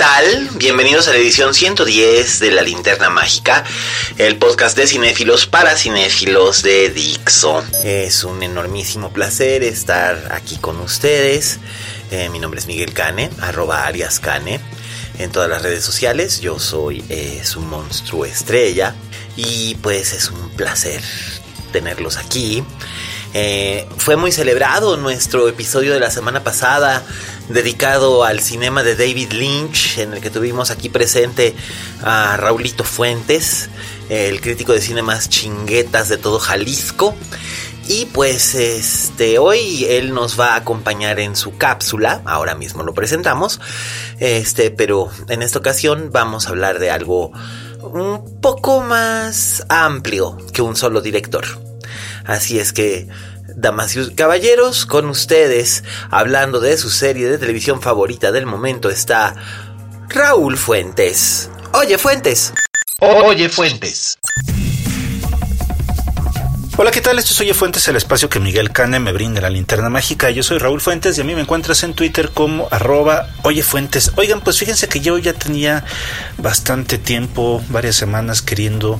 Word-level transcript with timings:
Tal? 0.00 0.48
Bienvenidos 0.54 1.08
a 1.08 1.10
la 1.10 1.18
edición 1.18 1.52
110 1.52 2.40
de 2.40 2.50
La 2.52 2.62
Linterna 2.62 3.10
Mágica, 3.10 3.64
el 4.16 4.38
podcast 4.38 4.74
de 4.74 4.86
cinéfilos 4.86 5.44
para 5.44 5.76
cinéfilos 5.76 6.62
de 6.62 6.88
Dixo. 6.88 7.62
Es 7.84 8.24
un 8.24 8.42
enormísimo 8.42 9.12
placer 9.12 9.62
estar 9.62 10.32
aquí 10.32 10.56
con 10.56 10.80
ustedes. 10.80 11.58
Eh, 12.10 12.30
mi 12.30 12.38
nombre 12.38 12.60
es 12.60 12.66
Miguel 12.66 12.94
Cane, 12.94 13.28
arroba 13.42 13.84
Arias 13.84 14.20
Cane, 14.20 14.58
en 15.18 15.32
todas 15.32 15.50
las 15.50 15.60
redes 15.60 15.84
sociales. 15.84 16.40
Yo 16.40 16.58
soy 16.58 17.04
eh, 17.10 17.42
su 17.44 17.60
monstruo 17.60 18.24
estrella 18.24 18.94
y 19.36 19.74
pues 19.82 20.14
es 20.14 20.30
un 20.30 20.48
placer 20.56 21.02
tenerlos 21.72 22.16
aquí. 22.16 22.64
Eh, 23.32 23.86
fue 23.96 24.16
muy 24.16 24.32
celebrado 24.32 24.96
nuestro 24.96 25.48
episodio 25.48 25.92
de 25.92 26.00
la 26.00 26.10
semana 26.10 26.42
pasada 26.42 27.04
dedicado 27.48 28.24
al 28.24 28.40
cinema 28.40 28.82
de 28.82 28.96
David 28.96 29.32
Lynch, 29.32 29.98
en 29.98 30.14
el 30.14 30.20
que 30.20 30.30
tuvimos 30.30 30.70
aquí 30.70 30.88
presente 30.88 31.54
a 32.02 32.36
Raulito 32.36 32.84
Fuentes, 32.84 33.68
el 34.08 34.40
crítico 34.40 34.72
de 34.72 34.80
cine 34.80 35.02
más 35.02 35.28
chinguetas 35.28 36.08
de 36.08 36.18
todo 36.18 36.38
Jalisco. 36.38 37.14
Y 37.88 38.06
pues 38.06 38.54
este 38.54 39.38
hoy 39.40 39.84
él 39.88 40.14
nos 40.14 40.38
va 40.38 40.54
a 40.54 40.56
acompañar 40.56 41.18
en 41.18 41.34
su 41.34 41.56
cápsula, 41.56 42.22
ahora 42.24 42.54
mismo 42.54 42.84
lo 42.84 42.94
presentamos. 42.94 43.60
Este, 44.18 44.70
pero 44.70 45.10
en 45.28 45.42
esta 45.42 45.58
ocasión 45.58 46.10
vamos 46.12 46.46
a 46.46 46.50
hablar 46.50 46.78
de 46.78 46.90
algo 46.90 47.32
un 47.82 48.40
poco 48.40 48.80
más 48.80 49.64
amplio 49.68 50.36
que 50.52 50.62
un 50.62 50.76
solo 50.76 51.00
director. 51.00 51.69
Así 52.24 52.58
es 52.58 52.72
que, 52.72 53.08
damas 53.56 53.96
y 53.96 54.14
caballeros, 54.14 54.86
con 54.86 55.08
ustedes, 55.08 55.84
hablando 56.10 56.60
de 56.60 56.76
su 56.76 56.90
serie 56.90 57.28
de 57.28 57.38
televisión 57.38 57.80
favorita 57.80 58.32
del 58.32 58.46
momento, 58.46 58.90
está 58.90 59.34
Raúl 60.08 60.56
Fuentes. 60.56 61.50
Oye, 61.72 61.98
Fuentes. 61.98 62.52
Oye, 63.00 63.48
Fuentes. 63.48 64.18
Hola, 66.82 66.92
¿qué 66.92 67.02
tal? 67.02 67.18
Esto 67.18 67.34
es 67.34 67.40
Oye 67.42 67.52
Fuentes, 67.52 67.86
el 67.88 67.96
espacio 67.96 68.30
que 68.30 68.40
Miguel 68.40 68.72
Cane 68.72 69.00
me 69.00 69.12
brinda 69.12 69.42
la 69.42 69.50
linterna 69.50 69.90
mágica. 69.90 70.30
Yo 70.30 70.42
soy 70.42 70.56
Raúl 70.56 70.80
Fuentes 70.80 71.18
y 71.18 71.20
a 71.20 71.24
mí 71.24 71.34
me 71.34 71.42
encuentras 71.42 71.82
en 71.82 71.92
Twitter 71.92 72.30
como 72.30 72.68
arroba 72.70 73.28
Oye 73.42 73.62
Fuentes. 73.62 74.12
Oigan, 74.16 74.40
pues 74.40 74.58
fíjense 74.58 74.88
que 74.88 75.00
yo 75.00 75.18
ya 75.18 75.34
tenía 75.34 75.84
bastante 76.38 76.96
tiempo, 76.96 77.62
varias 77.68 77.96
semanas 77.96 78.40
queriendo 78.40 78.98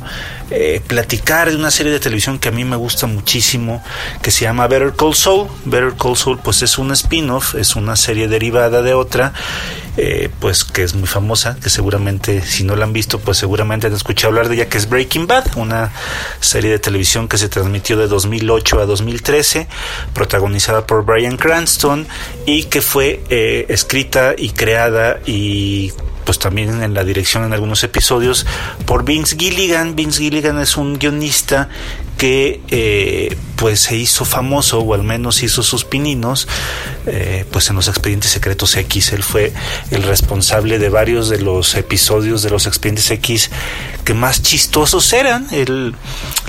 eh, 0.50 0.82
platicar 0.87 1.49
de 1.49 1.56
una 1.56 1.71
serie 1.71 1.91
de 1.91 2.00
televisión 2.00 2.38
que 2.38 2.50
a 2.50 2.53
mí 2.53 2.66
me 2.66 2.77
gusta 2.77 3.06
muchísimo, 3.06 3.82
que 4.21 4.31
se 4.31 4.43
llama 4.43 4.66
Better 4.66 4.93
Call 4.94 5.15
Saul. 5.15 5.49
Better 5.65 5.94
Call 5.99 6.19
Saul 6.19 6.38
pues 6.38 6.60
es 6.60 6.76
un 6.76 6.93
spin-off, 6.93 7.55
es 7.55 7.76
una 7.76 7.97
serie 7.97 8.28
derivada 8.28 8.82
de 8.82 8.93
otra, 8.93 9.32
eh, 9.97 10.31
pues 10.41 10.65
que 10.65 10.83
es 10.83 10.95
muy 10.95 11.06
famosa, 11.06 11.56
que 11.62 11.71
seguramente 11.71 12.43
si 12.43 12.65
no 12.65 12.77
la 12.77 12.84
han 12.84 12.93
visto, 12.93 13.19
pues 13.19 13.39
seguramente 13.39 13.87
han 13.87 13.93
escuchado 13.93 14.28
hablar 14.28 14.49
de 14.49 14.56
ella, 14.56 14.69
que 14.69 14.78
es 14.78 14.89
Breaking 14.89 15.27
Bad, 15.27 15.56
una 15.56 15.93
serie 16.41 16.71
de 16.71 16.78
televisión 16.78 17.28
que 17.28 17.39
se 17.39 17.49
transmitió 17.49 17.97
de 17.97 18.06
2008 18.06 18.81
a 18.81 18.87
2013, 18.87 19.69
protagonizada 20.15 20.87
por 20.87 21.05
Brian 21.05 21.37
Cranston 21.37 22.06
y 22.47 22.65
que 22.65 22.83
fue 22.83 23.23
eh, 23.31 23.67
escrita 23.69 24.34
y 24.37 24.50
creada 24.50 25.21
y 25.27 25.93
pues 26.25 26.39
también 26.39 26.83
en 26.83 26.95
la 26.95 27.03
dirección 27.03 27.45
en 27.45 27.53
algunos 27.53 27.83
episodios 27.83 28.47
por 28.87 29.05
Vince 29.05 29.37
Gilligan. 29.37 29.97
Vince 29.97 30.23
Gilligan 30.23 30.61
es 30.61 30.77
un 30.77 30.99
guionista 30.99 31.69
que 32.20 32.60
eh, 32.69 33.34
pues 33.56 33.81
se 33.81 33.97
hizo 33.97 34.26
famoso 34.26 34.81
o 34.81 34.92
al 34.92 35.03
menos 35.03 35.42
hizo 35.42 35.62
sus 35.62 35.86
pininos 35.86 36.47
eh, 37.06 37.47
pues 37.50 37.70
en 37.70 37.76
los 37.76 37.88
expedientes 37.88 38.31
secretos 38.31 38.76
X. 38.76 39.14
Él 39.14 39.22
fue 39.22 39.54
el 39.91 40.03
responsable 40.03 40.78
de 40.78 40.91
varios 40.91 41.31
de 41.31 41.41
los 41.41 41.75
episodios 41.76 42.42
de 42.42 42.50
los 42.50 42.66
expedientes 42.66 43.10
X 43.10 43.50
que 44.10 44.15
más 44.15 44.43
chistosos 44.43 45.12
eran. 45.12 45.47
Él 45.53 45.94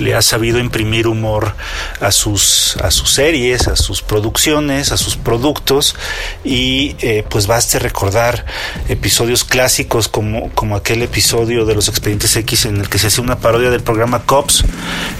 le 0.00 0.16
ha 0.16 0.22
sabido 0.22 0.58
imprimir 0.58 1.06
humor 1.06 1.54
a 2.00 2.10
sus 2.10 2.76
a 2.78 2.90
sus 2.90 3.12
series 3.12 3.68
a 3.68 3.76
sus 3.76 4.02
producciones 4.02 4.90
a 4.90 4.96
sus 4.96 5.14
productos. 5.14 5.94
Y 6.42 6.96
eh, 6.98 7.24
pues 7.28 7.46
baste 7.46 7.78
recordar 7.78 8.44
episodios 8.88 9.44
clásicos 9.44 10.08
como 10.08 10.50
como 10.54 10.74
aquel 10.74 11.02
episodio 11.02 11.64
de 11.64 11.76
los 11.76 11.86
expedientes 11.86 12.34
X 12.34 12.64
en 12.64 12.78
el 12.78 12.88
que 12.88 12.98
se 12.98 13.06
hace 13.06 13.20
una 13.20 13.38
parodia 13.38 13.70
del 13.70 13.84
programa 13.84 14.24
Cops. 14.24 14.64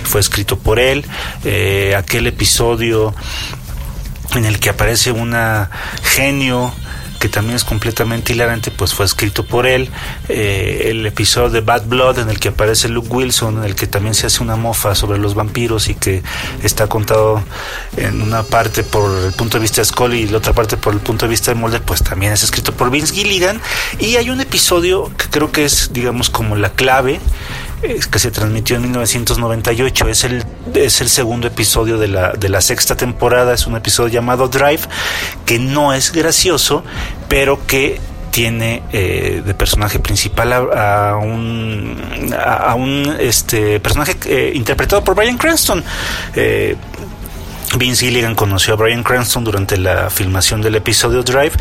Fue 0.02 0.20
escrito 0.20 0.58
por 0.58 0.81
él, 0.81 1.04
eh, 1.44 1.94
aquel 1.97 2.26
episodio 2.26 3.14
en 4.34 4.47
el 4.47 4.58
que 4.58 4.70
aparece 4.70 5.12
una 5.12 5.70
genio 6.02 6.75
que 7.22 7.28
también 7.28 7.55
es 7.55 7.62
completamente 7.62 8.33
hilarante, 8.33 8.72
pues 8.72 8.94
fue 8.94 9.06
escrito 9.06 9.44
por 9.44 9.69
él. 9.69 9.88
Eh, 10.28 10.88
el 10.91 11.06
episodio 11.06 11.50
de 11.50 11.60
Bad 11.60 11.84
Blood, 11.87 12.19
en 12.19 12.28
el 12.28 12.41
que 12.41 12.49
aparece 12.49 12.88
Luke 12.88 13.06
Wilson, 13.10 13.59
en 13.59 13.65
el 13.65 13.77
que 13.77 13.87
también 13.87 14.16
se 14.16 14.27
hace 14.27 14.43
una 14.43 14.56
mofa 14.56 14.97
sobre 14.97 15.21
los 15.21 15.37
vampiros 15.37 15.88
y 15.88 15.94
que 15.94 16.21
está 16.65 16.88
contado 16.88 17.41
en 17.97 18.22
una 18.22 18.43
parte 18.43 18.82
por 18.82 19.16
el 19.25 19.32
punto 19.34 19.59
de 19.59 19.62
vista 19.62 19.82
de 19.82 19.84
Scully 19.84 20.22
y 20.22 20.27
la 20.27 20.38
otra 20.38 20.53
parte 20.53 20.77
por 20.77 20.94
el 20.94 20.99
punto 20.99 21.27
de 21.27 21.31
vista 21.31 21.53
de 21.53 21.61
Mulder, 21.61 21.82
pues 21.82 22.03
también 22.03 22.32
es 22.32 22.43
escrito 22.43 22.72
por 22.72 22.91
Vince 22.91 23.15
Gilligan. 23.15 23.61
Y 24.00 24.16
hay 24.16 24.28
un 24.28 24.41
episodio 24.41 25.09
que 25.16 25.27
creo 25.31 25.53
que 25.53 25.65
es, 25.65 25.93
digamos, 25.93 26.28
como 26.28 26.56
la 26.56 26.71
clave 26.71 27.21
que 27.82 28.19
se 28.19 28.31
transmitió 28.31 28.76
en 28.76 28.82
1998. 28.82 30.09
Es 30.09 30.25
el, 30.25 30.44
es 30.75 31.00
el 31.00 31.09
segundo 31.09 31.48
episodio 31.48 31.98
de 31.98 32.09
la, 32.09 32.32
de 32.32 32.48
la 32.48 32.60
sexta 32.60 32.97
temporada. 32.97 33.54
Es 33.54 33.66
un 33.66 33.76
episodio 33.76 34.09
llamado 34.09 34.48
Drive, 34.48 34.82
que 35.44 35.59
no 35.59 35.93
es 35.93 36.12
gracioso, 36.12 36.84
pero 37.28 37.66
que 37.66 38.00
tiene 38.31 38.82
eh, 38.93 39.43
de 39.44 39.54
personaje 39.54 39.98
principal 39.98 40.53
a, 40.53 41.16
un 41.22 42.34
a, 42.34 42.75
un 42.75 43.15
este 43.20 43.78
personaje 43.78 44.16
eh, 44.25 44.53
interpretado 44.54 45.04
por 45.04 45.14
Brian 45.14 45.37
Cranston 45.37 45.84
eh, 46.34 46.75
Vince 47.78 48.06
Gilligan 48.06 48.34
conoció 48.34 48.75
a 48.75 48.77
Brian 48.77 49.03
Cranston 49.03 49.44
durante 49.44 49.77
la 49.78 50.10
filmación 50.10 50.60
del 50.60 50.75
episodio 50.75 51.22
Drive 51.22 51.53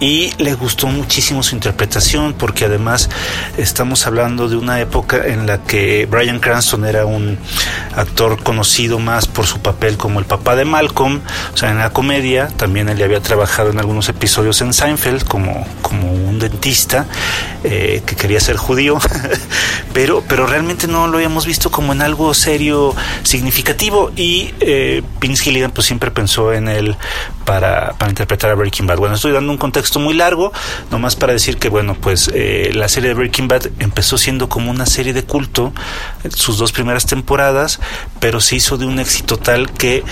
y 0.00 0.30
le 0.38 0.54
gustó 0.54 0.86
muchísimo 0.86 1.42
su 1.42 1.54
interpretación 1.54 2.34
porque 2.34 2.66
además 2.66 3.10
estamos 3.56 4.06
hablando 4.06 4.48
de 4.48 4.56
una 4.56 4.80
época 4.80 5.26
en 5.26 5.46
la 5.46 5.58
que 5.62 6.06
Brian 6.06 6.38
Cranston 6.38 6.84
era 6.84 7.04
un 7.06 7.38
actor 7.96 8.42
conocido 8.42 8.98
más 8.98 9.26
por 9.26 9.46
su 9.46 9.60
papel 9.60 9.96
como 9.96 10.20
el 10.20 10.26
papá 10.26 10.54
de 10.54 10.64
Malcolm, 10.64 11.20
o 11.52 11.56
sea, 11.56 11.70
en 11.70 11.78
la 11.78 11.90
comedia, 11.90 12.48
también 12.48 12.88
él 12.88 13.02
había 13.02 13.20
trabajado 13.20 13.70
en 13.70 13.78
algunos 13.78 14.08
episodios 14.08 14.60
en 14.60 14.72
Seinfeld 14.72 15.24
como, 15.24 15.66
como 15.82 16.12
un 16.12 16.38
dentista 16.38 17.06
eh, 17.64 18.02
que 18.06 18.14
quería 18.14 18.38
ser 18.38 18.56
judío, 18.56 18.98
pero, 19.92 20.22
pero 20.28 20.46
realmente 20.46 20.86
no 20.86 21.08
lo 21.08 21.16
habíamos 21.16 21.46
visto 21.46 21.70
como 21.70 21.92
en 21.92 22.02
algo 22.02 22.32
serio, 22.34 22.94
significativo. 23.22 24.12
Y 24.14 24.54
eh, 24.60 25.02
Vince 25.20 25.42
Gilligan 25.42 25.55
pues 25.72 25.86
siempre 25.86 26.10
pensó 26.10 26.52
en 26.52 26.68
él 26.68 26.96
para, 27.44 27.92
para, 27.98 28.10
interpretar 28.10 28.50
a 28.50 28.54
Breaking 28.54 28.86
Bad. 28.86 28.98
Bueno, 28.98 29.14
estoy 29.14 29.32
dando 29.32 29.52
un 29.52 29.58
contexto 29.58 29.98
muy 29.98 30.14
largo, 30.14 30.52
nomás 30.90 31.16
para 31.16 31.32
decir 31.32 31.58
que, 31.58 31.68
bueno, 31.68 31.94
pues 31.94 32.30
eh, 32.34 32.70
la 32.74 32.88
serie 32.88 33.08
de 33.08 33.14
Breaking 33.14 33.48
Bad 33.48 33.70
empezó 33.78 34.18
siendo 34.18 34.48
como 34.48 34.70
una 34.70 34.86
serie 34.86 35.12
de 35.12 35.24
culto, 35.24 35.72
sus 36.34 36.58
dos 36.58 36.72
primeras 36.72 37.06
temporadas, 37.06 37.80
pero 38.20 38.40
se 38.40 38.56
hizo 38.56 38.76
de 38.76 38.86
un 38.86 38.98
éxito 38.98 39.36
tal 39.38 39.70
que, 39.72 40.04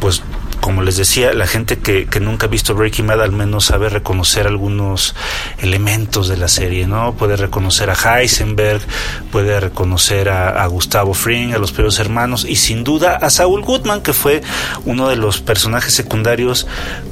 pues, 0.00 0.22
como 0.60 0.82
les 0.82 0.96
decía, 0.96 1.32
la 1.32 1.46
gente 1.46 1.78
que, 1.78 2.06
que, 2.06 2.20
nunca 2.20 2.46
ha 2.46 2.48
visto 2.48 2.74
Breaking 2.74 3.06
Bad 3.06 3.22
al 3.22 3.32
menos 3.32 3.66
sabe 3.66 3.88
reconocer 3.88 4.46
algunos 4.46 5.14
elementos 5.58 6.28
de 6.28 6.36
la 6.36 6.48
serie, 6.48 6.86
¿no? 6.86 7.14
Puede 7.14 7.36
reconocer 7.36 7.90
a 7.90 7.94
Heisenberg, 7.94 8.82
puede 9.30 9.60
reconocer 9.60 10.28
a, 10.28 10.66
Gustavo 10.66 11.14
Fring, 11.14 11.54
a 11.54 11.58
los 11.58 11.72
primeros 11.72 11.98
hermanos 11.98 12.44
y 12.48 12.56
sin 12.56 12.84
duda 12.84 13.16
a 13.16 13.30
Saul 13.30 13.62
Goodman, 13.62 14.02
que 14.02 14.12
fue 14.12 14.42
uno 14.84 15.08
de 15.08 15.16
los 15.16 15.40
personajes 15.40 15.94
secundarios 15.94 16.66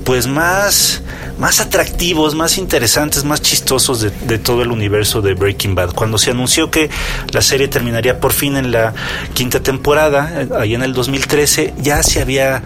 pues 0.04 0.26
más, 0.26 1.02
más 1.38 1.60
atractivos, 1.60 2.34
más 2.34 2.58
interesantes, 2.58 3.24
más 3.24 3.40
chistosos 3.42 4.00
de, 4.00 4.10
de 4.10 4.38
todo 4.38 4.62
el 4.62 4.70
universo 4.70 5.22
de 5.22 5.34
Breaking 5.34 5.74
Bad. 5.74 5.94
Cuando 5.94 6.18
se 6.18 6.30
anunció 6.30 6.70
que 6.70 6.90
la 7.32 7.42
serie 7.42 7.68
terminaría 7.68 8.20
por 8.20 8.32
fin 8.32 8.56
en 8.56 8.72
la 8.72 8.94
quinta 9.34 9.60
temporada, 9.60 10.42
eh, 10.42 10.48
ahí 10.58 10.74
en 10.74 10.82
el 10.82 10.92
2013, 10.92 11.74
ya 11.78 12.02
se 12.02 12.20
había, 12.20 12.62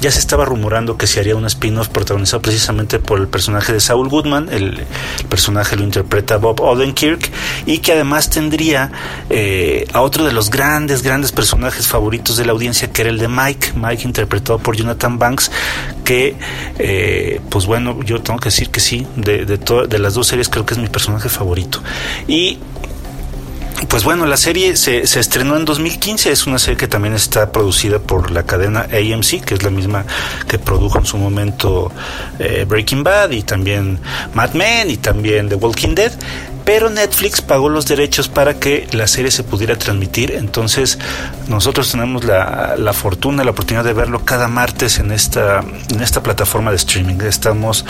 ya 0.00 0.10
estaba 0.18 0.44
rumorando 0.44 0.96
que 0.96 1.06
se 1.06 1.20
haría 1.20 1.36
un 1.36 1.46
spin-off 1.46 1.88
protagonizado 1.88 2.42
precisamente 2.42 2.98
por 2.98 3.20
el 3.20 3.28
personaje 3.28 3.72
de 3.72 3.80
Saul 3.80 4.08
Goodman, 4.08 4.48
el, 4.50 4.80
el 5.18 5.26
personaje 5.28 5.76
lo 5.76 5.84
interpreta 5.84 6.36
Bob 6.36 6.60
Odenkirk, 6.60 7.30
y 7.66 7.78
que 7.78 7.92
además 7.92 8.30
tendría 8.30 8.90
eh, 9.30 9.86
a 9.92 10.02
otro 10.02 10.24
de 10.24 10.32
los 10.32 10.50
grandes, 10.50 11.02
grandes 11.02 11.32
personajes 11.32 11.86
favoritos 11.86 12.36
de 12.36 12.44
la 12.44 12.52
audiencia, 12.52 12.90
que 12.92 13.02
era 13.02 13.10
el 13.10 13.18
de 13.18 13.28
Mike, 13.28 13.72
Mike 13.74 14.02
interpretado 14.04 14.58
por 14.58 14.76
Jonathan 14.76 15.18
Banks, 15.18 15.50
que, 16.04 16.36
eh, 16.78 17.40
pues 17.50 17.66
bueno, 17.66 18.02
yo 18.02 18.20
tengo 18.20 18.38
que 18.40 18.46
decir 18.46 18.70
que 18.70 18.80
sí, 18.80 19.06
de, 19.16 19.44
de, 19.44 19.58
de 19.58 19.98
las 19.98 20.14
dos 20.14 20.26
series 20.26 20.48
creo 20.48 20.64
que 20.64 20.74
es 20.74 20.80
mi 20.80 20.88
personaje 20.88 21.28
favorito. 21.28 21.82
Y 22.26 22.58
pues 23.86 24.02
bueno, 24.02 24.26
la 24.26 24.36
serie 24.36 24.76
se, 24.76 25.06
se, 25.06 25.20
estrenó 25.20 25.56
en 25.56 25.64
2015, 25.64 26.32
es 26.32 26.46
una 26.46 26.58
serie 26.58 26.76
que 26.76 26.88
también 26.88 27.14
está 27.14 27.52
producida 27.52 28.00
por 28.00 28.30
la 28.30 28.42
cadena 28.42 28.88
AMC, 28.90 29.44
que 29.44 29.54
es 29.54 29.62
la 29.62 29.70
misma 29.70 30.04
que 30.48 30.58
produjo 30.58 30.98
en 30.98 31.06
su 31.06 31.16
momento 31.16 31.92
eh, 32.38 32.64
Breaking 32.68 33.04
Bad 33.04 33.30
y 33.30 33.42
también 33.42 34.00
Mad 34.34 34.54
Men 34.54 34.90
y 34.90 34.96
también 34.96 35.48
The 35.48 35.54
Walking 35.54 35.94
Dead 35.94 36.12
pero 36.64 36.90
Netflix 36.90 37.40
pagó 37.40 37.68
los 37.68 37.86
derechos 37.86 38.28
para 38.28 38.54
que 38.54 38.86
la 38.92 39.06
serie 39.06 39.30
se 39.30 39.42
pudiera 39.42 39.76
transmitir, 39.76 40.32
entonces 40.32 40.98
nosotros 41.48 41.90
tenemos 41.90 42.24
la, 42.24 42.76
la 42.76 42.92
fortuna, 42.92 43.44
la 43.44 43.52
oportunidad 43.52 43.84
de 43.84 43.92
verlo 43.92 44.24
cada 44.24 44.48
martes 44.48 44.98
en 44.98 45.12
esta, 45.12 45.60
en 45.90 46.00
esta 46.00 46.22
plataforma 46.22 46.70
de 46.70 46.76
streaming. 46.76 47.20
Estamos 47.22 47.84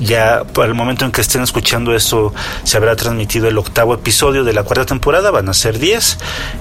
ya, 0.00 0.44
para 0.44 0.68
el 0.68 0.74
momento 0.74 1.04
en 1.04 1.12
que 1.12 1.20
estén 1.20 1.42
escuchando 1.42 1.94
esto, 1.94 2.34
se 2.64 2.76
habrá 2.76 2.96
transmitido 2.96 3.48
el 3.48 3.58
octavo 3.58 3.94
episodio 3.94 4.44
de 4.44 4.52
la 4.52 4.62
cuarta 4.62 4.86
temporada, 4.86 5.30
van 5.30 5.48
a 5.48 5.54
ser 5.54 5.78
10, 5.78 6.18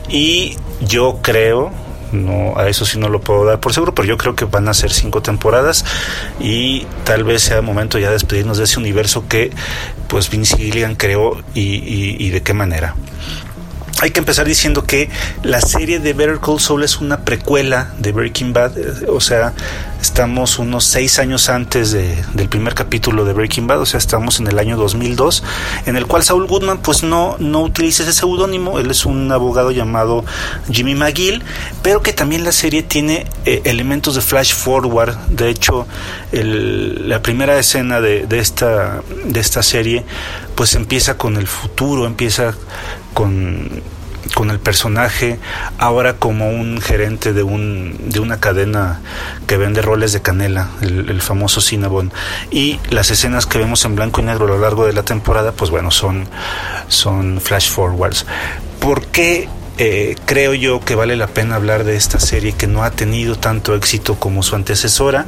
y 0.10 0.58
yo 0.82 1.20
creo, 1.22 1.72
no 2.16 2.58
a 2.58 2.68
eso 2.70 2.86
sí 2.86 2.98
no 2.98 3.10
lo 3.10 3.22
puedo 3.22 3.46
dar 3.46 3.60
por 3.60 3.74
seguro, 3.74 3.94
pero 3.94 4.08
yo 4.08 4.18
creo 4.18 4.36
que 4.36 4.46
van 4.46 4.68
a 4.68 4.74
ser 4.74 4.92
cinco 4.92 5.22
temporadas 5.22 5.86
y 6.40 6.88
tal 7.04 7.24
vez 7.24 7.44
sea 7.44 7.62
momento 7.62 8.00
ya 8.00 8.08
de 8.08 8.14
despedirnos 8.14 8.58
de 8.58 8.64
ese 8.64 8.80
universo 8.80 9.28
que 9.28 9.52
pues 10.08 10.30
Vince 10.30 10.58
Gilligan 10.58 10.96
creó 10.96 11.38
y, 11.54 11.62
y, 11.62 12.18
y 12.20 12.30
de 12.30 12.42
qué 12.42 12.54
manera. 12.54 12.96
Hay 14.02 14.12
que 14.12 14.20
empezar 14.20 14.46
diciendo 14.46 14.84
que 14.84 15.10
la 15.42 15.62
serie 15.62 16.00
de 16.00 16.12
Better 16.12 16.40
Call 16.40 16.60
Saul 16.60 16.84
es 16.84 16.98
una 16.98 17.22
precuela 17.22 17.94
de 17.98 18.12
Breaking 18.12 18.52
Bad, 18.52 18.74
o 19.08 19.22
sea, 19.22 19.54
estamos 20.02 20.60
unos 20.60 20.84
seis 20.84 21.20
años 21.20 21.50
antes 21.50 21.92
de, 21.92 22.24
del 22.34 22.50
primer 22.50 22.74
capítulo 22.74 23.26
de 23.26 23.34
Breaking 23.34 23.68
Bad, 23.68 23.82
o 23.82 23.86
sea, 23.86 23.98
estamos 23.98 24.40
en 24.40 24.48
el 24.48 24.60
año 24.60 24.78
2002, 24.78 25.44
en 25.86 25.96
el 25.96 26.06
cual 26.06 26.24
Saul 26.24 26.48
Goodman 26.48 26.80
pues 26.80 27.04
no, 27.04 27.36
no 27.40 27.62
utiliza 27.62 28.04
ese 28.04 28.14
seudónimo, 28.14 28.80
él 28.80 28.92
es 28.92 29.06
un 29.06 29.32
abogado 29.32 29.72
llamado 29.72 30.24
Jimmy 30.72 30.96
McGill, 30.96 31.44
pero 31.82 32.02
que 32.02 32.14
también 32.14 32.44
la 32.44 32.52
serie 32.52 32.84
tiene 32.84 33.26
eh, 33.46 33.62
elementos 33.66 34.16
de 34.16 34.22
flash 34.22 34.54
forward, 34.54 35.16
de 35.28 35.50
hecho, 35.50 35.88
el, 36.32 37.10
la 37.10 37.22
primera 37.22 37.58
escena 37.58 38.02
de, 38.02 38.28
de, 38.28 38.40
esta, 38.40 39.02
de 39.26 39.40
esta 39.40 39.64
serie 39.64 40.06
pues 40.56 40.74
empieza 40.76 41.18
con 41.18 41.36
el 41.36 41.48
futuro, 41.48 42.06
empieza 42.06 42.56
con, 43.14 43.82
con 44.34 44.50
el 44.50 44.60
personaje 44.60 45.40
ahora 45.78 46.14
como 46.14 46.50
un 46.50 46.82
gerente 46.82 47.34
de, 47.34 47.44
un, 47.44 47.98
de 48.10 48.20
una 48.20 48.40
cadena 48.40 49.02
que 49.48 49.58
vende 49.58 49.82
roles 49.82 50.14
de 50.14 50.22
canela, 50.22 50.70
el, 50.82 51.22
famoso 51.22 51.62
Cinnabon. 51.62 52.12
Y 52.52 52.80
las 52.90 53.12
escenas 53.12 53.46
que 53.46 53.58
vemos 53.58 53.86
en 53.86 53.96
blanco 53.96 54.22
y 54.22 54.24
negro 54.24 54.46
a 54.46 54.50
lo 54.50 54.60
largo 54.60 54.86
de 54.86 54.94
la 54.94 55.04
temporada, 55.04 55.52
pues 55.52 55.72
bueno, 55.72 55.92
son, 55.92 56.28
son 56.88 57.40
flash 57.42 57.70
forwards. 57.70 58.26
¿Por 58.80 59.06
qué 59.08 59.48
eh, 59.78 60.16
creo 60.26 60.54
yo 60.54 60.80
que 60.80 60.96
vale 60.96 61.16
la 61.16 61.28
pena 61.28 61.56
hablar 61.56 61.84
de 61.84 61.96
esta 61.96 62.20
serie 62.20 62.54
que 62.54 62.68
no 62.68 62.84
ha 62.84 62.92
tenido 62.92 63.36
tanto 63.36 63.76
éxito 63.76 64.16
como 64.16 64.44
su 64.44 64.56
antecesora? 64.56 65.28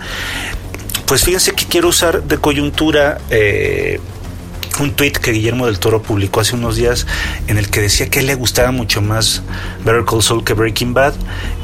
Pues 1.06 1.24
fíjense 1.24 1.54
que 1.54 1.66
quiero 1.66 1.88
usar 1.88 2.24
de 2.24 2.38
coyuntura 2.38 3.20
eh, 3.30 4.02
un 4.80 4.92
tweet 4.92 5.14
que 5.14 5.32
Guillermo 5.32 5.66
del 5.66 5.80
Toro 5.80 6.02
publicó 6.02 6.42
hace 6.42 6.56
unos 6.56 6.76
días 6.76 7.08
en 7.48 7.58
el 7.58 7.70
que 7.70 7.82
decía 7.82 8.10
que 8.10 8.22
le 8.22 8.36
gustaba 8.36 8.72
mucho 8.72 9.02
más 9.02 9.42
Better 9.86 10.06
Call 10.06 10.24
Saul 10.24 10.44
que 10.44 10.54
Breaking 10.54 10.94
Bad 10.94 11.14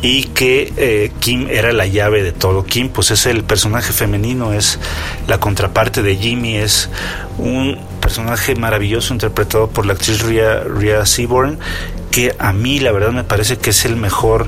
y 0.01 0.25
que 0.25 0.73
eh, 0.77 1.11
Kim 1.19 1.47
era 1.49 1.71
la 1.73 1.85
llave 1.85 2.23
de 2.23 2.31
todo. 2.31 2.65
Kim 2.65 2.89
pues 2.89 3.11
es 3.11 3.25
el 3.25 3.43
personaje 3.43 3.93
femenino, 3.93 4.53
es 4.53 4.79
la 5.27 5.39
contraparte 5.39 6.01
de 6.01 6.15
Jimmy, 6.15 6.57
es 6.57 6.89
un 7.37 7.79
personaje 8.01 8.55
maravilloso 8.55 9.13
interpretado 9.13 9.69
por 9.69 9.85
la 9.85 9.93
actriz 9.93 10.21
Rhea, 10.21 10.63
Rhea 10.63 11.05
Seaborn 11.05 11.59
que 12.11 12.35
a 12.37 12.53
mí 12.53 12.79
la 12.79 12.91
verdad 12.91 13.11
me 13.11 13.23
parece 13.23 13.57
que 13.57 13.71
es 13.71 13.85
el 13.85 13.95
mejor 13.95 14.47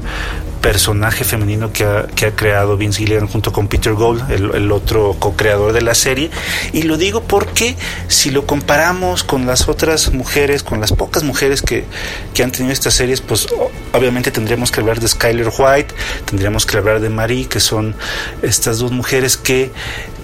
personaje 0.66 1.24
femenino 1.24 1.72
que 1.72 1.84
ha, 1.84 2.08
que 2.08 2.26
ha, 2.26 2.36
creado 2.36 2.76
Vince 2.76 2.98
Gilligan 2.98 3.28
junto 3.28 3.54
con 3.54 3.68
Peter 3.68 3.94
Gold, 3.94 4.32
el, 4.32 4.50
el 4.56 4.72
otro 4.72 5.16
co-creador 5.20 5.74
de 5.74 5.84
la 5.84 5.94
serie. 5.94 6.32
Y 6.74 6.82
lo 6.82 6.98
digo 6.98 7.22
porque 7.22 7.76
si 8.08 8.32
lo 8.32 8.48
comparamos 8.48 9.24
con 9.24 9.46
las 9.46 9.68
otras 9.68 10.12
mujeres, 10.12 10.64
con 10.64 10.82
las 10.82 10.92
pocas 10.92 11.22
mujeres 11.22 11.62
que, 11.62 11.86
que 12.34 12.42
han 12.42 12.52
tenido 12.52 12.74
estas 12.74 12.96
series, 12.96 13.22
pues 13.22 13.48
obviamente 13.94 14.32
tendríamos 14.32 14.72
que 14.72 14.80
hablar 14.80 15.00
de 15.00 15.08
Skyler 15.08 15.52
White, 15.56 15.94
tendríamos 16.26 16.66
que 16.66 16.78
hablar 16.78 17.00
de 17.00 17.10
Marie, 17.10 17.46
que 17.46 17.60
son 17.60 17.96
estas 18.42 18.80
dos 18.80 18.92
mujeres 18.92 19.38
que 19.38 19.72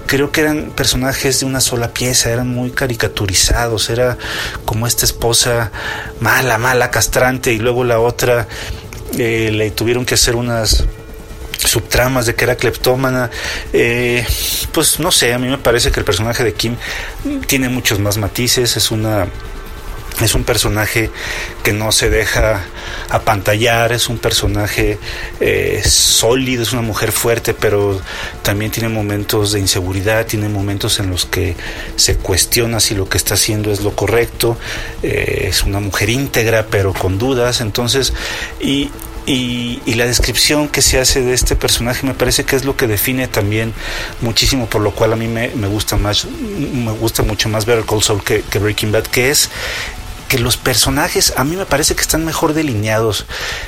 creo 0.07 0.31
que 0.31 0.41
eran 0.41 0.71
personajes 0.75 1.39
de 1.39 1.45
una 1.45 1.61
sola 1.61 1.94
pieza, 1.94 2.31
eran 2.31 2.47
muy 2.47 2.71
caricaturizados, 2.71 3.91
era 3.91 4.17
como 4.65 4.87
esta 4.87 5.05
esposa 5.05 5.71
mala, 6.19 6.57
mala, 6.57 6.89
castrante, 6.89 7.53
y 7.53 7.59
luego 7.59 7.83
la 7.83 7.99
otra 7.99 8.47
eh, 9.17 9.51
le 9.51 9.71
tuvieron 9.71 10.05
que 10.05 10.15
hacer 10.15 10.35
unas 10.35 10.85
subtramas 11.57 12.25
de 12.25 12.35
que 12.35 12.43
era 12.43 12.55
cleptómana. 12.55 13.29
Eh, 13.73 14.25
pues 14.71 14.99
no 14.99 15.11
sé, 15.11 15.33
a 15.33 15.39
mí 15.39 15.47
me 15.47 15.57
parece 15.57 15.91
que 15.91 15.99
el 15.99 16.05
personaje 16.05 16.43
de 16.43 16.53
Kim 16.53 16.75
tiene 17.47 17.69
muchos 17.69 17.99
más 17.99 18.17
matices, 18.17 18.77
es 18.77 18.91
una 18.91 19.27
es 20.25 20.35
un 20.35 20.44
personaje 20.44 21.09
que 21.63 21.73
no 21.73 21.91
se 21.91 22.09
deja 22.09 22.63
apantallar, 23.09 23.91
es 23.91 24.09
un 24.09 24.18
personaje 24.18 24.97
eh, 25.39 25.81
sólido, 25.85 26.63
es 26.63 26.73
una 26.73 26.81
mujer 26.81 27.12
fuerte, 27.12 27.53
pero 27.53 28.00
también 28.41 28.71
tiene 28.71 28.89
momentos 28.89 29.51
de 29.51 29.59
inseguridad, 29.59 30.25
tiene 30.25 30.49
momentos 30.49 30.99
en 30.99 31.09
los 31.09 31.25
que 31.25 31.56
se 31.95 32.16
cuestiona 32.16 32.80
si 32.80 32.95
lo 32.95 33.09
que 33.09 33.18
está 33.18 33.33
haciendo 33.33 33.71
es 33.71 33.81
lo 33.81 33.95
correcto, 33.95 34.57
eh, 35.04 35.47
es 35.49 35.63
una 35.63 35.80
mujer 35.80 36.09
íntegra, 36.09 36.68
pero 36.69 36.94
con 36.94 37.18
dudas, 37.18 37.61
entonces, 37.61 38.13
y, 38.59 38.92
y, 39.25 39.94
la 39.95 40.06
descripción 40.06 40.68
que 40.68 40.81
se 40.81 40.99
hace 40.99 41.21
de 41.21 41.33
este 41.33 41.56
personaje 41.56 42.07
me 42.07 42.13
parece 42.13 42.44
que 42.44 42.56
es 42.56 42.66
lo 42.66 42.75
que 42.75 42.87
define 42.87 43.28
también 43.28 43.73
muchísimo, 44.21 44.68
por 44.68 44.81
lo 44.81 44.92
cual 44.92 45.13
a 45.13 45.16
mí 45.16 45.28
me, 45.28 45.49
me 45.49 45.68
gusta 45.68 45.95
más, 45.95 46.25
me 46.25 46.92
gusta 46.92 47.21
mucho 47.21 47.49
más 47.49 47.66
Better 47.66 47.85
Call 47.85 48.01
Saul 48.01 48.23
que, 48.23 48.42
que 48.42 48.57
Breaking 48.57 48.92
Bad, 48.92 49.04
que 49.04 49.30
es 49.30 49.49
que 50.31 50.40
los 50.40 50.56
personajes 50.56 51.33
a 51.35 51.44
mí 51.44 51.57
me 51.57 51.66
parece 51.66 51.94
que 51.94 52.00
están 52.00 52.23
mejor 52.23 52.54
delineados. 52.54 53.26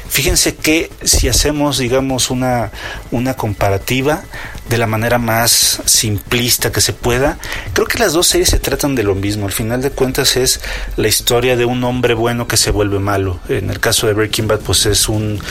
Fíjense 0.07 0.55
que 0.55 0.89
si 1.03 1.27
hacemos, 1.27 1.77
digamos, 1.77 2.31
una, 2.31 2.71
una 3.11 3.33
comparativa 3.33 4.23
de 4.69 4.77
la 4.77 4.87
manera 4.87 5.17
más 5.17 5.81
simplista 5.83 6.71
que 6.71 6.79
se 6.79 6.93
pueda, 6.93 7.37
creo 7.73 7.85
que 7.85 7.99
las 7.99 8.13
dos 8.13 8.27
series 8.27 8.47
se 8.47 8.59
tratan 8.59 8.95
de 8.95 9.03
lo 9.03 9.13
mismo. 9.13 9.45
Al 9.45 9.51
final 9.51 9.81
de 9.81 9.91
cuentas 9.91 10.37
es 10.37 10.61
la 10.95 11.09
historia 11.09 11.57
de 11.57 11.65
un 11.65 11.83
hombre 11.83 12.13
bueno 12.13 12.47
que 12.47 12.55
se 12.55 12.71
vuelve 12.71 12.97
malo. 12.97 13.41
En 13.49 13.69
el 13.69 13.81
caso 13.81 14.07
de 14.07 14.13
Breaking 14.13 14.47
Bad, 14.47 14.61
pues 14.61 14.85
es 14.85 15.09
un, 15.09 15.41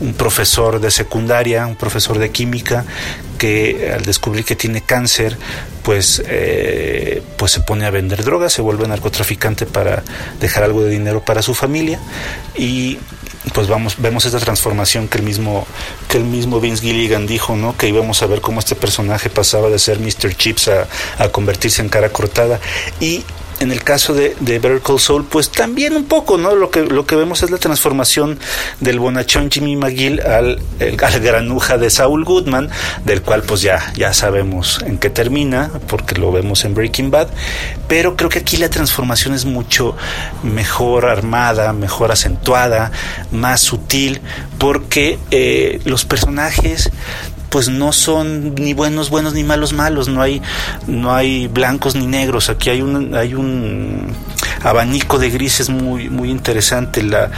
un 0.00 0.14
profesor 0.14 0.80
de 0.80 0.90
secundaria, 0.90 1.64
un 1.64 1.76
profesor 1.76 2.18
de 2.18 2.32
química 2.32 2.84
que 3.36 3.92
al 3.94 4.04
descubrir 4.04 4.44
que 4.44 4.56
tiene 4.56 4.82
cáncer, 4.82 5.36
pues, 5.82 6.22
eh, 6.26 7.22
pues 7.36 7.52
se 7.52 7.60
pone 7.60 7.86
a 7.86 7.90
vender 7.90 8.24
drogas, 8.24 8.52
se 8.52 8.62
vuelve 8.62 8.88
narcotraficante 8.88 9.66
para 9.66 10.02
dejar 10.40 10.64
algo 10.64 10.82
de 10.82 10.90
dinero 10.90 11.24
para 11.24 11.42
su 11.42 11.54
familia 11.54 12.00
y 12.56 12.98
pues 13.54 13.68
vamos 13.68 13.94
vemos 13.98 14.24
esta 14.26 14.40
transformación 14.40 15.06
que 15.06 15.18
el 15.18 15.24
mismo 15.24 15.66
que 16.08 16.18
el 16.18 16.24
mismo 16.24 16.60
Vince 16.60 16.82
Gilligan 16.82 17.28
dijo 17.28 17.54
no 17.54 17.76
que 17.76 17.86
íbamos 17.88 18.20
a 18.22 18.26
ver 18.26 18.40
cómo 18.40 18.58
este 18.58 18.74
personaje 18.74 19.30
pasaba 19.30 19.68
de 19.68 19.78
ser 19.78 20.00
Mr. 20.00 20.34
Chips 20.34 20.68
a, 20.68 20.88
a 21.18 21.28
convertirse 21.28 21.80
en 21.80 21.88
cara 21.88 22.08
cortada 22.08 22.58
y 22.98 23.24
en 23.60 23.72
el 23.72 23.82
caso 23.82 24.14
de, 24.14 24.36
de 24.40 24.58
Better 24.58 24.80
Call 24.80 25.00
Saul, 25.00 25.24
pues 25.24 25.50
también 25.50 25.96
un 25.96 26.04
poco, 26.04 26.38
¿no? 26.38 26.54
Lo 26.54 26.70
que, 26.70 26.82
lo 26.84 27.06
que 27.06 27.16
vemos 27.16 27.42
es 27.42 27.50
la 27.50 27.58
transformación 27.58 28.38
del 28.80 28.98
bonachón 28.98 29.50
Jimmy 29.50 29.76
McGill 29.76 30.20
al, 30.20 30.60
el, 30.78 31.02
al 31.02 31.20
granuja 31.20 31.78
de 31.78 31.90
Saul 31.90 32.24
Goodman, 32.24 32.70
del 33.04 33.22
cual 33.22 33.42
pues 33.42 33.62
ya, 33.62 33.92
ya 33.96 34.12
sabemos 34.12 34.80
en 34.84 34.98
qué 34.98 35.10
termina, 35.10 35.70
porque 35.88 36.16
lo 36.16 36.32
vemos 36.32 36.64
en 36.64 36.74
Breaking 36.74 37.10
Bad, 37.10 37.28
pero 37.88 38.16
creo 38.16 38.28
que 38.28 38.40
aquí 38.40 38.56
la 38.56 38.68
transformación 38.68 39.34
es 39.34 39.44
mucho 39.44 39.96
mejor 40.42 41.06
armada, 41.06 41.72
mejor 41.72 42.12
acentuada, 42.12 42.92
más 43.30 43.60
sutil, 43.60 44.20
porque 44.58 45.18
eh, 45.30 45.80
los 45.84 46.04
personajes 46.04 46.90
pues 47.50 47.68
no 47.68 47.92
son 47.92 48.54
ni 48.54 48.74
buenos 48.74 49.10
buenos 49.10 49.34
ni 49.34 49.44
malos 49.44 49.72
malos, 49.72 50.08
no 50.08 50.22
hay 50.22 50.42
no 50.86 51.14
hay 51.14 51.48
blancos 51.48 51.94
ni 51.94 52.06
negros, 52.06 52.50
aquí 52.50 52.70
hay 52.70 52.82
un 52.82 53.14
hay 53.14 53.34
un 53.34 54.12
abanico 54.62 55.18
de 55.18 55.30
grises 55.30 55.68
muy 55.68 56.08
muy 56.10 56.30
interesante. 56.30 57.02
La, 57.02 57.30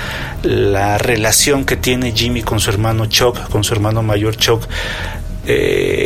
la 0.43 0.99
relación 0.99 1.65
que 1.65 1.77
tiene 1.77 2.13
Jimmy 2.13 2.43
con 2.43 2.61
su 2.61 2.71
hermano 2.71 3.07
Chuck, 3.07 3.49
con 3.49 3.65
su 3.65 3.75
hermano 3.75 4.03
mayor 4.03 4.37
Chuck 4.37 4.67
eh, 5.51 5.98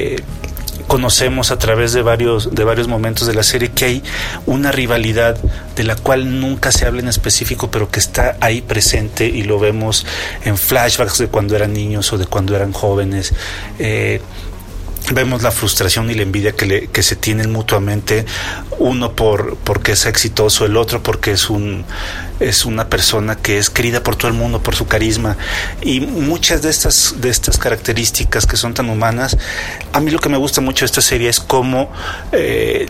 conocemos 0.93 1.51
a 1.51 1.59
través 1.59 1.95
de 1.95 2.03
varios, 2.03 2.55
de 2.55 2.65
varios 2.65 2.87
momentos 2.87 3.27
de 3.27 3.33
la 3.33 3.43
serie 3.43 3.71
que 3.71 3.87
hay 3.87 4.03
una 4.45 4.73
rivalidad 4.73 5.39
de 5.75 5.85
la 5.85 5.97
cual 5.97 6.39
nunca 6.39 6.71
se 6.71 6.85
habla 6.85 7.01
en 7.01 7.09
específico, 7.09 7.71
pero 7.71 7.91
que 7.91 7.99
está 7.99 8.37
ahí 8.41 8.61
presente 8.61 9.25
y 9.25 9.45
lo 9.45 9.59
vemos 9.59 10.05
en 10.45 10.59
flashbacks 10.59 11.17
de 11.17 11.29
cuando 11.29 11.57
eran 11.57 11.73
niños 11.73 12.13
o 12.13 12.19
de 12.19 12.27
cuando 12.27 12.55
eran 12.55 12.73
jóvenes. 12.73 13.33
Eh, 13.79 14.21
vemos 15.15 15.43
la 15.43 15.51
frustración 15.51 16.11
y 16.11 16.15
la 16.15 16.23
envidia 16.23 16.53
que, 16.53 16.67
le, 16.67 16.87
que 16.89 17.03
se 17.03 17.17
tienen 17.17 17.51
mutuamente, 17.51 18.25
uno 18.79 19.13
por 19.13 19.57
porque 19.59 19.93
es 19.93 20.07
exitoso, 20.07 20.65
el 20.65 20.77
otro 20.77 21.03
porque 21.03 21.33
es 21.33 21.51
un 21.51 21.85
es 22.41 22.65
una 22.65 22.89
persona 22.89 23.37
que 23.37 23.59
es 23.59 23.71
querida 23.71 24.03
por 24.03 24.17
todo 24.17 24.29
el 24.29 24.35
mundo 24.35 24.63
por 24.63 24.75
su 24.75 24.87
carisma. 24.87 25.37
Y 25.81 26.01
muchas 26.01 26.63
de 26.63 26.71
estas 26.71 27.15
de 27.19 27.31
estas 27.31 27.59
características 27.59 28.47
que 28.47 28.57
son 28.57 28.75
tan 28.75 28.91
humanas, 28.91 29.37
a 29.93 30.01
mí 30.01 30.11
lo 30.11 30.19
que 30.19 30.29
me 30.29 30.37
gusta 30.37 30.61
mucho 30.61 30.85
de 30.85 30.87
esta 30.87 31.01
serie 31.03 31.29
es 31.29 31.41
cómo 31.41 31.91
eh, 32.33 32.89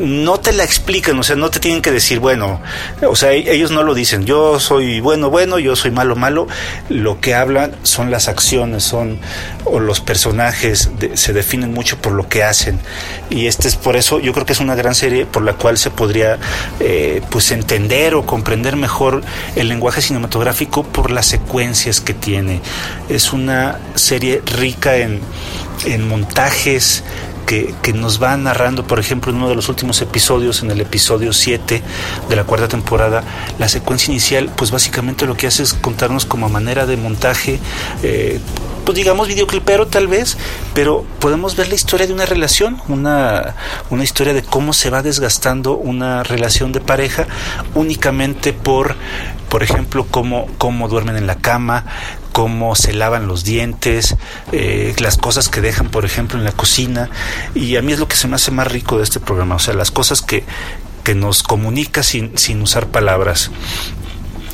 no 0.00 0.40
te 0.40 0.52
la 0.52 0.64
explican, 0.64 1.18
o 1.18 1.22
sea, 1.22 1.36
no 1.36 1.50
te 1.50 1.60
tienen 1.60 1.82
que 1.82 1.92
decir, 1.92 2.18
bueno, 2.20 2.60
o 3.06 3.14
sea, 3.14 3.32
ellos 3.32 3.70
no 3.70 3.82
lo 3.82 3.94
dicen, 3.94 4.24
yo 4.24 4.58
soy 4.58 5.00
bueno, 5.00 5.30
bueno, 5.30 5.58
yo 5.58 5.76
soy 5.76 5.90
malo, 5.90 6.16
malo, 6.16 6.48
lo 6.88 7.20
que 7.20 7.34
hablan 7.34 7.76
son 7.82 8.10
las 8.10 8.28
acciones, 8.28 8.82
son, 8.82 9.18
o 9.64 9.78
los 9.78 10.00
personajes 10.00 10.90
se 11.14 11.32
definen 11.32 11.72
mucho 11.72 11.98
por 11.98 12.12
lo 12.12 12.28
que 12.28 12.42
hacen, 12.42 12.80
y 13.28 13.46
este 13.46 13.68
es 13.68 13.76
por 13.76 13.96
eso, 13.96 14.18
yo 14.20 14.32
creo 14.32 14.46
que 14.46 14.54
es 14.54 14.60
una 14.60 14.74
gran 14.74 14.94
serie 14.94 15.26
por 15.26 15.42
la 15.42 15.52
cual 15.52 15.78
se 15.78 15.90
podría, 15.90 16.38
eh, 16.80 17.20
pues, 17.30 17.50
entender 17.50 18.14
o 18.14 18.24
comprender 18.24 18.76
mejor 18.76 19.22
el 19.56 19.68
lenguaje 19.68 20.00
cinematográfico 20.00 20.82
por 20.82 21.10
las 21.10 21.26
secuencias 21.26 22.00
que 22.00 22.14
tiene. 22.14 22.60
Es 23.08 23.32
una 23.32 23.78
serie 23.94 24.42
rica 24.46 24.96
en, 24.96 25.20
en 25.84 26.08
montajes, 26.08 27.02
que, 27.50 27.92
nos 27.92 28.22
va 28.22 28.36
narrando, 28.36 28.86
por 28.86 29.00
ejemplo, 29.00 29.32
en 29.32 29.38
uno 29.38 29.48
de 29.48 29.56
los 29.56 29.68
últimos 29.68 30.00
episodios, 30.00 30.62
en 30.62 30.70
el 30.70 30.80
episodio 30.80 31.32
7 31.32 31.82
de 32.28 32.36
la 32.36 32.44
cuarta 32.44 32.68
temporada, 32.68 33.24
la 33.58 33.68
secuencia 33.68 34.12
inicial, 34.12 34.52
pues 34.54 34.70
básicamente 34.70 35.26
lo 35.26 35.36
que 35.36 35.48
hace 35.48 35.64
es 35.64 35.74
contarnos 35.74 36.26
como 36.26 36.48
manera 36.48 36.86
de 36.86 36.96
montaje, 36.96 37.58
eh, 38.04 38.38
pues 38.84 38.94
digamos 38.94 39.26
videoclipero 39.26 39.88
tal 39.88 40.06
vez, 40.06 40.38
pero 40.74 41.04
podemos 41.18 41.56
ver 41.56 41.68
la 41.68 41.74
historia 41.74 42.06
de 42.06 42.12
una 42.12 42.24
relación, 42.24 42.80
una, 42.86 43.56
una 43.90 44.04
historia 44.04 44.32
de 44.32 44.42
cómo 44.42 44.72
se 44.72 44.90
va 44.90 45.02
desgastando 45.02 45.76
una 45.76 46.22
relación 46.22 46.70
de 46.70 46.80
pareja 46.80 47.26
únicamente 47.74 48.52
por 48.52 48.94
por 49.50 49.64
ejemplo, 49.64 50.06
cómo, 50.08 50.46
cómo 50.58 50.88
duermen 50.88 51.16
en 51.16 51.26
la 51.26 51.34
cama, 51.34 51.84
cómo 52.32 52.76
se 52.76 52.92
lavan 52.92 53.26
los 53.26 53.44
dientes, 53.44 54.16
eh, 54.52 54.94
las 54.98 55.18
cosas 55.18 55.48
que 55.48 55.60
dejan, 55.60 55.88
por 55.88 56.04
ejemplo, 56.04 56.38
en 56.38 56.44
la 56.44 56.52
cocina. 56.52 57.10
Y 57.54 57.76
a 57.76 57.82
mí 57.82 57.92
es 57.92 57.98
lo 57.98 58.08
que 58.08 58.16
se 58.16 58.28
me 58.28 58.36
hace 58.36 58.50
más 58.50 58.70
rico 58.70 58.98
de 58.98 59.04
este 59.04 59.20
programa, 59.20 59.56
o 59.56 59.58
sea, 59.58 59.74
las 59.74 59.90
cosas 59.90 60.22
que, 60.22 60.44
que 61.04 61.14
nos 61.14 61.42
comunica 61.42 62.02
sin, 62.02 62.36
sin 62.38 62.62
usar 62.62 62.88
palabras. 62.88 63.50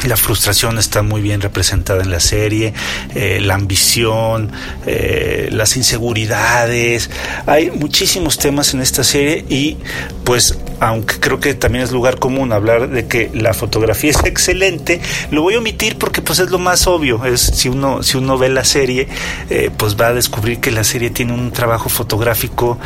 La 0.06 0.16
frustración 0.16 0.78
está 0.78 1.02
muy 1.02 1.20
bien 1.20 1.40
representada 1.40 2.02
en 2.02 2.10
la 2.12 2.20
serie, 2.20 2.72
eh, 3.14 3.40
la 3.42 3.54
ambición, 3.54 4.52
eh, 4.86 5.48
las 5.50 5.76
inseguridades. 5.76 7.10
Hay 7.46 7.72
muchísimos 7.72 8.38
temas 8.38 8.72
en 8.72 8.82
esta 8.82 9.02
serie 9.02 9.44
y 9.48 9.78
pues 10.22 10.58
aunque 10.78 11.18
creo 11.18 11.40
que 11.40 11.54
también 11.54 11.84
es 11.84 11.90
lugar 11.90 12.20
común 12.20 12.52
hablar 12.52 12.88
de 12.88 13.06
que 13.06 13.30
la 13.34 13.52
fotografía 13.52 14.10
es 14.10 14.24
excelente, 14.24 15.00
lo 15.32 15.42
voy 15.42 15.54
a 15.54 15.58
omitir 15.58 15.96
porque 15.96 16.22
pues 16.22 16.38
es 16.38 16.50
lo 16.50 16.58
más 16.58 16.86
obvio. 16.86 17.24
Es 17.24 17.40
si 17.40 17.68
uno 17.68 18.04
si 18.04 18.16
uno 18.16 18.38
ve 18.38 18.48
la 18.48 18.64
serie, 18.64 19.08
eh, 19.50 19.70
pues 19.76 19.96
va 19.96 20.08
a 20.08 20.12
descubrir 20.12 20.60
que 20.60 20.70
la 20.70 20.84
serie 20.84 21.10
tiene 21.10 21.32
un 21.32 21.50
trabajo 21.50 21.88
fotográfico 21.88 22.78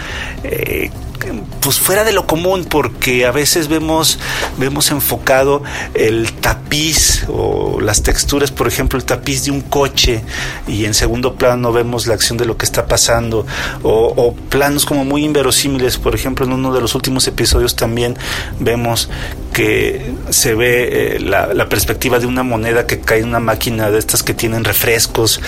pues 1.61 1.79
fuera 1.79 2.05
de 2.05 2.13
lo 2.13 2.27
común 2.27 2.65
porque 2.65 3.27
a 3.27 3.31
veces 3.31 3.69
vemos 3.69 4.19
vemos 4.59 4.91
enfocado 4.91 5.63
el 5.95 6.33
tapiz 6.33 7.25
o 7.29 7.81
las 7.81 8.03
texturas 8.03 8.51
por 8.51 8.69
ejemplo 8.69 8.99
el 8.99 9.05
tapiz 9.05 9.45
de 9.45 9.51
un 9.51 9.61
coche 9.61 10.23
y 10.67 10.85
en 10.85 10.95
segundo 10.95 11.35
plano 11.35 11.73
vemos 11.73 12.07
la 12.07 12.15
acción 12.15 12.39
de 12.39 12.47
lo 12.47 12.57
que 12.57 12.65
está 12.65 12.87
pasando 12.87 13.47
o, 13.83 14.35
planos 14.49 14.85
como 14.85 15.05
muy 15.05 15.25
inverosímiles. 15.25 15.99
Por 15.99 16.15
ejemplo 16.15 16.45
en 16.47 16.53
uno 16.53 16.73
de 16.73 16.81
los 16.81 16.95
últimos 16.95 17.27
episodios 17.27 17.77
también 17.77 18.17
vemos 18.59 19.09
que 19.53 20.13
se 20.31 20.55
ve 20.55 21.17
eh, 21.17 21.21
la, 21.21 21.53
la 21.55 21.69
perspectiva 21.69 22.19
de 22.19 22.27
una 22.27 22.43
moneda 22.43 22.87
que 22.87 23.01
cae 23.01 23.21
en 23.21 23.29
una 23.29 23.41
máquina 23.41 23.91
de 23.91 23.99
estas 23.99 24.23
que 24.23 24.35
tienen 24.35 24.65
refrescos 24.65 25.41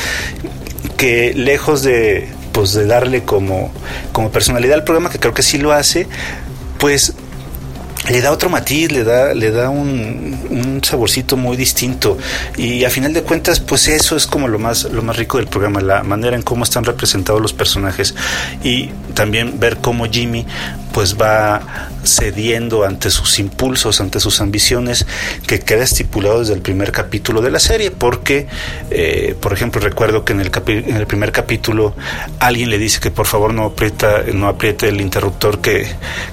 que 0.96 1.32
lejos 1.34 1.82
de 1.82 2.28
pues 2.52 2.72
de 2.72 2.86
darle 2.86 3.22
como, 3.24 3.72
como 4.12 4.30
personalidad 4.30 4.74
al 4.74 4.84
programa, 4.84 5.10
que 5.10 5.18
creo 5.18 5.34
que 5.34 5.42
sí 5.42 5.58
lo 5.58 5.72
hace, 5.72 6.06
pues 6.78 7.14
le 8.10 8.20
da 8.20 8.32
otro 8.32 8.48
matiz, 8.48 8.90
le 8.90 9.04
da, 9.04 9.32
le 9.32 9.50
da 9.50 9.70
un, 9.70 10.80
saborcito 10.82 11.36
muy 11.36 11.56
distinto. 11.56 12.18
Y 12.56 12.84
a 12.84 12.90
final 12.90 13.12
de 13.12 13.22
cuentas, 13.22 13.60
pues 13.60 13.86
eso 13.86 14.16
es 14.16 14.26
como 14.26 14.48
lo 14.48 14.58
más, 14.58 14.84
lo 14.84 15.02
más 15.02 15.16
rico 15.16 15.38
del 15.38 15.46
programa, 15.46 15.80
la 15.80 16.02
manera 16.02 16.34
en 16.34 16.42
cómo 16.42 16.64
están 16.64 16.84
representados 16.84 17.40
los 17.40 17.52
personajes. 17.52 18.14
Y 18.64 18.88
también 19.14 19.60
ver 19.60 19.78
cómo 19.78 20.06
Jimmy 20.06 20.44
pues 20.92 21.16
va 21.20 21.88
cediendo 22.04 22.84
ante 22.84 23.10
sus 23.10 23.38
impulsos, 23.38 24.00
ante 24.00 24.20
sus 24.20 24.40
ambiciones, 24.40 25.06
que 25.46 25.60
queda 25.60 25.84
estipulado 25.84 26.40
desde 26.40 26.54
el 26.54 26.60
primer 26.60 26.92
capítulo 26.92 27.40
de 27.42 27.50
la 27.50 27.58
serie, 27.58 27.90
porque, 27.90 28.46
eh, 28.90 29.36
por 29.40 29.52
ejemplo, 29.52 29.80
recuerdo 29.80 30.24
que 30.24 30.32
en 30.32 30.40
el, 30.40 30.50
en 30.66 30.96
el 30.96 31.06
primer 31.06 31.32
capítulo 31.32 31.94
alguien 32.38 32.70
le 32.70 32.78
dice 32.78 33.00
que 33.00 33.10
por 33.10 33.26
favor 33.26 33.54
no 33.54 33.64
aprieta, 33.64 34.22
no 34.32 34.48
apriete 34.48 34.88
el 34.88 35.00
interruptor 35.00 35.60
que, 35.60 35.86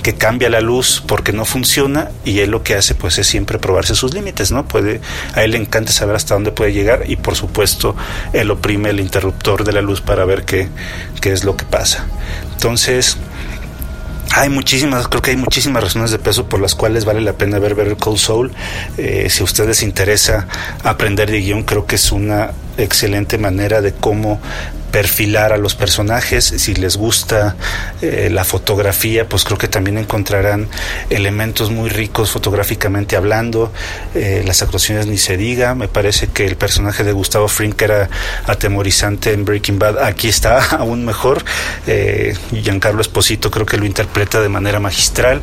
que 0.03 0.15
cambia 0.15 0.49
la 0.49 0.61
luz 0.61 1.03
porque 1.05 1.33
no 1.33 1.45
funciona, 1.45 2.09
y 2.25 2.39
él 2.39 2.51
lo 2.51 2.63
que 2.63 2.75
hace 2.75 2.95
pues 2.95 3.17
es 3.17 3.27
siempre 3.27 3.59
probarse 3.59 3.95
sus 3.95 4.13
límites, 4.13 4.51
¿no? 4.51 4.67
Puede, 4.67 5.01
a 5.35 5.43
él 5.43 5.51
le 5.51 5.57
encanta 5.57 5.91
saber 5.91 6.15
hasta 6.15 6.33
dónde 6.33 6.51
puede 6.51 6.73
llegar, 6.73 7.03
y 7.07 7.15
por 7.15 7.35
supuesto 7.35 7.95
él 8.33 8.51
oprime 8.51 8.89
el 8.89 8.99
interruptor 8.99 9.63
de 9.63 9.73
la 9.73 9.81
luz 9.81 10.01
para 10.01 10.25
ver 10.25 10.45
qué, 10.45 10.67
qué 11.21 11.31
es 11.31 11.43
lo 11.43 11.55
que 11.55 11.65
pasa. 11.65 12.05
Entonces, 12.53 13.17
hay 14.35 14.49
muchísimas, 14.49 15.07
creo 15.07 15.21
que 15.21 15.31
hay 15.31 15.37
muchísimas 15.37 15.83
razones 15.83 16.11
de 16.11 16.19
peso 16.19 16.47
por 16.47 16.61
las 16.61 16.75
cuales 16.75 17.05
vale 17.05 17.21
la 17.21 17.33
pena 17.33 17.59
ver 17.59 17.75
Better 17.75 17.97
Call 17.97 18.17
Soul. 18.17 18.51
Eh, 18.97 19.27
si 19.29 19.41
a 19.41 19.43
ustedes 19.43 19.67
les 19.67 19.83
interesa 19.83 20.47
aprender 20.83 21.29
de 21.29 21.39
guion, 21.39 21.63
creo 21.63 21.85
que 21.85 21.95
es 21.95 22.11
una 22.11 22.51
excelente 22.83 23.37
manera 23.37 23.81
de 23.81 23.93
cómo 23.93 24.39
perfilar 24.91 25.53
a 25.53 25.57
los 25.57 25.75
personajes. 25.75 26.45
Si 26.45 26.73
les 26.75 26.97
gusta 26.97 27.55
eh, 28.01 28.29
la 28.31 28.43
fotografía, 28.43 29.27
pues 29.27 29.43
creo 29.43 29.57
que 29.57 29.67
también 29.67 29.97
encontrarán 29.97 30.67
elementos 31.09 31.71
muy 31.71 31.89
ricos 31.89 32.31
fotográficamente 32.31 33.15
hablando. 33.15 33.71
Eh, 34.15 34.43
las 34.45 34.61
actuaciones 34.61 35.07
ni 35.07 35.17
se 35.17 35.37
diga. 35.37 35.75
Me 35.75 35.87
parece 35.87 36.27
que 36.27 36.45
el 36.45 36.55
personaje 36.55 37.03
de 37.03 37.11
Gustavo 37.11 37.47
Frink 37.47 37.81
era 37.81 38.09
atemorizante 38.45 39.33
en 39.33 39.45
Breaking 39.45 39.79
Bad. 39.79 39.99
Aquí 40.03 40.27
está 40.27 40.63
aún 40.77 41.05
mejor. 41.05 41.43
Eh, 41.87 42.35
Giancarlo 42.51 43.01
Esposito 43.01 43.51
creo 43.51 43.65
que 43.65 43.77
lo 43.77 43.85
interpreta 43.85 44.41
de 44.41 44.49
manera 44.49 44.79
magistral. 44.79 45.41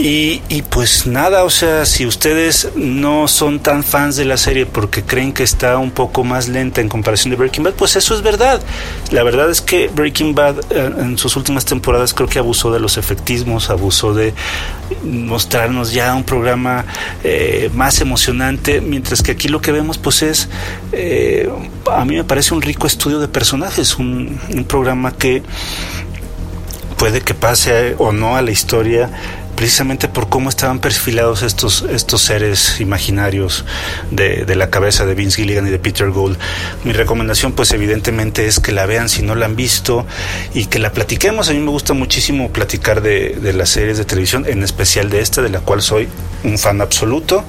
Y, 0.00 0.42
y, 0.48 0.62
pues 0.62 1.08
nada, 1.08 1.42
o 1.42 1.50
sea, 1.50 1.84
si 1.84 2.06
ustedes 2.06 2.68
no 2.76 3.26
son 3.26 3.58
tan 3.58 3.82
fans 3.82 4.14
de 4.14 4.24
la 4.24 4.36
serie 4.36 4.64
porque 4.64 5.02
creen 5.02 5.32
que 5.32 5.42
está 5.42 5.76
un 5.76 5.90
poco 5.90 6.22
más 6.22 6.46
lenta 6.46 6.80
en 6.80 6.88
comparación 6.88 7.30
de 7.30 7.36
Breaking 7.36 7.64
Bad, 7.64 7.72
pues 7.72 7.96
eso 7.96 8.14
es 8.14 8.22
verdad. 8.22 8.62
La 9.10 9.24
verdad 9.24 9.50
es 9.50 9.60
que 9.60 9.88
Breaking 9.88 10.36
Bad 10.36 10.60
eh, 10.70 10.92
en 11.00 11.18
sus 11.18 11.34
últimas 11.34 11.64
temporadas 11.64 12.14
creo 12.14 12.28
que 12.28 12.38
abusó 12.38 12.70
de 12.70 12.78
los 12.78 12.96
efectismos, 12.96 13.70
abusó 13.70 14.14
de 14.14 14.34
mostrarnos 15.02 15.92
ya 15.92 16.14
un 16.14 16.22
programa 16.22 16.84
eh, 17.24 17.68
más 17.74 18.00
emocionante, 18.00 18.80
mientras 18.80 19.20
que 19.20 19.32
aquí 19.32 19.48
lo 19.48 19.60
que 19.60 19.72
vemos 19.72 19.98
pues 19.98 20.22
es, 20.22 20.48
eh, 20.92 21.50
a 21.90 22.04
mí 22.04 22.14
me 22.14 22.22
parece 22.22 22.54
un 22.54 22.62
rico 22.62 22.86
estudio 22.86 23.18
de 23.18 23.26
personajes, 23.26 23.96
un, 23.96 24.38
un 24.54 24.64
programa 24.64 25.10
que 25.10 25.42
puede 26.96 27.20
que 27.20 27.34
pase 27.34 27.96
o 27.98 28.12
no 28.12 28.36
a 28.36 28.42
la 28.42 28.52
historia 28.52 29.10
precisamente 29.58 30.06
por 30.06 30.28
cómo 30.28 30.50
estaban 30.50 30.78
perfilados 30.78 31.42
estos, 31.42 31.84
estos 31.90 32.22
seres 32.22 32.80
imaginarios 32.80 33.64
de, 34.12 34.44
de, 34.44 34.54
la 34.54 34.70
cabeza 34.70 35.04
de 35.04 35.16
Vince 35.16 35.42
Gilligan 35.42 35.66
y 35.66 35.70
de 35.70 35.80
Peter 35.80 36.10
Gould. 36.10 36.38
Mi 36.84 36.92
recomendación 36.92 37.50
pues 37.50 37.72
evidentemente 37.72 38.46
es 38.46 38.60
que 38.60 38.70
la 38.70 38.86
vean 38.86 39.08
si 39.08 39.22
no 39.22 39.34
la 39.34 39.46
han 39.46 39.56
visto 39.56 40.06
y 40.54 40.66
que 40.66 40.78
la 40.78 40.92
platiquemos. 40.92 41.48
A 41.48 41.54
mí 41.54 41.58
me 41.58 41.72
gusta 41.72 41.92
muchísimo 41.92 42.52
platicar 42.52 43.02
de, 43.02 43.30
de 43.30 43.52
las 43.52 43.70
series 43.70 43.98
de 43.98 44.04
televisión, 44.04 44.44
en 44.46 44.62
especial 44.62 45.10
de 45.10 45.22
esta, 45.22 45.42
de 45.42 45.48
la 45.48 45.58
cual 45.58 45.82
soy 45.82 46.06
un 46.44 46.56
fan 46.56 46.80
absoluto. 46.80 47.42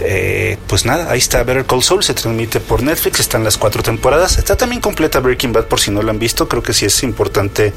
Eh, 0.00 0.58
pues 0.68 0.84
nada, 0.84 1.10
ahí 1.10 1.18
está 1.18 1.42
Better 1.42 1.66
Call 1.66 1.82
Saul, 1.82 2.04
se 2.04 2.14
transmite 2.14 2.60
por 2.60 2.84
Netflix, 2.84 3.18
están 3.18 3.42
las 3.42 3.58
cuatro 3.58 3.82
temporadas. 3.82 4.38
Está 4.38 4.56
también 4.56 4.80
completa 4.80 5.18
Breaking 5.18 5.52
Bad 5.52 5.64
por 5.64 5.80
si 5.80 5.90
no 5.90 6.02
la 6.02 6.12
han 6.12 6.20
visto. 6.20 6.48
Creo 6.48 6.62
que 6.62 6.72
sí 6.72 6.86
es 6.86 7.02
importante 7.02 7.72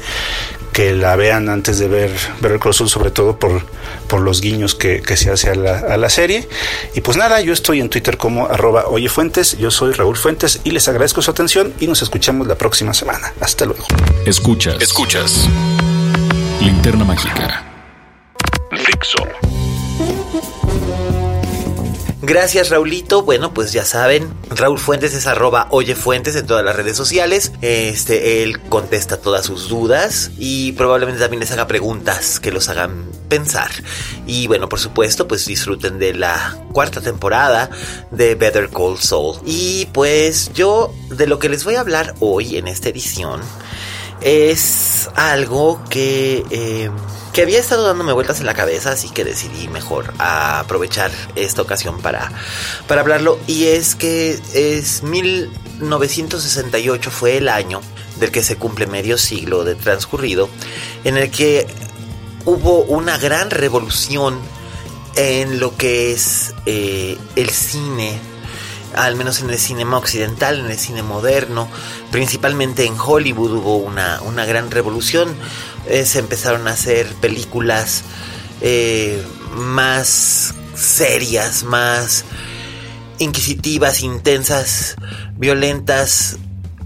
que 0.72 0.94
la 0.94 1.16
vean 1.16 1.48
antes 1.48 1.78
de 1.78 1.88
ver 1.88 2.10
Better 2.40 2.58
Call 2.58 2.74
Saul, 2.74 2.88
sobre 2.88 3.10
todo 3.10 3.38
por, 3.38 3.62
por 4.08 4.20
los 4.20 4.40
guiños 4.40 4.74
que, 4.74 5.02
que 5.02 5.16
se 5.16 5.30
hace 5.30 5.50
a 5.50 5.54
la, 5.54 5.78
a 5.78 5.96
la, 5.96 6.08
serie. 6.08 6.48
Y 6.94 7.02
pues 7.02 7.16
nada, 7.16 7.40
yo 7.40 7.52
estoy 7.52 7.80
en 7.80 7.90
Twitter 7.90 8.16
como 8.16 8.46
arroba 8.46 8.86
oyefuentes, 8.86 9.58
yo 9.58 9.70
soy 9.70 9.92
Raúl 9.92 10.16
Fuentes 10.16 10.60
y 10.64 10.70
les 10.70 10.88
agradezco 10.88 11.22
su 11.22 11.30
atención 11.30 11.72
y 11.78 11.86
nos 11.86 12.02
escuchamos 12.02 12.46
la 12.46 12.56
próxima 12.56 12.94
semana. 12.94 13.32
Hasta 13.40 13.66
luego. 13.66 13.84
Escuchas. 14.24 14.80
Escuchas. 14.80 15.48
Linterna 16.60 17.04
Mágica. 17.04 17.64
Fixo. 18.70 19.51
Gracias 22.24 22.70
Raulito. 22.70 23.22
Bueno, 23.22 23.52
pues 23.52 23.72
ya 23.72 23.84
saben, 23.84 24.32
Raúl 24.48 24.78
Fuentes 24.78 25.12
es 25.12 25.26
arroba 25.26 25.66
Oye 25.70 25.96
Fuentes 25.96 26.36
en 26.36 26.46
todas 26.46 26.64
las 26.64 26.76
redes 26.76 26.96
sociales. 26.96 27.50
Este, 27.62 28.44
él 28.44 28.60
contesta 28.60 29.16
todas 29.16 29.44
sus 29.44 29.68
dudas 29.68 30.30
y 30.38 30.70
probablemente 30.72 31.20
también 31.20 31.40
les 31.40 31.50
haga 31.50 31.66
preguntas 31.66 32.38
que 32.38 32.52
los 32.52 32.68
hagan 32.68 33.10
pensar. 33.28 33.72
Y 34.24 34.46
bueno, 34.46 34.68
por 34.68 34.78
supuesto, 34.78 35.26
pues 35.26 35.46
disfruten 35.46 35.98
de 35.98 36.14
la 36.14 36.58
cuarta 36.72 37.00
temporada 37.00 37.70
de 38.12 38.36
Better 38.36 38.68
Call 38.70 38.98
Saul. 38.98 39.38
Y 39.44 39.86
pues 39.86 40.52
yo 40.54 40.94
de 41.10 41.26
lo 41.26 41.40
que 41.40 41.48
les 41.48 41.64
voy 41.64 41.74
a 41.74 41.80
hablar 41.80 42.14
hoy 42.20 42.56
en 42.56 42.68
esta 42.68 42.88
edición 42.88 43.40
es 44.24 45.08
algo 45.14 45.80
que... 45.88 46.44
Eh, 46.50 46.90
que 47.32 47.40
había 47.40 47.60
estado 47.60 47.86
dándome 47.86 48.12
vueltas 48.12 48.40
en 48.40 48.46
la 48.46 48.52
cabeza, 48.52 48.92
así 48.92 49.08
que 49.08 49.24
decidí 49.24 49.66
mejor 49.68 50.12
aprovechar 50.18 51.10
esta 51.34 51.62
ocasión 51.62 52.02
para, 52.02 52.30
para 52.86 53.00
hablarlo. 53.00 53.38
Y 53.46 53.68
es 53.68 53.94
que 53.94 54.38
es 54.52 55.02
1968 55.02 57.10
fue 57.10 57.38
el 57.38 57.48
año 57.48 57.80
del 58.20 58.30
que 58.30 58.42
se 58.42 58.56
cumple 58.56 58.86
medio 58.86 59.16
siglo 59.16 59.64
de 59.64 59.76
transcurrido, 59.76 60.50
en 61.04 61.16
el 61.16 61.30
que 61.30 61.66
hubo 62.44 62.82
una 62.82 63.16
gran 63.16 63.48
revolución 63.50 64.38
en 65.16 65.58
lo 65.58 65.74
que 65.76 66.12
es 66.12 66.54
eh, 66.66 67.16
el 67.36 67.50
cine 67.50 68.31
al 68.94 69.16
menos 69.16 69.40
en 69.40 69.50
el 69.50 69.58
cinema 69.58 69.96
occidental, 69.96 70.60
en 70.60 70.70
el 70.70 70.78
cine 70.78 71.02
moderno, 71.02 71.68
principalmente 72.10 72.84
en 72.84 72.94
Hollywood 72.98 73.52
hubo 73.52 73.76
una, 73.76 74.20
una 74.22 74.44
gran 74.44 74.70
revolución. 74.70 75.34
Eh, 75.86 76.04
se 76.06 76.18
empezaron 76.18 76.68
a 76.68 76.72
hacer 76.72 77.06
películas 77.20 78.02
eh, 78.60 79.22
más 79.54 80.54
serias, 80.74 81.64
más 81.64 82.24
inquisitivas, 83.18 84.02
intensas, 84.02 84.96
violentas, 85.36 86.38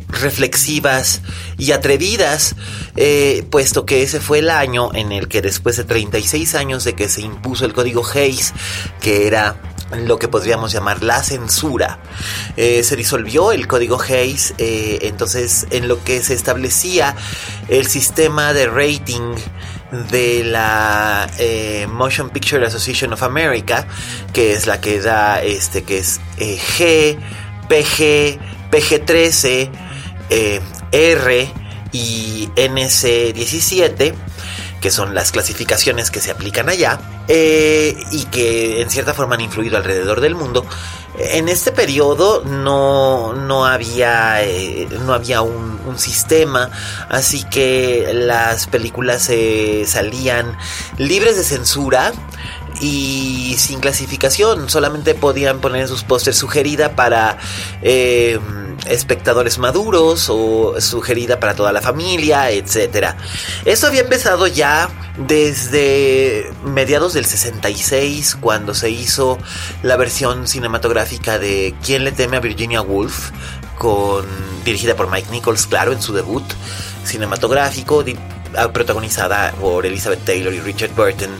reflexivas 0.08 1.22
y 1.58 1.72
atrevidas, 1.72 2.54
eh, 2.96 3.44
puesto 3.50 3.86
que 3.86 4.02
ese 4.02 4.20
fue 4.20 4.38
el 4.38 4.50
año 4.50 4.94
en 4.94 5.12
el 5.12 5.28
que 5.28 5.42
después 5.42 5.76
de 5.76 5.84
36 5.84 6.54
años 6.54 6.84
de 6.84 6.94
que 6.94 7.08
se 7.08 7.22
impuso 7.22 7.64
el 7.64 7.72
código 7.72 8.06
Hayes, 8.06 8.54
que 9.00 9.26
era 9.26 9.56
lo 9.92 10.18
que 10.18 10.28
podríamos 10.28 10.72
llamar 10.72 11.02
la 11.02 11.22
censura. 11.22 11.98
Eh, 12.56 12.82
se 12.82 12.96
disolvió 12.96 13.52
el 13.52 13.66
código 13.66 14.00
Hayes, 14.00 14.54
eh, 14.58 14.98
entonces 15.02 15.66
en 15.70 15.88
lo 15.88 16.02
que 16.02 16.22
se 16.22 16.34
establecía 16.34 17.14
el 17.68 17.86
sistema 17.86 18.52
de 18.52 18.66
rating 18.66 19.34
de 20.10 20.44
la 20.44 21.30
eh, 21.38 21.86
Motion 21.88 22.30
Picture 22.30 22.66
Association 22.66 23.12
of 23.12 23.22
America, 23.22 23.86
que 24.32 24.52
es 24.52 24.66
la 24.66 24.80
que 24.80 25.00
da 25.00 25.42
este, 25.42 25.84
que 25.84 25.98
es 25.98 26.20
G, 26.38 27.16
PG, 27.68 28.38
PG13, 28.70 29.70
R 30.92 31.52
y 31.92 32.48
NC17 32.56 34.14
que 34.80 34.90
son 34.90 35.14
las 35.14 35.32
clasificaciones 35.32 36.10
que 36.10 36.20
se 36.20 36.30
aplican 36.30 36.68
allá 36.68 36.98
eh, 37.28 37.96
y 38.12 38.24
que 38.26 38.82
en 38.82 38.90
cierta 38.90 39.14
forma 39.14 39.34
han 39.34 39.40
influido 39.40 39.76
alrededor 39.76 40.20
del 40.20 40.34
mundo. 40.34 40.64
En 41.18 41.48
este 41.48 41.72
periodo 41.72 42.42
no, 42.44 43.32
no 43.32 43.64
había, 43.64 44.42
eh, 44.44 44.86
no 45.04 45.14
había 45.14 45.42
un, 45.42 45.76
sistema, 45.96 46.70
así 47.08 47.44
que 47.44 48.10
las 48.12 48.66
películas 48.66 49.22
se 49.22 49.86
salían 49.86 50.58
libres 50.98 51.36
de 51.36 51.42
censura 51.42 52.12
y 52.82 53.54
sin 53.56 53.80
clasificación, 53.80 54.68
solamente 54.68 55.14
podían 55.14 55.60
poner 55.60 55.88
sus 55.88 56.04
pósters 56.04 56.36
sugerida 56.36 56.94
para... 56.94 57.38
Eh, 57.80 58.38
espectadores 58.88 59.58
maduros 59.58 60.28
o 60.28 60.80
sugerida 60.80 61.40
para 61.40 61.54
toda 61.54 61.72
la 61.72 61.80
familia, 61.80 62.50
etc. 62.50 63.14
Esto 63.64 63.86
había 63.86 64.02
empezado 64.02 64.46
ya 64.46 64.88
desde 65.16 66.50
mediados 66.64 67.14
del 67.14 67.24
66 67.24 68.36
cuando 68.40 68.74
se 68.74 68.90
hizo 68.90 69.38
la 69.82 69.96
versión 69.96 70.46
cinematográfica 70.46 71.38
de 71.38 71.74
¿Quién 71.84 72.04
le 72.04 72.12
teme 72.12 72.36
a 72.36 72.40
Virginia 72.40 72.82
Woolf? 72.82 73.30
con 73.78 74.26
dirigida 74.64 74.96
por 74.96 75.10
Mike 75.10 75.30
Nichols, 75.30 75.66
claro, 75.66 75.92
en 75.92 76.02
su 76.02 76.12
debut 76.12 76.44
cinematográfico 77.04 78.02
protagonizada 78.72 79.52
por 79.52 79.86
Elizabeth 79.86 80.24
Taylor 80.24 80.52
y 80.52 80.60
Richard 80.60 80.94
Burton, 80.94 81.30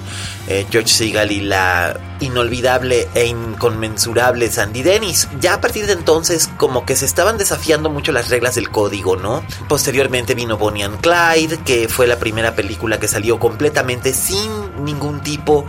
eh, 0.49 0.67
George 0.71 0.89
Segal 0.89 1.33
y 1.33 1.41
la 1.41 1.99
inolvidable 2.21 3.09
e 3.15 3.27
inconmensurable 3.27 4.51
Sandy 4.51 4.83
Dennis. 4.83 5.29
Ya 5.41 5.55
a 5.55 5.61
partir 5.61 5.87
de 5.87 5.93
entonces 5.93 6.49
como 6.57 6.85
que 6.85 6.97
se 6.97 7.05
estaban 7.07 7.39
desafiando 7.39 7.91
mucho 7.91 8.13
las 8.13 8.29
reglas 8.29 8.55
del 8.55 8.71
código, 8.71 9.17
¿no? 9.17 9.45
Posteriormente 9.69 10.35
vino 10.35 10.57
Bonnie 10.57 10.85
and 10.85 11.01
Clyde, 11.01 11.59
que 11.65 11.89
fue 11.89 12.07
la 12.07 12.19
primera 12.19 12.55
película 12.55 12.99
que 12.99 13.09
salió 13.09 13.39
completamente 13.39 14.13
sin 14.13 14.85
ningún 14.85 15.21
tipo 15.21 15.67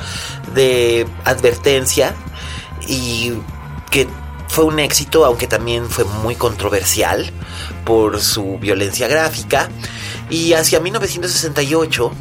de 0.53 1.07
advertencia 1.25 2.15
y 2.87 3.33
que 3.89 4.07
fue 4.47 4.65
un 4.65 4.79
éxito, 4.79 5.25
aunque 5.25 5.47
también 5.47 5.89
fue 5.89 6.03
muy 6.05 6.35
controversial 6.35 7.29
por 7.85 8.21
su 8.21 8.57
violencia 8.57 9.07
gráfica. 9.07 9.69
Y 10.29 10.53
hacia 10.53 10.79
1968 10.79 12.11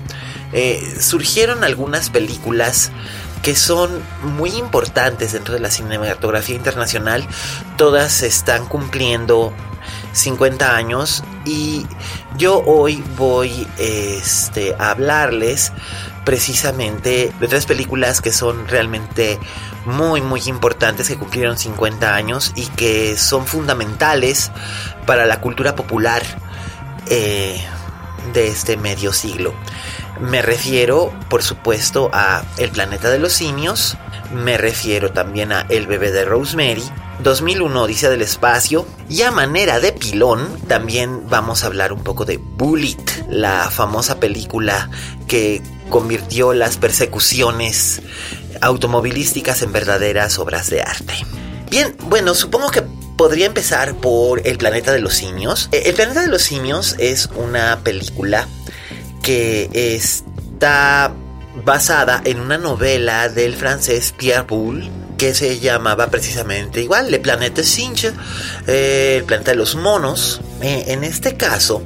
eh, 0.53 0.97
surgieron 1.01 1.65
algunas 1.65 2.11
películas 2.11 2.91
que 3.43 3.55
son 3.55 3.91
muy 4.23 4.51
importantes 4.51 5.33
dentro 5.33 5.55
de 5.55 5.61
la 5.61 5.71
cinematografía 5.71 6.57
internacional. 6.57 7.27
Todas 7.77 8.23
están 8.23 8.67
cumpliendo 8.67 9.53
50 10.13 10.75
años 10.75 11.23
y 11.45 11.87
yo 12.37 12.63
hoy 12.65 13.03
voy 13.17 13.67
este, 13.79 14.75
a 14.79 14.91
hablarles 14.91 15.73
precisamente 16.25 17.33
de 17.39 17.49
tres 17.49 17.67
películas 17.67 18.21
que 18.21 18.33
son 18.33 18.67
realmente 18.67 19.39
muy 19.85 20.21
muy 20.23 20.43
importantes 20.47 21.07
que 21.07 21.17
cumplieron 21.17 21.57
50 21.57 22.15
años 22.17 22.53
y 22.57 22.67
que 22.67 23.17
son 23.17 23.47
fundamentales 23.47 24.51
para 25.07 25.27
la 25.27 25.41
cultura 25.41 25.77
popular 25.77 26.23
eh, 27.09 27.65
de 28.33 28.49
este 28.49 28.77
medio 28.77 29.13
siglo. 29.13 29.55
Me 30.21 30.43
refiero, 30.43 31.13
por 31.29 31.43
supuesto, 31.43 32.11
a 32.13 32.43
El 32.59 32.71
planeta 32.71 33.11
de 33.11 33.19
los 33.19 33.33
simios, 33.33 33.97
me 34.33 34.57
refiero 34.59 35.13
también 35.13 35.53
a 35.53 35.67
El 35.69 35.87
bebé 35.87 36.11
de 36.11 36.25
Rosemary, 36.25 36.83
2001 37.23 37.83
Odisea 37.83 38.11
del 38.11 38.23
Espacio 38.23 38.87
y 39.09 39.23
a 39.23 39.31
manera 39.31 39.81
de 39.81 39.93
pilón 39.93 40.49
también 40.69 41.29
vamos 41.29 41.63
a 41.63 41.67
hablar 41.69 41.93
un 41.93 42.03
poco 42.03 42.25
de 42.25 42.39
Bullet, 42.39 42.97
la 43.29 43.71
famosa 43.71 44.21
película 44.21 44.91
que 45.27 45.63
convirtió 45.89 46.53
las 46.53 46.77
persecuciones 46.77 48.03
automovilísticas 48.61 49.63
en 49.63 49.73
verdaderas 49.73 50.39
obras 50.39 50.69
de 50.71 50.83
arte. 50.83 51.15
Bien, 51.71 51.97
bueno, 52.09 52.35
supongo 52.35 52.71
que 52.71 52.85
podría 53.17 53.47
empezar 53.47 53.95
por 53.97 54.47
El 54.47 54.59
planeta 54.59 54.93
de 54.93 55.01
los 55.01 55.15
simios. 55.15 55.69
Eh, 55.73 55.85
El 55.87 55.95
planeta 55.95 56.23
de 56.23 56.29
los 56.29 56.43
simios 56.43 56.97
es 56.99 57.29
una 57.35 57.81
película 57.83 58.47
que 59.23 59.69
está 59.73 61.13
basada 61.65 62.21
en 62.25 62.39
una 62.41 62.59
novela 62.59 63.29
del 63.29 63.57
francés 63.57 64.15
Pierre 64.17 64.45
Boulle 64.47 64.91
que 65.17 65.35
se 65.35 65.59
llamaba 65.59 66.09
precisamente 66.09 66.83
igual, 66.83 67.11
Le 67.11 67.19
Planète 67.19 67.65
Singe, 67.65 68.13
eh, 68.67 69.17
el 69.19 69.25
planeta 69.25 69.53
de 69.53 69.57
los 69.57 69.75
monos. 69.75 70.43
Eh, 70.61 70.85
en 70.89 71.05
este 71.05 71.37
caso, 71.39 71.83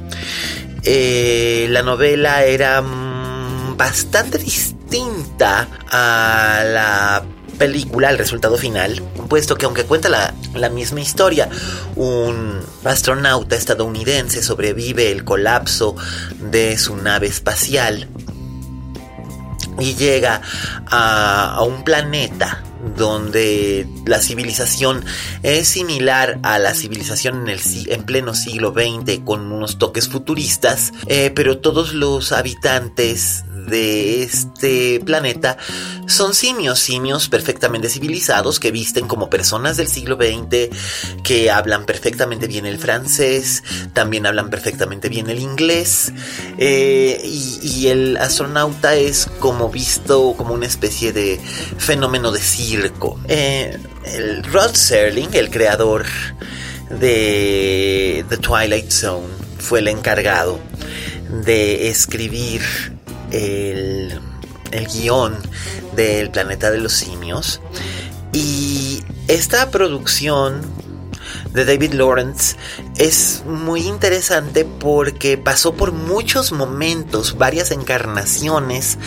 la 0.83 1.81
novela 1.83 2.43
era 2.43 2.81
mm, 2.81 3.77
bastante 3.77 4.37
distinta 4.37 5.69
a 5.89 6.63
la 6.65 7.23
película, 7.61 8.09
el 8.09 8.17
resultado 8.17 8.57
final, 8.57 9.03
puesto 9.29 9.55
que 9.55 9.65
aunque 9.65 9.83
cuenta 9.83 10.09
la, 10.09 10.33
la, 10.55 10.69
misma 10.69 10.99
historia, 10.99 11.47
un 11.95 12.59
astronauta 12.83 13.55
estadounidense 13.55 14.41
sobrevive 14.41 15.11
el 15.11 15.23
colapso 15.23 15.95
de 16.39 16.75
su 16.79 16.95
nave 16.95 17.27
espacial 17.27 18.07
y 19.79 19.93
llega 19.93 20.41
a, 20.87 21.53
a 21.53 21.61
un 21.61 21.83
planeta 21.83 22.63
donde 22.97 23.87
la 24.05 24.19
civilización 24.19 25.03
es 25.43 25.67
similar 25.67 26.39
a 26.43 26.59
la 26.59 26.73
civilización 26.73 27.41
en, 27.41 27.49
el, 27.49 27.61
en 27.87 28.03
pleno 28.03 28.33
siglo 28.33 28.73
XX 28.73 29.19
con 29.23 29.51
unos 29.51 29.77
toques 29.77 30.07
futuristas, 30.07 30.93
eh, 31.07 31.31
pero 31.33 31.59
todos 31.59 31.93
los 31.93 32.31
habitantes 32.31 33.43
de 33.67 34.23
este 34.23 34.99
planeta 35.05 35.57
son 36.07 36.33
simios, 36.33 36.79
simios 36.79 37.29
perfectamente 37.29 37.89
civilizados 37.89 38.59
que 38.59 38.71
visten 38.71 39.07
como 39.07 39.29
personas 39.29 39.77
del 39.77 39.87
siglo 39.87 40.17
XX, 40.17 40.75
que 41.23 41.49
hablan 41.49 41.85
perfectamente 41.85 42.47
bien 42.47 42.65
el 42.65 42.77
francés, 42.77 43.63
también 43.93 44.25
hablan 44.25 44.49
perfectamente 44.49 45.09
bien 45.09 45.29
el 45.29 45.39
inglés, 45.39 46.11
eh, 46.57 47.21
y, 47.23 47.87
el 47.87 48.17
astronauta 48.17 48.95
es 48.95 49.27
como 49.39 49.69
visto 49.69 50.35
como 50.37 50.53
una 50.53 50.67
especie 50.67 51.11
de 51.11 51.39
fenómeno 51.77 52.31
de 52.31 52.39
Eh, 53.27 53.77
el 54.05 54.43
Rod 54.43 54.73
Serling, 54.73 55.29
el 55.33 55.49
creador 55.49 56.05
de 56.89 58.25
The 58.29 58.37
Twilight 58.37 58.89
Zone, 58.89 59.27
fue 59.59 59.79
el 59.79 59.89
encargado 59.89 60.59
de 61.45 61.89
escribir 61.89 62.61
el, 63.31 64.19
el 64.71 64.87
guion 64.87 65.37
del 65.95 66.29
planeta 66.31 66.71
de 66.71 66.77
los 66.77 66.93
simios. 66.93 67.61
Y 68.31 69.03
esta 69.27 69.69
producción 69.69 70.61
de 71.53 71.65
David 71.65 71.93
Lawrence 71.93 72.55
es 72.97 73.43
muy 73.45 73.81
interesante 73.81 74.65
porque 74.65 75.37
pasó 75.37 75.73
por 75.73 75.91
muchos 75.91 76.51
momentos, 76.51 77.37
varias 77.37 77.71
encarnaciones 77.71 78.97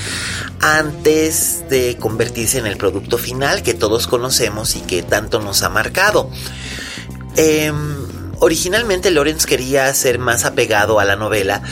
antes 0.60 1.64
de 1.68 1.96
convertirse 1.98 2.58
en 2.58 2.66
el 2.66 2.76
producto 2.76 3.18
final 3.18 3.62
que 3.62 3.74
todos 3.74 4.06
conocemos 4.06 4.76
y 4.76 4.80
que 4.80 5.02
tanto 5.02 5.40
nos 5.40 5.62
ha 5.62 5.68
marcado. 5.68 6.30
Em, 7.36 8.03
Originalmente 8.44 9.10
Lawrence 9.10 9.46
quería 9.46 9.92
ser 9.94 10.18
más 10.18 10.44
apegado 10.44 11.00
a 11.00 11.06
la 11.06 11.16
novela, 11.16 11.62